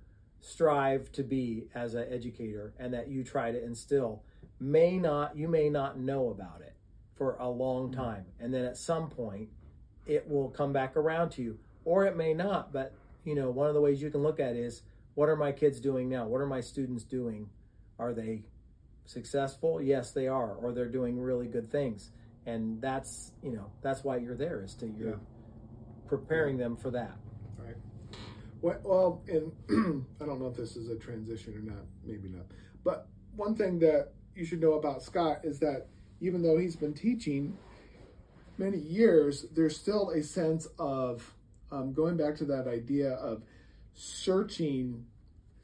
strive 0.40 1.11
to 1.11 1.24
be 1.24 1.64
as 1.74 1.94
an 1.94 2.07
educator 2.09 2.72
and 2.78 2.94
that 2.94 3.09
you 3.09 3.24
try 3.24 3.50
to 3.50 3.62
instill 3.62 4.22
may 4.61 4.96
not, 4.96 5.36
you 5.36 5.48
may 5.48 5.68
not 5.68 5.98
know 5.98 6.28
about 6.28 6.61
it 6.61 6.74
for 7.16 7.36
a 7.40 7.48
long 7.48 7.90
mm-hmm. 7.90 8.00
time. 8.00 8.26
And 8.38 8.54
then 8.54 8.64
at 8.64 8.76
some 8.76 9.11
point, 9.11 9.48
it 10.07 10.28
will 10.28 10.50
come 10.50 10.72
back 10.72 10.96
around 10.96 11.30
to 11.30 11.42
you, 11.42 11.59
or 11.84 12.07
it 12.07 12.16
may 12.16 12.32
not. 12.32 12.72
But, 12.72 12.94
you 13.27 13.35
know, 13.35 13.51
one 13.51 13.66
of 13.68 13.74
the 13.74 13.81
ways 13.81 14.01
you 14.01 14.09
can 14.11 14.22
look 14.22 14.41
at 14.41 14.55
it 14.57 14.61
is 14.61 14.83
what 15.14 15.29
are 15.29 15.37
my 15.37 15.53
kids 15.53 15.81
doing 15.81 16.09
now? 16.09 16.27
What 16.27 16.41
are 16.41 16.47
my 16.47 16.61
students 16.61 17.03
doing? 17.05 17.51
Are 17.99 18.14
they 18.14 18.45
successful? 19.05 19.83
Yes, 19.83 20.12
they 20.12 20.29
are, 20.29 20.55
or 20.55 20.72
they're 20.72 20.89
doing 20.89 21.20
really 21.20 21.49
good 21.49 21.70
things. 21.70 22.12
And 22.47 22.81
that's, 22.81 23.33
you 23.43 23.53
know, 23.53 23.72
that's 23.83 24.05
why 24.05 24.18
you're 24.18 24.37
there 24.37 24.62
is 24.62 24.74
to 24.77 24.87
you're 24.87 25.11
Yeah. 25.11 25.16
preparing 26.07 26.57
them 26.57 26.77
for 26.77 26.93
that. 26.93 27.16
Right. 27.59 27.74
Well, 28.62 28.81
well, 28.85 29.22
and 29.29 30.07
I 30.20 30.24
don't 30.24 30.41
know 30.41 30.47
if 30.47 30.57
this 30.57 30.77
is 30.77 30.89
a 30.89 30.97
transition 30.97 31.55
or 31.57 31.61
not, 31.61 31.85
maybe 32.05 32.29
not. 32.29 32.47
But 32.85 33.09
one 33.35 33.57
thing 33.57 33.81
that 33.81 34.12
you 34.37 34.45
should 34.45 34.61
know 34.61 34.74
about 34.74 35.03
Scott 35.03 35.41
is 35.43 35.59
that 35.59 35.89
even 36.20 36.43
though 36.43 36.59
he's 36.59 36.77
been 36.77 36.95
teaching 36.95 37.59
many 38.57 38.79
years, 38.79 39.47
there's 39.53 39.77
still 39.77 40.11
a 40.11 40.22
sense 40.22 40.68
of 40.79 41.35
um, 41.70 41.92
going 41.92 42.16
back 42.16 42.36
to 42.36 42.44
that 42.46 42.66
idea 42.66 43.12
of 43.12 43.42
searching 43.94 45.04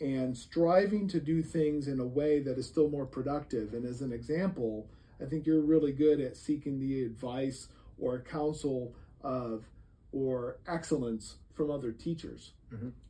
and 0.00 0.36
striving 0.36 1.07
to 1.09 1.20
do 1.20 1.42
things 1.42 1.86
in 1.86 2.00
a 2.00 2.07
way 2.07 2.40
that 2.40 2.59
is 2.59 2.66
still 2.66 2.88
more 2.88 3.07
productive. 3.07 3.74
And 3.74 3.86
as 3.86 4.03
an 4.03 4.12
example, 4.12 4.88
I 5.20 5.26
think 5.26 5.46
you're 5.46 5.61
really 5.61 5.92
good 5.92 6.20
at 6.20 6.36
seeking 6.36 6.80
the 6.80 7.05
advice 7.05 7.68
or 7.98 8.18
counsel 8.20 8.94
of 9.22 9.64
or 10.11 10.59
excellence 10.66 11.36
from 11.55 11.70
other 11.70 11.92
teachers 11.92 12.53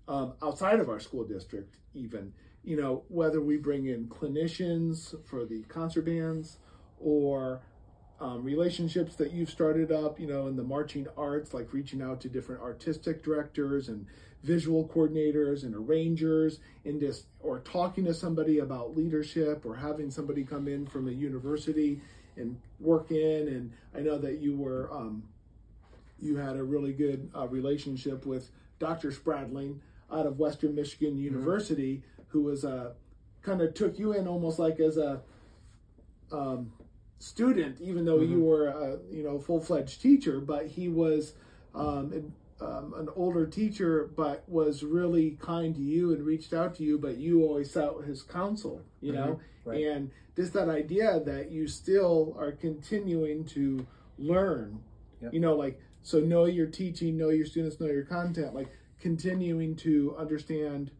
um, 0.08 0.34
outside 0.42 0.80
of 0.80 0.88
our 0.88 1.00
school 1.00 1.24
district, 1.24 1.76
even. 1.94 2.32
You 2.64 2.80
know, 2.80 3.04
whether 3.08 3.40
we 3.40 3.56
bring 3.56 3.86
in 3.86 4.06
clinicians 4.06 5.14
for 5.26 5.44
the 5.44 5.62
concert 5.62 6.02
bands 6.02 6.58
or 7.00 7.62
um, 8.22 8.44
relationships 8.44 9.16
that 9.16 9.32
you've 9.32 9.50
started 9.50 9.90
up, 9.90 10.20
you 10.20 10.28
know, 10.28 10.46
in 10.46 10.54
the 10.54 10.62
marching 10.62 11.08
arts, 11.16 11.52
like 11.52 11.72
reaching 11.72 12.00
out 12.00 12.20
to 12.20 12.28
different 12.28 12.62
artistic 12.62 13.24
directors 13.24 13.88
and 13.88 14.06
visual 14.44 14.88
coordinators 14.88 15.64
and 15.64 15.74
arrangers, 15.74 16.60
and 16.84 17.00
just 17.00 17.26
or 17.40 17.58
talking 17.58 18.04
to 18.04 18.14
somebody 18.14 18.60
about 18.60 18.96
leadership 18.96 19.66
or 19.66 19.74
having 19.74 20.08
somebody 20.08 20.44
come 20.44 20.68
in 20.68 20.86
from 20.86 21.08
a 21.08 21.10
university 21.10 22.00
and 22.36 22.56
work 22.78 23.10
in. 23.10 23.48
And 23.48 23.72
I 23.92 24.00
know 24.00 24.18
that 24.18 24.38
you 24.38 24.56
were 24.56 24.88
um, 24.92 25.24
you 26.20 26.36
had 26.36 26.56
a 26.56 26.62
really 26.62 26.92
good 26.92 27.28
uh, 27.36 27.48
relationship 27.48 28.24
with 28.24 28.50
Dr. 28.78 29.10
Spradling 29.10 29.80
out 30.12 30.26
of 30.26 30.38
Western 30.38 30.76
Michigan 30.76 31.18
University, 31.18 32.04
who 32.28 32.42
was 32.42 32.62
a 32.62 32.92
kind 33.42 33.60
of 33.60 33.74
took 33.74 33.98
you 33.98 34.12
in 34.12 34.28
almost 34.28 34.60
like 34.60 34.78
as 34.78 34.96
a 34.96 35.20
um, 36.30 36.70
student, 37.22 37.80
even 37.80 38.04
though 38.04 38.20
you 38.20 38.40
were 38.40 38.66
a 38.68 38.98
you 39.10 39.22
know 39.22 39.38
full 39.38 39.60
fledged 39.60 40.00
teacher. 40.02 40.40
But 40.40 40.66
he 40.66 40.88
was 40.88 41.34
um, 41.74 42.12
an- 42.12 42.32
um, 42.60 42.94
an 42.96 43.08
older 43.16 43.46
teacher, 43.46 44.10
but 44.16 44.44
was 44.48 44.84
really 44.84 45.32
kind 45.40 45.74
to 45.74 45.80
you 45.80 46.12
and 46.12 46.24
reached 46.24 46.52
out 46.52 46.74
to 46.76 46.84
you. 46.84 46.98
But 46.98 47.16
you 47.18 47.42
always 47.42 47.70
sought 47.72 48.04
his 48.04 48.22
counsel, 48.22 48.82
you 49.00 49.12
know, 49.12 49.40
Right. 49.64 49.84
and 49.86 50.10
just 50.36 50.52
that 50.52 50.68
idea 50.68 51.20
that 51.24 51.50
you 51.50 51.66
still 51.66 52.36
are 52.38 52.52
continuing 52.52 53.44
to 53.46 53.86
learn, 54.18 54.80
Yep. 55.20 55.34
you 55.34 55.40
know, 55.40 55.56
like 55.56 55.80
so 56.02 56.20
know 56.20 56.44
your 56.44 56.66
teaching, 56.66 57.16
know 57.16 57.30
your 57.30 57.46
students, 57.46 57.80
know 57.80 57.86
your 57.86 58.04
content, 58.04 58.54
like 58.54 58.68
continuing 59.00 59.74
to 59.76 60.14
understand 60.16 60.90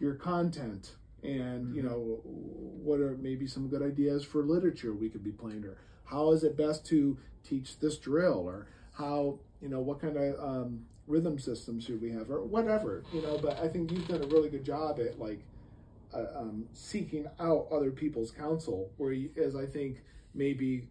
your 0.00 0.14
content 0.14 0.96
and 1.22 1.74
you 1.74 1.82
know 1.82 2.20
what 2.24 3.00
are 3.00 3.16
maybe 3.20 3.46
some 3.46 3.68
good 3.68 3.82
ideas 3.82 4.24
for 4.24 4.42
literature 4.42 4.94
we 4.94 5.08
could 5.08 5.22
be 5.22 5.32
playing 5.32 5.64
or 5.64 5.76
how 6.04 6.32
is 6.32 6.42
it 6.42 6.56
best 6.56 6.84
to 6.86 7.16
teach 7.44 7.78
this 7.78 7.96
drill? 7.96 8.46
Or 8.46 8.66
how 8.92 9.38
you 9.62 9.68
know 9.68 9.80
what 9.80 10.00
kind 10.00 10.16
of 10.16 10.34
um, 10.40 10.80
rhythm 11.06 11.38
system 11.38 11.80
should 11.80 12.00
we 12.00 12.10
have? 12.10 12.30
Or 12.30 12.42
whatever 12.42 13.04
you 13.12 13.22
know 13.22 13.38
but 13.38 13.58
i 13.60 13.68
think 13.68 13.90
you've 13.90 14.08
done 14.08 14.22
a 14.22 14.26
really 14.26 14.48
good 14.48 14.64
job 14.64 14.98
at 15.00 15.18
like 15.18 15.40
uh, 16.12 16.24
um, 16.36 16.64
seeking 16.72 17.26
out 17.38 17.68
other 17.70 17.90
people's 17.90 18.30
counsel 18.30 18.90
where 18.96 19.14
as 19.42 19.54
i 19.54 19.64
think 19.64 19.98
maybe 20.34 20.88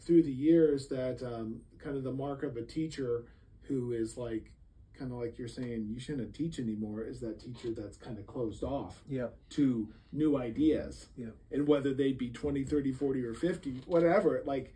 through 0.00 0.22
the 0.22 0.32
years 0.32 0.88
that 0.88 1.22
um, 1.22 1.60
kind 1.78 1.96
of 1.96 2.04
the 2.04 2.12
mark 2.12 2.42
of 2.42 2.56
a 2.56 2.62
teacher 2.62 3.24
who 3.62 3.92
is 3.92 4.16
like 4.16 4.50
kind 4.98 5.12
of 5.12 5.18
like 5.18 5.38
you're 5.38 5.48
saying 5.48 5.86
you 5.92 6.00
shouldn't 6.00 6.34
teach 6.34 6.58
anymore 6.58 7.02
is 7.02 7.20
that 7.20 7.38
teacher 7.40 7.70
that's 7.70 7.96
kind 7.96 8.18
of 8.18 8.26
closed 8.26 8.64
off 8.64 9.02
Yep. 9.08 9.36
to 9.50 9.88
new 10.12 10.36
ideas 10.36 11.06
Yep. 11.16 11.34
and 11.52 11.68
whether 11.68 11.94
they 11.94 12.12
be 12.12 12.30
20 12.30 12.64
30 12.64 12.92
40 12.92 13.24
or 13.24 13.34
50 13.34 13.82
whatever 13.86 14.42
like 14.44 14.74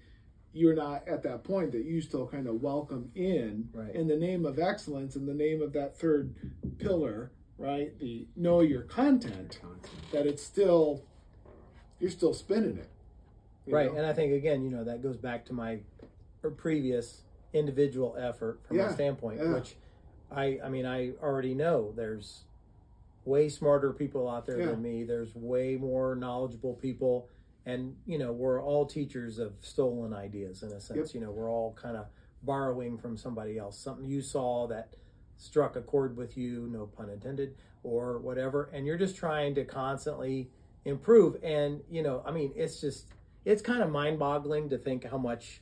you're 0.52 0.74
not 0.74 1.06
at 1.08 1.22
that 1.22 1.42
point 1.44 1.72
that 1.72 1.84
you 1.84 2.00
still 2.00 2.26
kind 2.26 2.46
of 2.46 2.62
welcome 2.62 3.10
in 3.14 3.68
Right. 3.72 3.94
in 3.94 4.06
the 4.06 4.16
name 4.16 4.44
of 4.46 4.58
excellence 4.58 5.16
in 5.16 5.26
the 5.26 5.34
name 5.34 5.60
of 5.62 5.72
that 5.72 5.96
third 5.98 6.34
pillar 6.78 7.32
right 7.58 7.98
the 7.98 8.28
know 8.36 8.60
your 8.60 8.82
content 8.82 9.60
that 10.12 10.26
it's 10.26 10.42
still 10.42 11.02
you're 11.98 12.10
still 12.10 12.34
spinning 12.34 12.78
it 12.78 12.88
Right, 13.66 13.92
know? 13.92 13.98
and 13.98 14.06
I 14.06 14.12
think 14.12 14.32
again, 14.32 14.64
you 14.64 14.70
know, 14.70 14.82
that 14.82 15.02
goes 15.04 15.16
back 15.16 15.44
to 15.46 15.52
my 15.52 15.78
previous 16.56 17.22
individual 17.52 18.16
effort 18.18 18.58
from 18.64 18.76
Yeah, 18.76 18.86
my 18.88 18.92
standpoint, 18.94 19.38
yeah. 19.40 19.54
which 19.54 19.76
I, 20.34 20.58
I 20.64 20.68
mean, 20.68 20.86
I 20.86 21.10
already 21.22 21.54
know 21.54 21.92
there's 21.96 22.44
way 23.24 23.48
smarter 23.48 23.92
people 23.92 24.28
out 24.28 24.46
there 24.46 24.58
Yeah. 24.60 24.66
than 24.66 24.82
me. 24.82 25.04
There's 25.04 25.34
way 25.34 25.76
more 25.76 26.14
knowledgeable 26.14 26.74
people, 26.74 27.28
and 27.66 27.94
you 28.06 28.18
know, 28.18 28.32
we're 28.32 28.62
all 28.62 28.86
teachers 28.86 29.38
of 29.38 29.52
stolen 29.60 30.12
ideas 30.12 30.62
in 30.62 30.72
a 30.72 30.80
sense. 30.80 31.14
Yep. 31.14 31.14
You 31.14 31.20
know, 31.26 31.30
we're 31.30 31.50
all 31.50 31.72
kind 31.74 31.96
of 31.96 32.06
borrowing 32.42 32.98
from 32.98 33.16
somebody 33.16 33.58
else, 33.58 33.78
something 33.78 34.04
you 34.04 34.20
saw 34.20 34.66
that 34.66 34.94
struck 35.36 35.76
a 35.76 35.80
chord 35.82 36.16
with 36.16 36.36
you, 36.36 36.68
no 36.72 36.86
pun 36.86 37.08
intended, 37.10 37.54
or 37.84 38.18
whatever, 38.18 38.70
and 38.72 38.86
you're 38.86 38.98
just 38.98 39.16
trying 39.16 39.54
to 39.54 39.64
constantly 39.64 40.50
improve. 40.84 41.36
And 41.44 41.80
you 41.90 42.02
know, 42.02 42.22
I 42.26 42.32
mean, 42.32 42.52
it's 42.56 42.80
just 42.80 43.06
it's 43.44 43.62
kind 43.62 43.82
of 43.82 43.90
mind-boggling 43.90 44.68
to 44.70 44.78
think 44.78 45.04
how 45.04 45.18
much 45.18 45.60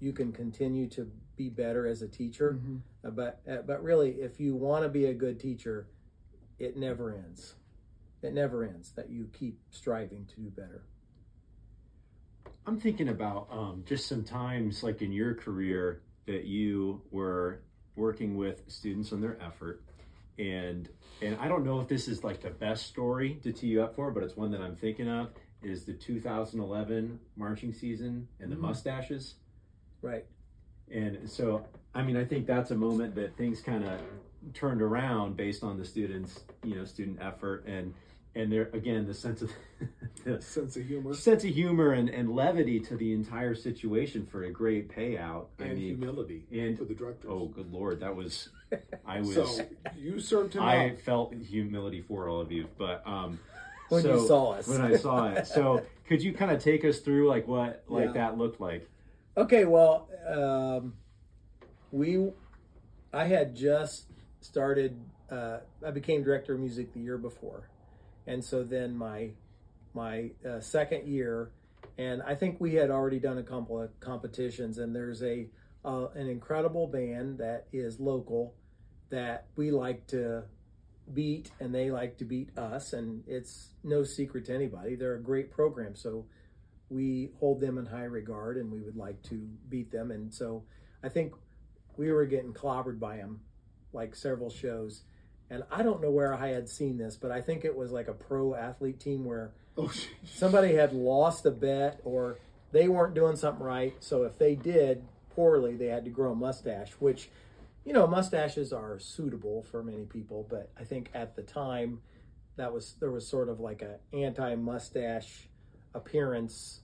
you 0.00 0.12
can 0.12 0.32
continue 0.32 0.86
to 0.88 1.10
be 1.36 1.48
better 1.48 1.86
as 1.86 2.02
a 2.02 2.08
teacher. 2.08 2.54
Mhm. 2.54 2.80
Uh, 3.04 3.10
But 3.10 3.40
uh, 3.48 3.62
but 3.62 3.82
really, 3.82 4.20
if 4.20 4.38
you 4.40 4.54
want 4.54 4.84
to 4.84 4.88
be 4.88 5.06
a 5.06 5.14
good 5.14 5.38
teacher, 5.40 5.86
it 6.58 6.76
never 6.76 7.12
ends. 7.12 7.56
It 8.22 8.32
never 8.34 8.64
ends. 8.64 8.92
That 8.92 9.10
you 9.10 9.28
keep 9.32 9.58
striving 9.70 10.26
to 10.26 10.36
do 10.40 10.50
better. 10.50 10.82
I'm 12.66 12.78
thinking 12.78 13.08
about 13.08 13.48
um, 13.50 13.82
just 13.86 14.06
some 14.06 14.22
times, 14.22 14.82
like 14.82 15.02
in 15.02 15.10
your 15.10 15.34
career, 15.34 16.02
that 16.26 16.44
you 16.44 17.02
were 17.10 17.62
working 17.96 18.36
with 18.36 18.62
students 18.68 19.12
on 19.12 19.20
their 19.20 19.40
effort, 19.42 19.82
and 20.38 20.88
and 21.20 21.36
I 21.40 21.48
don't 21.48 21.64
know 21.64 21.80
if 21.80 21.88
this 21.88 22.06
is 22.08 22.22
like 22.22 22.40
the 22.40 22.50
best 22.50 22.86
story 22.86 23.40
to 23.42 23.52
tee 23.52 23.68
you 23.68 23.82
up 23.82 23.94
for, 23.96 24.10
but 24.12 24.22
it's 24.22 24.36
one 24.36 24.50
that 24.52 24.60
I'm 24.60 24.76
thinking 24.76 25.08
of. 25.08 25.30
Is 25.62 25.84
the 25.84 25.92
2011 25.92 27.20
marching 27.36 27.72
season 27.72 28.26
and 28.40 28.50
the 28.50 28.56
Mhm. 28.56 28.60
mustaches, 28.62 29.36
Right. 30.00 30.26
And 30.92 31.28
so 31.30 31.64
I 31.94 32.02
mean 32.02 32.16
I 32.16 32.24
think 32.24 32.46
that's 32.46 32.70
a 32.70 32.74
moment 32.76 33.14
that 33.16 33.36
things 33.36 33.60
kind 33.60 33.84
of 33.84 34.00
turned 34.54 34.82
around 34.82 35.36
based 35.36 35.62
on 35.62 35.78
the 35.78 35.84
students, 35.84 36.40
you 36.64 36.74
know, 36.76 36.84
student 36.84 37.18
effort 37.20 37.64
and 37.66 37.94
and 38.34 38.50
there 38.50 38.70
again 38.72 39.06
the 39.06 39.14
sense 39.14 39.42
of 39.42 39.50
the 40.24 40.40
Sense 40.40 40.76
of 40.76 40.86
humor 40.86 41.14
sense 41.14 41.44
of 41.44 41.50
humor 41.50 41.92
and, 41.92 42.08
and 42.08 42.34
levity 42.34 42.80
to 42.80 42.96
the 42.96 43.12
entire 43.12 43.54
situation 43.54 44.24
for 44.26 44.44
a 44.44 44.50
great 44.50 44.88
payout. 44.88 45.46
I 45.60 45.64
and 45.64 45.74
mean, 45.78 45.86
humility 45.96 46.44
and- 46.52 46.76
for 46.78 46.84
the 46.84 46.94
directors. 46.94 47.30
oh 47.30 47.46
good 47.46 47.70
lord, 47.72 48.00
that 48.00 48.14
was 48.16 48.48
I 49.06 49.20
was 49.26 49.34
so 49.34 49.46
you 49.98 50.18
served 50.20 50.54
him 50.54 50.62
I 50.62 50.90
up. 50.90 50.98
felt 51.00 51.34
humility 51.34 52.00
for 52.02 52.28
all 52.28 52.40
of 52.40 52.50
you, 52.50 52.66
but 52.78 53.06
um 53.06 53.38
When 53.90 54.02
so- 54.02 54.14
you 54.22 54.26
saw 54.26 54.50
us. 54.52 54.66
when 54.68 54.80
I 54.80 54.96
saw 54.96 55.28
it. 55.32 55.46
So 55.46 55.82
could 56.08 56.22
you 56.22 56.32
kind 56.32 56.50
of 56.50 56.62
take 56.62 56.84
us 56.84 57.00
through 57.00 57.28
like 57.28 57.46
what 57.46 57.84
like 57.88 58.06
Yeah. 58.06 58.12
that 58.12 58.38
looked 58.38 58.60
like? 58.60 58.88
Okay, 59.34 59.64
well, 59.64 60.08
um, 60.28 60.92
we, 61.90 62.30
I 63.14 63.24
had 63.24 63.56
just 63.56 64.04
started. 64.40 65.00
Uh, 65.30 65.60
I 65.86 65.90
became 65.90 66.22
director 66.22 66.52
of 66.52 66.60
music 66.60 66.92
the 66.92 67.00
year 67.00 67.16
before, 67.16 67.70
and 68.26 68.44
so 68.44 68.62
then 68.62 68.94
my 68.94 69.30
my 69.94 70.32
uh, 70.46 70.60
second 70.60 71.08
year, 71.08 71.50
and 71.96 72.20
I 72.22 72.34
think 72.34 72.60
we 72.60 72.74
had 72.74 72.90
already 72.90 73.18
done 73.18 73.38
a 73.38 73.42
couple 73.42 73.80
of 73.80 73.98
competitions. 74.00 74.76
And 74.76 74.94
there's 74.94 75.22
a 75.22 75.48
uh, 75.82 76.08
an 76.14 76.28
incredible 76.28 76.86
band 76.86 77.38
that 77.38 77.68
is 77.72 77.98
local 77.98 78.52
that 79.08 79.46
we 79.56 79.70
like 79.70 80.06
to 80.08 80.42
beat, 81.14 81.52
and 81.58 81.74
they 81.74 81.90
like 81.90 82.18
to 82.18 82.26
beat 82.26 82.50
us, 82.58 82.92
and 82.92 83.24
it's 83.26 83.70
no 83.82 84.04
secret 84.04 84.44
to 84.46 84.54
anybody. 84.54 84.94
They're 84.94 85.14
a 85.14 85.22
great 85.22 85.50
program, 85.50 85.94
so 85.94 86.26
we 86.92 87.30
hold 87.40 87.60
them 87.60 87.78
in 87.78 87.86
high 87.86 88.04
regard 88.04 88.56
and 88.56 88.70
we 88.70 88.80
would 88.80 88.96
like 88.96 89.22
to 89.24 89.48
beat 89.68 89.90
them. 89.90 90.10
And 90.10 90.32
so 90.32 90.64
I 91.02 91.08
think 91.08 91.32
we 91.96 92.12
were 92.12 92.26
getting 92.26 92.52
clobbered 92.52 93.00
by 93.00 93.16
them 93.16 93.40
like 93.92 94.14
several 94.14 94.50
shows. 94.50 95.02
And 95.50 95.64
I 95.70 95.82
don't 95.82 96.00
know 96.00 96.10
where 96.10 96.34
I 96.34 96.48
had 96.48 96.68
seen 96.68 96.98
this, 96.98 97.16
but 97.16 97.30
I 97.30 97.40
think 97.40 97.64
it 97.64 97.76
was 97.76 97.92
like 97.92 98.08
a 98.08 98.14
pro 98.14 98.54
athlete 98.54 99.00
team 99.00 99.24
where 99.24 99.52
Oh, 99.78 99.90
somebody 100.26 100.74
had 100.74 100.92
lost 100.92 101.46
a 101.46 101.50
bet 101.50 102.00
or 102.04 102.38
they 102.72 102.88
weren't 102.88 103.14
doing 103.14 103.36
something 103.36 103.64
right. 103.64 103.94
So 104.00 104.24
if 104.24 104.36
they 104.36 104.54
did 104.54 105.02
poorly, 105.30 105.76
they 105.76 105.86
had 105.86 106.04
to 106.04 106.10
grow 106.10 106.32
a 106.32 106.34
mustache, 106.34 106.90
which, 106.98 107.30
you 107.86 107.94
know, 107.94 108.06
mustaches 108.06 108.74
are 108.74 108.98
suitable 108.98 109.62
for 109.62 109.82
many 109.82 110.04
people. 110.04 110.46
But 110.50 110.70
I 110.78 110.84
think 110.84 111.10
at 111.14 111.36
the 111.36 111.42
time, 111.42 112.02
that 112.56 112.70
was 112.70 112.96
there 113.00 113.10
was 113.10 113.26
sort 113.26 113.48
of 113.48 113.60
like 113.60 113.80
a 113.80 113.98
anti 114.14 114.54
mustache 114.56 115.48
appearance 115.94 116.80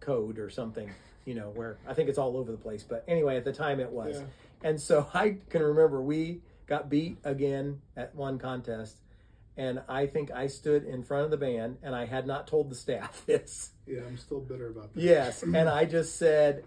code 0.00 0.38
or 0.38 0.50
something, 0.50 0.90
you 1.24 1.34
know, 1.34 1.50
where 1.54 1.78
I 1.86 1.94
think 1.94 2.08
it's 2.08 2.18
all 2.18 2.36
over 2.36 2.50
the 2.50 2.58
place. 2.58 2.82
But 2.82 3.04
anyway, 3.06 3.36
at 3.36 3.44
the 3.44 3.52
time 3.52 3.80
it 3.80 3.90
was. 3.90 4.18
Yeah. 4.18 4.68
And 4.68 4.80
so 4.80 5.08
I 5.14 5.36
can 5.48 5.62
remember 5.62 6.00
we 6.00 6.40
got 6.66 6.88
beat 6.88 7.18
again 7.24 7.80
at 7.96 8.14
one 8.14 8.38
contest. 8.38 8.96
And 9.56 9.82
I 9.88 10.06
think 10.06 10.30
I 10.30 10.46
stood 10.46 10.84
in 10.84 11.02
front 11.02 11.24
of 11.24 11.30
the 11.30 11.36
band 11.36 11.78
and 11.82 11.94
I 11.94 12.06
had 12.06 12.26
not 12.26 12.46
told 12.46 12.70
the 12.70 12.74
staff 12.74 13.24
this. 13.26 13.72
Yeah, 13.86 14.00
I'm 14.06 14.16
still 14.16 14.40
bitter 14.40 14.68
about 14.68 14.94
that. 14.94 15.00
Yes. 15.00 15.42
And 15.54 15.68
I 15.68 15.84
just 15.84 16.16
said, 16.16 16.64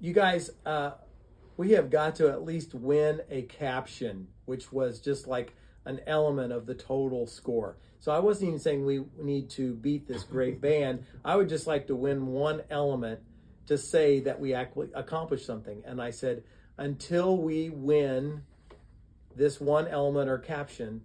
you 0.00 0.12
guys, 0.12 0.50
uh, 0.64 0.92
we 1.56 1.72
have 1.72 1.90
got 1.90 2.16
to 2.16 2.28
at 2.28 2.44
least 2.44 2.74
win 2.74 3.20
a 3.30 3.42
caption, 3.42 4.28
which 4.46 4.72
was 4.72 5.00
just 5.00 5.26
like 5.26 5.54
an 5.84 6.00
element 6.06 6.52
of 6.52 6.66
the 6.66 6.74
total 6.74 7.26
score. 7.26 7.76
So 8.02 8.10
I 8.10 8.18
wasn't 8.18 8.48
even 8.48 8.58
saying 8.58 8.84
we 8.84 9.04
need 9.16 9.48
to 9.50 9.74
beat 9.74 10.08
this 10.08 10.24
great 10.24 10.60
band. 10.60 11.06
I 11.24 11.36
would 11.36 11.48
just 11.48 11.68
like 11.68 11.86
to 11.86 11.94
win 11.94 12.26
one 12.26 12.62
element 12.68 13.20
to 13.68 13.78
say 13.78 14.18
that 14.20 14.40
we 14.40 14.54
actually 14.54 14.88
accomplished 14.92 15.46
something. 15.46 15.84
And 15.86 16.02
I 16.02 16.10
said, 16.10 16.42
until 16.78 17.36
we 17.36 17.70
win 17.70 18.42
this 19.36 19.60
one 19.60 19.86
element 19.86 20.28
or 20.28 20.38
caption, 20.38 21.02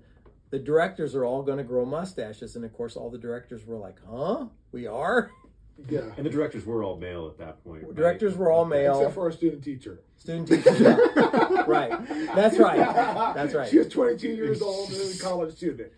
the 0.49 0.57
directors 0.57 1.13
are 1.13 1.23
all 1.23 1.43
going 1.43 1.59
to 1.59 1.63
grow 1.63 1.85
mustaches. 1.85 2.55
And 2.55 2.65
of 2.65 2.73
course, 2.73 2.95
all 2.95 3.11
the 3.11 3.19
directors 3.19 3.63
were 3.63 3.77
like, 3.77 3.99
huh? 4.09 4.47
We 4.71 4.87
are? 4.87 5.29
Yeah. 5.89 6.01
And 6.17 6.25
the 6.25 6.29
directors 6.29 6.65
were 6.65 6.83
all 6.83 6.97
male 6.97 7.27
at 7.27 7.37
that 7.37 7.63
point. 7.63 7.83
right? 7.83 7.95
Directors 7.95 8.35
were 8.35 8.51
all 8.51 8.65
male. 8.65 8.97
Except 8.99 9.13
for 9.15 9.23
our 9.23 9.31
student 9.31 9.63
teacher. 9.63 10.01
Student 10.17 10.47
teachers, 10.49 10.79
yeah. 10.79 10.95
right. 11.67 11.91
That's 12.35 12.57
right. 12.57 12.77
That's 13.35 13.53
right. 13.53 13.69
She 13.69 13.77
was 13.77 13.87
22 13.87 14.27
years 14.29 14.61
old 14.61 14.89
and 14.91 15.15
a 15.15 15.17
college 15.21 15.55
student. 15.55 15.91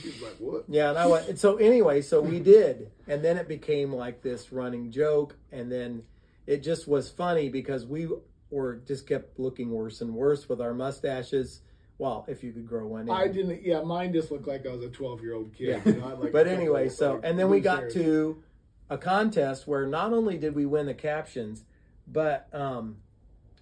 She's 0.00 0.20
like, 0.22 0.36
what? 0.38 0.64
Yeah, 0.68 0.88
and 0.90 0.98
I 0.98 1.06
went. 1.06 1.28
And 1.28 1.38
so 1.38 1.56
anyway, 1.56 2.00
so 2.00 2.20
we 2.20 2.40
did, 2.40 2.90
and 3.06 3.22
then 3.22 3.36
it 3.36 3.46
became 3.48 3.92
like 3.92 4.22
this 4.22 4.50
running 4.52 4.90
joke, 4.90 5.36
and 5.52 5.70
then 5.70 6.02
it 6.46 6.62
just 6.62 6.88
was 6.88 7.10
funny 7.10 7.48
because 7.50 7.84
we 7.86 8.08
were 8.50 8.76
just 8.86 9.06
kept 9.06 9.38
looking 9.38 9.70
worse 9.70 10.00
and 10.00 10.14
worse 10.14 10.48
with 10.48 10.60
our 10.60 10.72
mustaches. 10.72 11.60
Well, 11.98 12.24
if 12.28 12.42
you 12.44 12.52
could 12.52 12.66
grow 12.66 12.86
one. 12.86 13.02
in. 13.02 13.10
I 13.10 13.26
didn't. 13.28 13.62
Yeah, 13.62 13.82
mine 13.82 14.12
just 14.12 14.30
looked 14.30 14.46
like 14.46 14.66
I 14.66 14.70
was 14.70 14.82
a 14.84 14.88
12 14.90 15.22
year 15.22 15.34
old 15.34 15.52
kid. 15.54 15.82
Yeah. 15.84 15.92
You 15.92 16.00
know, 16.00 16.08
I 16.08 16.12
like- 16.12 16.32
but 16.32 16.46
anyway, 16.46 16.88
so 16.88 17.14
like 17.14 17.20
and 17.24 17.38
then 17.38 17.48
we 17.50 17.60
got 17.60 17.80
hairs. 17.80 17.94
to 17.94 18.42
a 18.90 18.98
contest 18.98 19.66
where 19.66 19.86
not 19.86 20.12
only 20.12 20.36
did 20.38 20.54
we 20.54 20.66
win 20.66 20.86
the 20.86 20.94
captions, 20.94 21.64
but 22.06 22.48
um, 22.52 22.96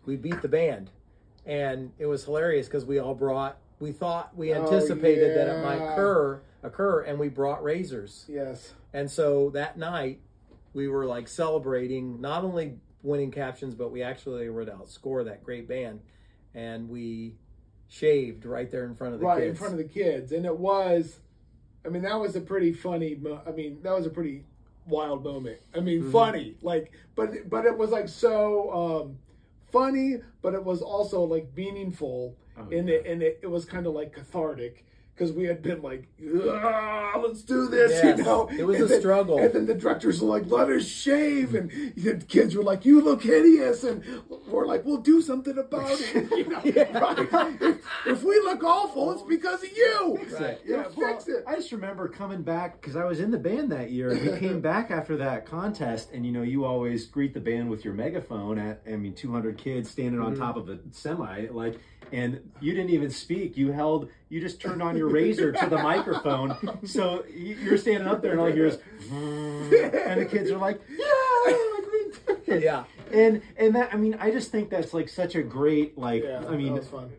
we 0.05 0.17
beat 0.17 0.43
the 0.43 0.49
band, 0.49 0.91
and 1.47 1.93
it 1.99 2.07
was 2.07 2.25
hilarious 2.25 2.67
because 2.67 2.85
we 2.85 2.99
all 2.99 3.15
brought. 3.15 3.59
We 3.81 3.93
thought 3.93 4.37
we 4.37 4.53
Oh, 4.53 4.63
anticipated 4.63 5.37
that 5.37 5.49
it 5.49 5.63
might 5.65 5.77
occur, 5.93 6.41
occur, 6.63 7.03
and 7.03 7.19
we 7.19 7.29
brought 7.29 7.63
razors. 7.65 8.25
Yes. 8.29 8.73
And 8.93 9.11
so 9.11 9.51
that 9.51 9.77
night, 9.79 10.21
we 10.75 10.89
were 10.89 11.07
like 11.07 11.27
celebrating 11.29 12.21
not 12.21 12.45
only 12.45 12.79
winning 13.03 13.31
captions, 13.31 13.75
but 13.75 13.91
we 13.91 14.03
actually 14.03 14.49
were 14.51 14.65
to 14.65 14.73
outscore 14.73 15.25
that 15.25 15.43
great 15.43 15.67
band, 15.69 16.01
and 16.55 16.89
we 16.89 17.35
shaved 17.89 18.45
right 18.47 18.71
there 18.71 18.85
in 18.87 18.95
front 18.95 19.15
of 19.15 19.21
the 19.21 19.27
right 19.27 19.41
kids. 19.43 19.51
in 19.51 19.57
front 19.57 19.73
of 19.75 19.79
the 19.79 19.85
kids 19.85 20.33
and 20.33 20.47
it 20.47 20.57
was 20.59 21.21
i 21.85 21.89
mean 21.89 22.03
that 22.03 22.19
was 22.19 22.35
a 22.35 22.41
pretty 22.41 22.73
funny 22.73 23.17
i 23.47 23.51
mean 23.53 23.79
that 23.83 23.95
was 23.95 24.07
a 24.07 24.11
pretty 24.11 24.43
wild 24.87 25.25
moment 25.25 25.59
i 25.75 25.81
mean 25.81 26.01
Mm-hmm. 26.01 26.13
funny 26.13 26.55
like 26.63 26.93
but 27.17 27.49
but 27.49 27.65
it 27.67 27.77
was 27.77 27.91
like 27.91 28.09
so 28.09 28.73
um 28.73 29.19
funny 29.73 30.17
but 30.43 30.55
it 30.55 30.65
was 30.65 30.83
also 30.83 31.23
like 31.25 31.49
meaningful 31.57 32.37
Oh, 32.57 32.63
and 32.71 32.89
yeah. 32.89 32.95
it 32.97 33.07
and 33.07 33.23
it, 33.23 33.41
it 33.43 33.47
was 33.49 33.65
kind 33.65 33.87
of 33.87 33.95
like 33.95 34.13
cathartic 34.13 34.87
because 35.15 35.33
we 35.33 35.45
had 35.45 35.63
been 35.63 35.81
like, 35.81 36.09
"Ah, 36.51 37.13
let's 37.25 37.43
do 37.43 37.69
this, 37.69 37.93
Yes, 37.93 38.19
you 38.19 38.25
know. 38.25 38.49
it 38.49 38.65
was 38.65 38.77
And 38.77 38.85
a 38.87 38.89
then- 38.89 39.01
struggle. 39.01 39.39
And 39.39 39.53
then 39.53 39.67
the 39.67 39.75
directors 39.75 40.21
were 40.21 40.29
like, 40.29 40.51
let 40.51 40.69
us 40.69 40.85
shave. 40.87 41.55
And 41.55 41.71
the 41.97 42.17
kids 42.27 42.57
were 42.57 42.65
like, 42.65 42.85
you 42.85 43.01
look 43.01 43.23
hideous. 43.23 43.85
And 43.85 44.03
we're 44.49 44.67
like, 44.67 44.85
we'll 44.85 44.97
do 45.01 45.23
something 45.23 45.57
about 45.57 45.89
it. 46.01 46.31
You 46.35 46.45
know, 46.49 46.61
right? 47.01 47.57
if, 47.63 47.79
if 48.07 48.23
we 48.25 48.35
look 48.41 48.65
awful, 48.65 49.13
it's 49.13 49.23
because 49.23 49.63
of 49.63 49.71
you. 49.77 50.19
Right. 50.33 50.59
Yeah, 50.65 50.77
Yeah, 50.77 50.85
well, 50.97 51.13
fix 51.13 51.29
it. 51.29 51.45
I 51.47 51.55
just 51.57 51.71
remember 51.73 52.09
coming 52.09 52.43
back 52.43 52.81
because 52.81 52.97
I 52.97 53.05
was 53.05 53.21
in 53.21 53.31
the 53.31 53.39
band 53.39 53.71
that 53.71 53.91
year. 53.93 54.11
And 54.11 54.21
we 54.33 54.39
came 54.49 54.61
back 54.61 54.91
after 54.91 55.17
that 55.19 55.47
contest, 55.47 56.11
and 56.13 56.27
you 56.27 56.33
know, 56.33 56.43
you 56.43 56.65
always 56.65 57.07
greet 57.07 57.35
the 57.35 57.41
band 57.41 57.71
with 57.71 57.85
your 57.85 57.95
megaphone 57.95 58.59
at, 58.59 58.83
I 58.91 58.97
mean, 58.97 59.15
200 59.15 59.57
kids 59.59 59.91
standing 59.91 60.21
on 60.21 60.35
top 60.37 60.57
of 60.57 60.69
a 60.69 60.79
semi, 60.91 61.47
like, 61.51 61.79
and 62.13 62.41
you 62.61 62.75
didn't 62.75 62.91
even 62.91 63.11
speak. 63.11 63.57
You 63.57 63.73
held, 63.73 64.09
you 64.35 64.41
just 64.41 64.61
turned 64.61 64.83
on 64.83 64.97
your 64.97 65.07
razor 65.09 65.53
to 65.53 65.67
the 65.67 65.79
microphone. 65.79 66.57
So 66.85 67.25
you- 67.33 67.55
you're 67.55 67.79
standing 67.79 68.09
up 68.09 68.21
there, 68.21 68.33
and 68.33 68.41
all 68.41 68.49
you 68.49 68.55
hear 68.57 68.67
is, 68.67 68.79
and 69.13 70.21
the 70.21 70.27
kids 70.29 70.51
are 70.51 70.59
like, 70.59 70.81
yeah, 70.91 71.07
like 71.47 71.87
we 71.93 72.35
did 72.45 72.57
it. 72.57 72.63
Yeah. 72.65 72.85
And 73.13 73.43
and 73.57 73.77
that 73.77 73.95
I 73.95 73.97
mean 73.97 74.17
I 74.19 74.33
just 74.33 74.51
think 74.51 74.71
that's 74.71 74.93
like 74.93 75.09
such 75.09 75.37
a 75.37 75.43
great 75.43 75.97
like 75.97 76.25
Yeah, 76.25 76.43
I 76.49 76.57
mean 76.57 76.75
that 76.75 76.93
was 76.93 77.11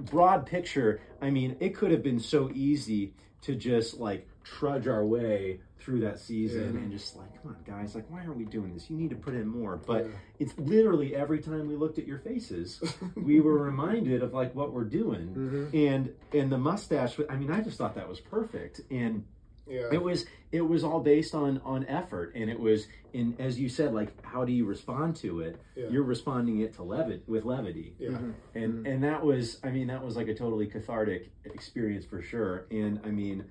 broad 0.00 0.44
picture, 0.46 1.00
I 1.20 1.30
mean, 1.30 1.56
it 1.60 1.74
could 1.76 1.90
have 1.92 2.02
been 2.02 2.18
so 2.18 2.50
easy 2.54 3.12
to 3.42 3.54
just 3.54 4.00
like 4.00 4.26
trudge 4.44 4.86
our 4.88 5.04
way 5.04 5.60
through 5.78 6.00
that 6.00 6.18
season 6.18 6.74
Yeah. 6.74 6.80
and 6.80 6.92
just 6.92 7.16
like, 7.16 7.42
come 7.42 7.52
on, 7.52 7.56
guys, 7.66 7.94
like, 7.94 8.10
why 8.10 8.18
aren't 8.20 8.36
we 8.36 8.44
doing 8.44 8.74
this? 8.74 8.90
You 8.90 8.96
need 8.96 9.10
to 9.10 9.16
put 9.16 9.34
in 9.34 9.46
more. 9.46 9.76
But 9.76 10.04
Yeah. 10.06 10.10
it's 10.38 10.58
literally 10.58 11.14
every 11.16 11.38
time 11.40 11.68
we 11.68 11.76
looked 11.76 11.98
at 11.98 12.06
your 12.06 12.18
faces, 12.18 12.82
we 13.16 13.40
were 13.40 13.56
reminded 13.62 14.22
of 14.22 14.32
like 14.34 14.54
what 14.54 14.72
we're 14.72 14.84
doing. 14.84 15.28
Mm-hmm. 15.28 15.76
And 15.76 16.14
and 16.34 16.52
the 16.52 16.58
mustache, 16.58 17.18
I 17.28 17.36
mean, 17.36 17.50
I 17.50 17.60
just 17.62 17.78
thought 17.78 17.94
that 17.94 18.08
was 18.08 18.20
perfect. 18.20 18.80
And 18.90 19.24
Yeah. 19.66 19.88
it 19.92 20.02
was 20.02 20.26
it 20.52 20.62
was 20.62 20.82
all 20.84 21.00
based 21.00 21.32
on 21.34 21.60
on 21.64 21.84
effort 21.86 22.32
and 22.34 22.50
it 22.50 22.58
was 22.58 22.88
in 23.12 23.36
as 23.38 23.60
you 23.60 23.68
said 23.68 23.94
like 23.94 24.10
how 24.24 24.44
do 24.44 24.50
you 24.52 24.64
respond 24.66 25.14
to 25.16 25.40
it 25.40 25.60
Yeah. 25.76 25.88
you're 25.90 26.02
responding 26.02 26.58
it 26.60 26.74
to 26.74 26.82
levit 26.82 27.22
with 27.28 27.44
levity 27.44 27.94
yeah. 28.00 28.18
and 28.56 28.84
and 28.84 29.04
that 29.04 29.24
was 29.24 29.60
i 29.62 29.70
mean 29.70 29.86
that 29.86 30.02
was 30.04 30.16
like 30.16 30.26
a 30.26 30.34
totally 30.34 30.66
cathartic 30.66 31.30
experience 31.44 32.04
for 32.04 32.20
sure 32.20 32.66
and 32.72 32.98
i 33.04 33.10
mean 33.10 33.44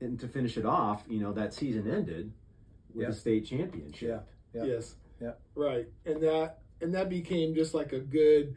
and 0.00 0.18
to 0.20 0.28
finish 0.28 0.56
it 0.56 0.66
off 0.66 1.04
you 1.08 1.20
know 1.20 1.32
that 1.32 1.52
season 1.54 1.90
ended 1.90 2.32
with 2.94 3.02
Yeah. 3.02 3.08
the 3.10 3.14
state 3.14 3.46
championship 3.46 4.26
Yeah. 4.54 4.64
Yes. 4.64 4.94
Yeah. 5.20 5.32
Right. 5.54 5.88
And 6.06 6.22
that 6.22 6.58
and 6.80 6.94
that 6.94 7.08
became 7.08 7.54
just 7.54 7.72
like 7.74 7.92
a 7.92 8.00
good 8.00 8.56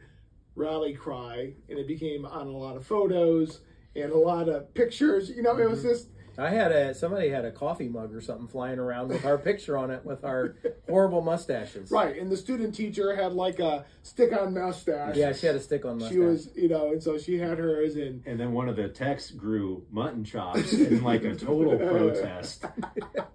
rally 0.54 0.92
cry, 0.92 1.54
and 1.68 1.78
it 1.78 1.86
became 1.86 2.24
on 2.26 2.46
a 2.48 2.56
lot 2.56 2.76
of 2.76 2.84
photos 2.84 3.60
and 3.94 4.10
a 4.12 4.18
lot 4.18 4.48
of 4.48 4.74
pictures. 4.74 5.30
You 5.30 5.42
know, 5.42 5.52
it 5.56 5.60
Mm-hmm. 5.60 5.70
was 5.70 5.82
just 5.82 6.08
I 6.38 6.50
had 6.50 6.70
a 6.70 6.94
somebody 6.94 7.30
had 7.30 7.44
a 7.44 7.50
coffee 7.50 7.88
mug 7.88 8.14
or 8.14 8.20
something 8.20 8.46
flying 8.46 8.78
around 8.78 9.08
with 9.08 9.24
our 9.24 9.38
picture 9.38 9.76
on 9.76 9.90
it 9.90 10.04
with 10.04 10.24
our 10.24 10.54
horrible 10.88 11.20
mustaches. 11.20 11.90
right. 11.90 12.16
And 12.16 12.30
the 12.30 12.36
student 12.36 12.74
teacher 12.76 13.16
had 13.16 13.32
like 13.32 13.58
a 13.58 13.84
stick-on 14.02 14.54
mustache. 14.54 15.16
Yeah, 15.16 15.32
she 15.32 15.46
had 15.46 15.56
a 15.56 15.60
stick 15.60 15.84
on 15.84 15.98
mustache. 15.98 16.12
She 16.12 16.18
was, 16.20 16.50
you 16.54 16.68
know, 16.68 16.92
and 16.92 17.02
so 17.02 17.18
she 17.18 17.38
had 17.38 17.58
hers, 17.58 17.96
and 17.96 18.22
And 18.24 18.38
then 18.38 18.52
one 18.52 18.68
of 18.68 18.76
the 18.76 18.88
techs 18.88 19.32
grew 19.32 19.84
mutton 19.90 20.24
chops 20.24 20.72
in 20.72 21.02
like 21.02 21.24
a 21.24 21.34
total 21.34 21.76
protest, 21.90 22.64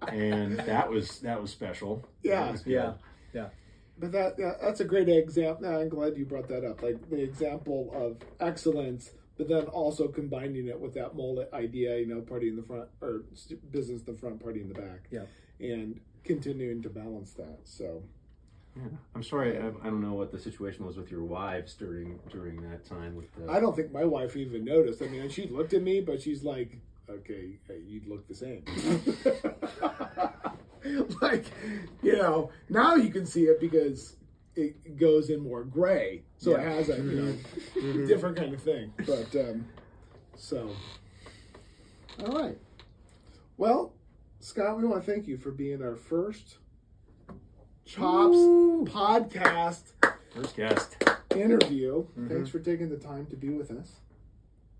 and 0.08 0.56
that 0.60 0.90
was 0.90 1.20
that 1.20 1.40
was 1.40 1.50
special. 1.50 2.08
Yeah. 2.22 2.52
Was 2.52 2.66
yeah, 2.66 2.94
yeah. 3.34 3.48
But 3.98 4.12
that 4.12 4.36
yeah, 4.38 4.52
that's 4.62 4.80
a 4.80 4.84
great 4.84 5.10
example. 5.10 5.66
I'm 5.66 5.90
glad 5.90 6.16
you 6.16 6.24
brought 6.24 6.48
that 6.48 6.64
up. 6.64 6.82
Like 6.82 7.10
the 7.10 7.22
example 7.22 7.92
of 7.94 8.16
excellence, 8.40 9.10
but 9.36 9.48
then 9.48 9.64
also 9.64 10.08
combining 10.08 10.68
it 10.68 10.78
with 10.78 10.94
that 10.94 11.14
mullet 11.16 11.50
idea. 11.52 11.98
You 11.98 12.06
know, 12.06 12.20
party 12.20 12.48
in 12.48 12.56
the 12.56 12.62
front 12.62 12.88
or 13.00 13.22
business 13.70 14.02
in 14.06 14.14
the 14.14 14.18
front, 14.18 14.40
party 14.42 14.60
in 14.60 14.68
the 14.68 14.74
back. 14.74 15.08
Yeah. 15.10 15.24
and 15.60 16.00
continuing 16.24 16.82
to 16.82 16.88
balance 16.88 17.32
that. 17.34 17.58
So 17.64 18.02
Yeah. 18.76 18.82
I'm 19.14 19.22
sorry, 19.22 19.58
I, 19.58 19.68
I 19.68 19.84
don't 19.90 20.00
know 20.00 20.14
what 20.14 20.32
the 20.32 20.38
situation 20.38 20.84
was 20.86 20.96
with 20.96 21.10
your 21.10 21.22
wives 21.24 21.74
during 21.74 22.18
during 22.30 22.62
that 22.68 22.84
time 22.84 23.14
with 23.14 23.32
the. 23.36 23.50
I 23.50 23.60
don't 23.60 23.76
think 23.76 23.92
my 23.92 24.04
wife 24.04 24.36
even 24.36 24.64
noticed. 24.64 25.02
I 25.02 25.06
mean, 25.06 25.28
she 25.28 25.46
looked 25.48 25.74
at 25.74 25.82
me, 25.82 26.00
but 26.00 26.20
she's 26.22 26.42
like, 26.42 26.78
"Okay, 27.08 27.58
hey, 27.68 27.80
you 27.86 28.00
look 28.08 28.26
the 28.26 28.34
same." 28.34 28.64
like, 31.22 31.46
you 32.02 32.16
know, 32.16 32.50
now 32.68 32.94
you 32.96 33.10
can 33.10 33.26
see 33.26 33.44
it 33.44 33.60
because 33.60 34.16
it 34.56 34.96
goes 34.96 35.30
in 35.30 35.40
more 35.40 35.64
gray, 35.64 36.22
so 36.38 36.54
it 36.56 36.60
has 36.60 36.88
a 36.88 36.96
you 36.96 37.36
know 37.82 38.06
different 38.06 38.36
kind 38.36 38.54
of 38.54 38.62
thing. 38.62 38.92
But 39.06 39.34
um, 39.36 39.66
so, 40.36 40.70
all 42.24 42.32
right. 42.38 42.58
Well, 43.56 43.92
Scott, 44.40 44.76
we 44.76 44.84
want 44.84 45.04
to 45.04 45.10
thank 45.12 45.26
you 45.26 45.36
for 45.38 45.50
being 45.50 45.82
our 45.82 45.96
first 45.96 46.58
Chops 47.84 48.36
podcast 48.90 49.82
First 50.34 50.56
guest. 50.56 50.96
interview. 51.36 52.04
Thanks 52.28 52.50
for 52.50 52.58
taking 52.58 52.88
the 52.88 52.96
time 52.96 53.26
to 53.26 53.36
be 53.36 53.50
with 53.50 53.70
us. 53.70 53.96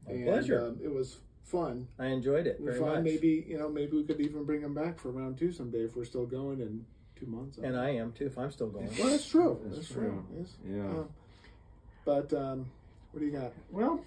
My 0.08 0.22
pleasure. 0.22 0.66
Um, 0.66 0.78
it 0.82 0.92
was 0.92 1.18
fun. 1.44 1.86
I 1.98 2.06
enjoyed 2.06 2.46
it 2.46 2.58
We 2.60 2.66
very 2.68 2.78
thought 2.78 2.94
much. 2.96 3.04
maybe 3.04 3.44
you 3.46 3.58
know 3.58 3.68
maybe 3.68 3.96
we 3.96 4.04
could 4.04 4.20
even 4.20 4.44
bring 4.44 4.62
him 4.62 4.74
back 4.74 4.98
for 4.98 5.10
round 5.10 5.38
two 5.38 5.52
someday 5.52 5.80
if 5.84 5.94
we're 5.96 6.04
still 6.04 6.26
going 6.26 6.60
in 6.60 6.84
two 7.24 7.30
months. 7.30 7.58
and 7.58 7.76
I 7.76 7.90
am 7.90 8.12
too. 8.12 8.26
If 8.26 8.38
I'm 8.38 8.50
still 8.50 8.68
going. 8.68 8.88
well, 8.98 9.08
that's 9.10 9.28
true. 9.28 9.60
That's 9.64 9.76
That's, 9.76 9.88
true. 9.88 10.02
true. 10.02 10.24
Yes. 10.38 10.48
Yeah. 10.68 10.80
Um, 10.82 11.08
but 12.04 12.32
um, 12.32 12.66
what 13.12 13.20
do 13.20 13.26
you 13.26 13.32
got? 13.32 13.52
Well, 13.70 14.00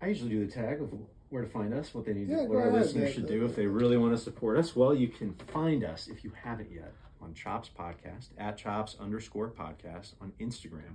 I 0.00 0.08
usually 0.08 0.30
do 0.30 0.46
the 0.46 0.52
tag 0.52 0.80
of 0.80 0.90
where 1.30 1.42
to 1.42 1.48
find 1.48 1.74
us, 1.74 1.92
what 1.92 2.04
they 2.04 2.12
need, 2.14 2.28
Yeah, 2.28 2.42
what 2.42 2.56
our 2.58 2.68
ahead, 2.68 2.82
listeners 2.82 3.04
Nick. 3.04 3.14
should 3.14 3.26
do 3.28 3.44
if 3.44 3.56
they 3.56 3.66
really 3.66 3.96
want 3.96 4.16
to 4.16 4.22
support 4.22 4.58
us. 4.58 4.76
Well, 4.76 4.94
you 4.94 5.08
can 5.08 5.32
find 5.52 5.82
us 5.84 6.06
if 6.06 6.22
you 6.22 6.30
haven't 6.44 6.70
yet 6.70 6.92
on 7.20 7.34
Chops 7.34 7.68
Podcast 7.76 8.28
at 8.38 8.56
Chops 8.56 8.94
underscore 9.00 9.50
Podcast 9.50 10.12
on 10.20 10.32
Instagram 10.40 10.94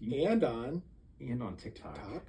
And 0.00 0.42
on 0.44 0.82
and 1.20 1.42
on 1.42 1.56
TikTok. 1.56 1.96
talk. 1.96 2.24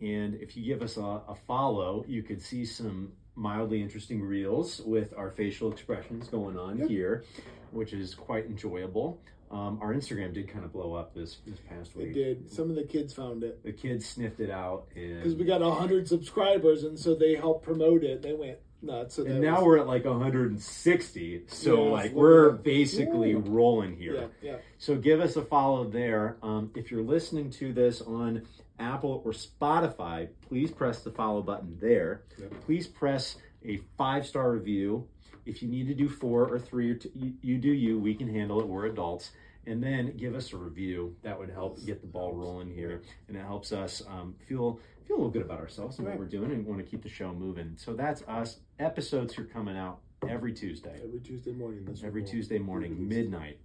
And 0.00 0.34
if 0.34 0.56
you 0.56 0.64
give 0.64 0.82
us 0.82 0.96
a, 0.98 1.00
a 1.28 1.34
follow, 1.46 2.04
you 2.06 2.22
could 2.22 2.42
see 2.42 2.64
some 2.64 3.12
mildly 3.42 3.80
interesting 3.80 4.20
reels 4.20 4.80
with 4.84 5.14
our 5.16 5.30
facial 5.30 5.70
expressions 5.72 6.28
going 6.28 6.58
on 6.58 6.78
Yep. 6.78 6.88
here, 6.88 7.24
which 7.70 7.92
is 7.92 8.14
quite 8.14 8.46
enjoyable. 8.46 9.20
Um, 9.50 9.78
our 9.80 9.94
Instagram 9.94 10.34
did 10.34 10.48
kind 10.48 10.64
of 10.64 10.72
blow 10.72 10.92
up 10.92 11.14
this 11.14 11.38
this 11.46 11.58
past 11.60 11.96
week. 11.96 12.08
It 12.08 12.14
did. 12.14 12.50
Some 12.50 12.68
of 12.68 12.76
the 12.76 12.82
kids 12.84 13.14
found 13.14 13.42
it 13.44 13.62
The 13.62 13.72
kids 13.72 14.04
sniffed 14.04 14.40
it 14.40 14.50
out, 14.50 14.88
and 14.94 15.16
because 15.16 15.36
we 15.36 15.44
got 15.44 15.62
hundred 15.62 16.06
subscribers, 16.06 16.84
and 16.84 16.98
so 16.98 17.14
they 17.14 17.34
helped 17.36 17.64
promote 17.64 18.02
it. 18.04 18.20
They 18.20 18.34
went 18.34 18.58
nuts. 18.82 19.14
So 19.14 19.24
and 19.24 19.40
now 19.40 19.56
was- 19.56 19.64
we're 19.64 19.78
at 19.78 19.86
like 19.86 20.04
160. 20.04 21.44
So 21.46 21.84
Yeah, 21.86 21.90
like 21.92 22.12
we're 22.12 22.50
looking- 22.50 22.62
basically 22.62 23.32
Ooh. 23.32 23.38
rolling 23.38 23.96
here. 23.96 24.14
yeah, 24.14 24.26
yeah. 24.42 24.56
So 24.76 24.96
give 24.96 25.20
us 25.20 25.36
a 25.36 25.42
follow 25.42 25.84
there. 25.88 26.36
Um, 26.42 26.70
if 26.76 26.90
you're 26.90 27.02
listening 27.02 27.48
to 27.52 27.72
this 27.72 28.02
on 28.02 28.42
Apple 28.78 29.22
or 29.24 29.32
Spotify, 29.32 30.28
please 30.48 30.70
press 30.70 31.02
the 31.02 31.10
follow 31.10 31.42
button 31.42 31.76
there. 31.80 32.22
Yep. 32.38 32.52
Please 32.64 32.86
press 32.86 33.36
a 33.64 33.78
five 33.96 34.26
star 34.26 34.52
review. 34.52 35.06
If 35.46 35.62
you 35.62 35.68
need 35.68 35.88
to 35.88 35.94
do 35.94 36.08
four 36.08 36.46
or 36.46 36.58
three, 36.58 36.90
or 36.90 36.94
t- 36.94 37.10
you, 37.14 37.32
you 37.40 37.58
do 37.58 37.70
you. 37.72 37.98
We 37.98 38.14
can 38.14 38.28
handle 38.32 38.60
it. 38.60 38.66
We're 38.68 38.86
adults. 38.86 39.30
And 39.66 39.82
then 39.82 40.16
give 40.16 40.34
us 40.34 40.52
a 40.52 40.56
review. 40.56 41.14
That 41.22 41.38
would 41.38 41.50
help 41.50 41.84
get 41.84 42.00
the 42.00 42.06
ball 42.06 42.32
rolling 42.32 42.70
here, 42.72 43.02
and 43.28 43.36
it 43.36 43.44
helps 43.44 43.70
us 43.72 44.02
um, 44.08 44.34
feel 44.48 44.80
feel 45.06 45.16
a 45.16 45.18
little 45.18 45.30
good 45.30 45.42
about 45.42 45.58
ourselves 45.60 45.98
and 45.98 46.06
Right. 46.06 46.12
what 46.14 46.20
we're 46.20 46.30
doing, 46.30 46.52
and 46.52 46.64
want 46.66 46.80
to 46.80 46.86
keep 46.86 47.02
the 47.02 47.08
show 47.08 47.32
moving. 47.34 47.74
So 47.76 47.92
that's 47.94 48.22
us. 48.28 48.60
Episodes 48.78 49.38
are 49.38 49.44
coming 49.44 49.76
out 49.76 50.00
every 50.28 50.52
Tuesday 50.52 50.98
Every 51.02 51.20
Tuesday 51.20 51.52
morning. 51.52 51.84
This 51.84 52.02
every 52.02 52.24
Tuesday 52.24 52.58
morning, 52.58 53.08
midnight. 53.08 53.58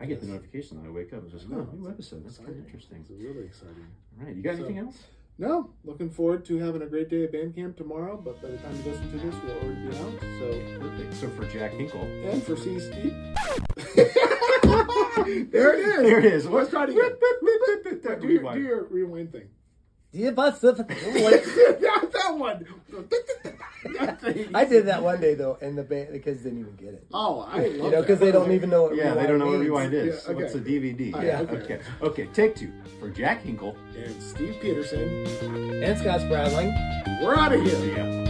I 0.00 0.06
get 0.06 0.20
the 0.20 0.26
notification 0.26 0.78
when 0.80 0.86
I 0.86 0.92
wake 0.94 1.12
up. 1.12 1.24
It's 1.24 1.32
just, 1.32 1.46
Oh, 1.52 1.68
new 1.76 1.88
episode. 1.88 2.24
That's 2.24 2.38
kind 2.38 2.50
of 2.50 2.58
interesting. 2.64 2.98
It's 3.00 3.10
really 3.10 3.46
exciting. 3.46 3.86
All 4.20 4.26
right, 4.26 4.36
you 4.36 4.42
got 4.42 4.56
So- 4.56 4.64
anything 4.64 4.78
else? 4.78 4.96
No, 5.40 5.70
looking 5.84 6.10
forward 6.10 6.44
to 6.46 6.58
having 6.58 6.82
a 6.82 6.86
great 6.86 7.08
day 7.08 7.22
at 7.24 7.30
band 7.32 7.54
camp 7.54 7.76
tomorrow. 7.76 8.16
But 8.16 8.42
by 8.42 8.48
the 8.50 8.58
time 8.58 8.74
you 8.76 8.90
listen 8.90 9.08
to 9.12 9.18
this, 9.18 9.34
we'll 9.44 9.56
already 9.58 9.86
be 9.86 9.96
out. 9.96 10.20
So, 10.40 10.80
Perfect. 10.80 11.14
So 11.14 11.28
for 11.30 11.44
Jack 11.46 11.72
Hinkle, 11.74 12.02
and 12.02 12.42
for 12.42 12.56
C 12.56 12.80
Steve, 12.80 13.14
there 15.52 15.74
it 15.74 15.80
is. 15.80 16.02
there 16.02 16.18
it 16.18 16.24
is. 16.24 16.46
Let's 16.46 16.70
try 16.70 16.84
it 16.84 16.90
again. 16.90 17.12
That 18.02 18.18
Do 18.20 18.26
your, 18.28 18.38
rewind. 18.40 18.58
do 18.60 18.66
your 18.66 18.84
rewind 18.84 19.30
thing. 19.32 19.48
Yeah, 20.10 20.30
but 20.30 20.60
the- 20.60 20.72
that, 20.72 22.08
that 22.12 22.36
one. 22.36 22.66
I 24.54 24.64
did 24.64 24.86
that 24.86 25.02
one 25.02 25.20
day 25.20 25.34
though, 25.34 25.58
and 25.60 25.76
the 25.76 25.82
band, 25.82 26.14
the 26.14 26.18
kids 26.18 26.42
didn't 26.42 26.60
even 26.60 26.74
get 26.76 26.94
it. 26.94 27.06
Oh, 27.12 27.40
I 27.40 27.58
love 27.66 27.72
You 27.74 27.90
know, 27.90 28.00
because 28.00 28.18
they 28.18 28.32
don't 28.32 28.50
even 28.52 28.70
know 28.70 28.84
what 28.84 28.96
Yeah, 28.96 29.14
they 29.14 29.26
don't 29.26 29.38
know 29.38 29.46
what 29.46 29.52
means. 29.58 29.64
rewind 29.64 29.94
is. 29.94 30.24
Yeah, 30.24 30.30
okay. 30.32 30.42
What's 30.42 30.54
a 30.54 30.60
DVD? 30.60 31.12
Yeah, 31.12 31.22
Yeah, 31.22 31.40
okay. 31.40 31.56
okay. 31.56 31.80
Okay, 32.02 32.26
take 32.32 32.56
two. 32.56 32.72
For 32.98 33.10
Jack 33.10 33.42
Hinkle, 33.42 33.76
And 33.96 34.22
Steve 34.22 34.56
Peterson, 34.60 35.26
And 35.82 35.98
Scott 35.98 36.20
Spradling. 36.22 36.72
we're 37.22 37.36
out 37.36 37.52
of 37.52 37.62
here. 37.62 37.74
see 37.76 37.96
ya. 37.96 38.27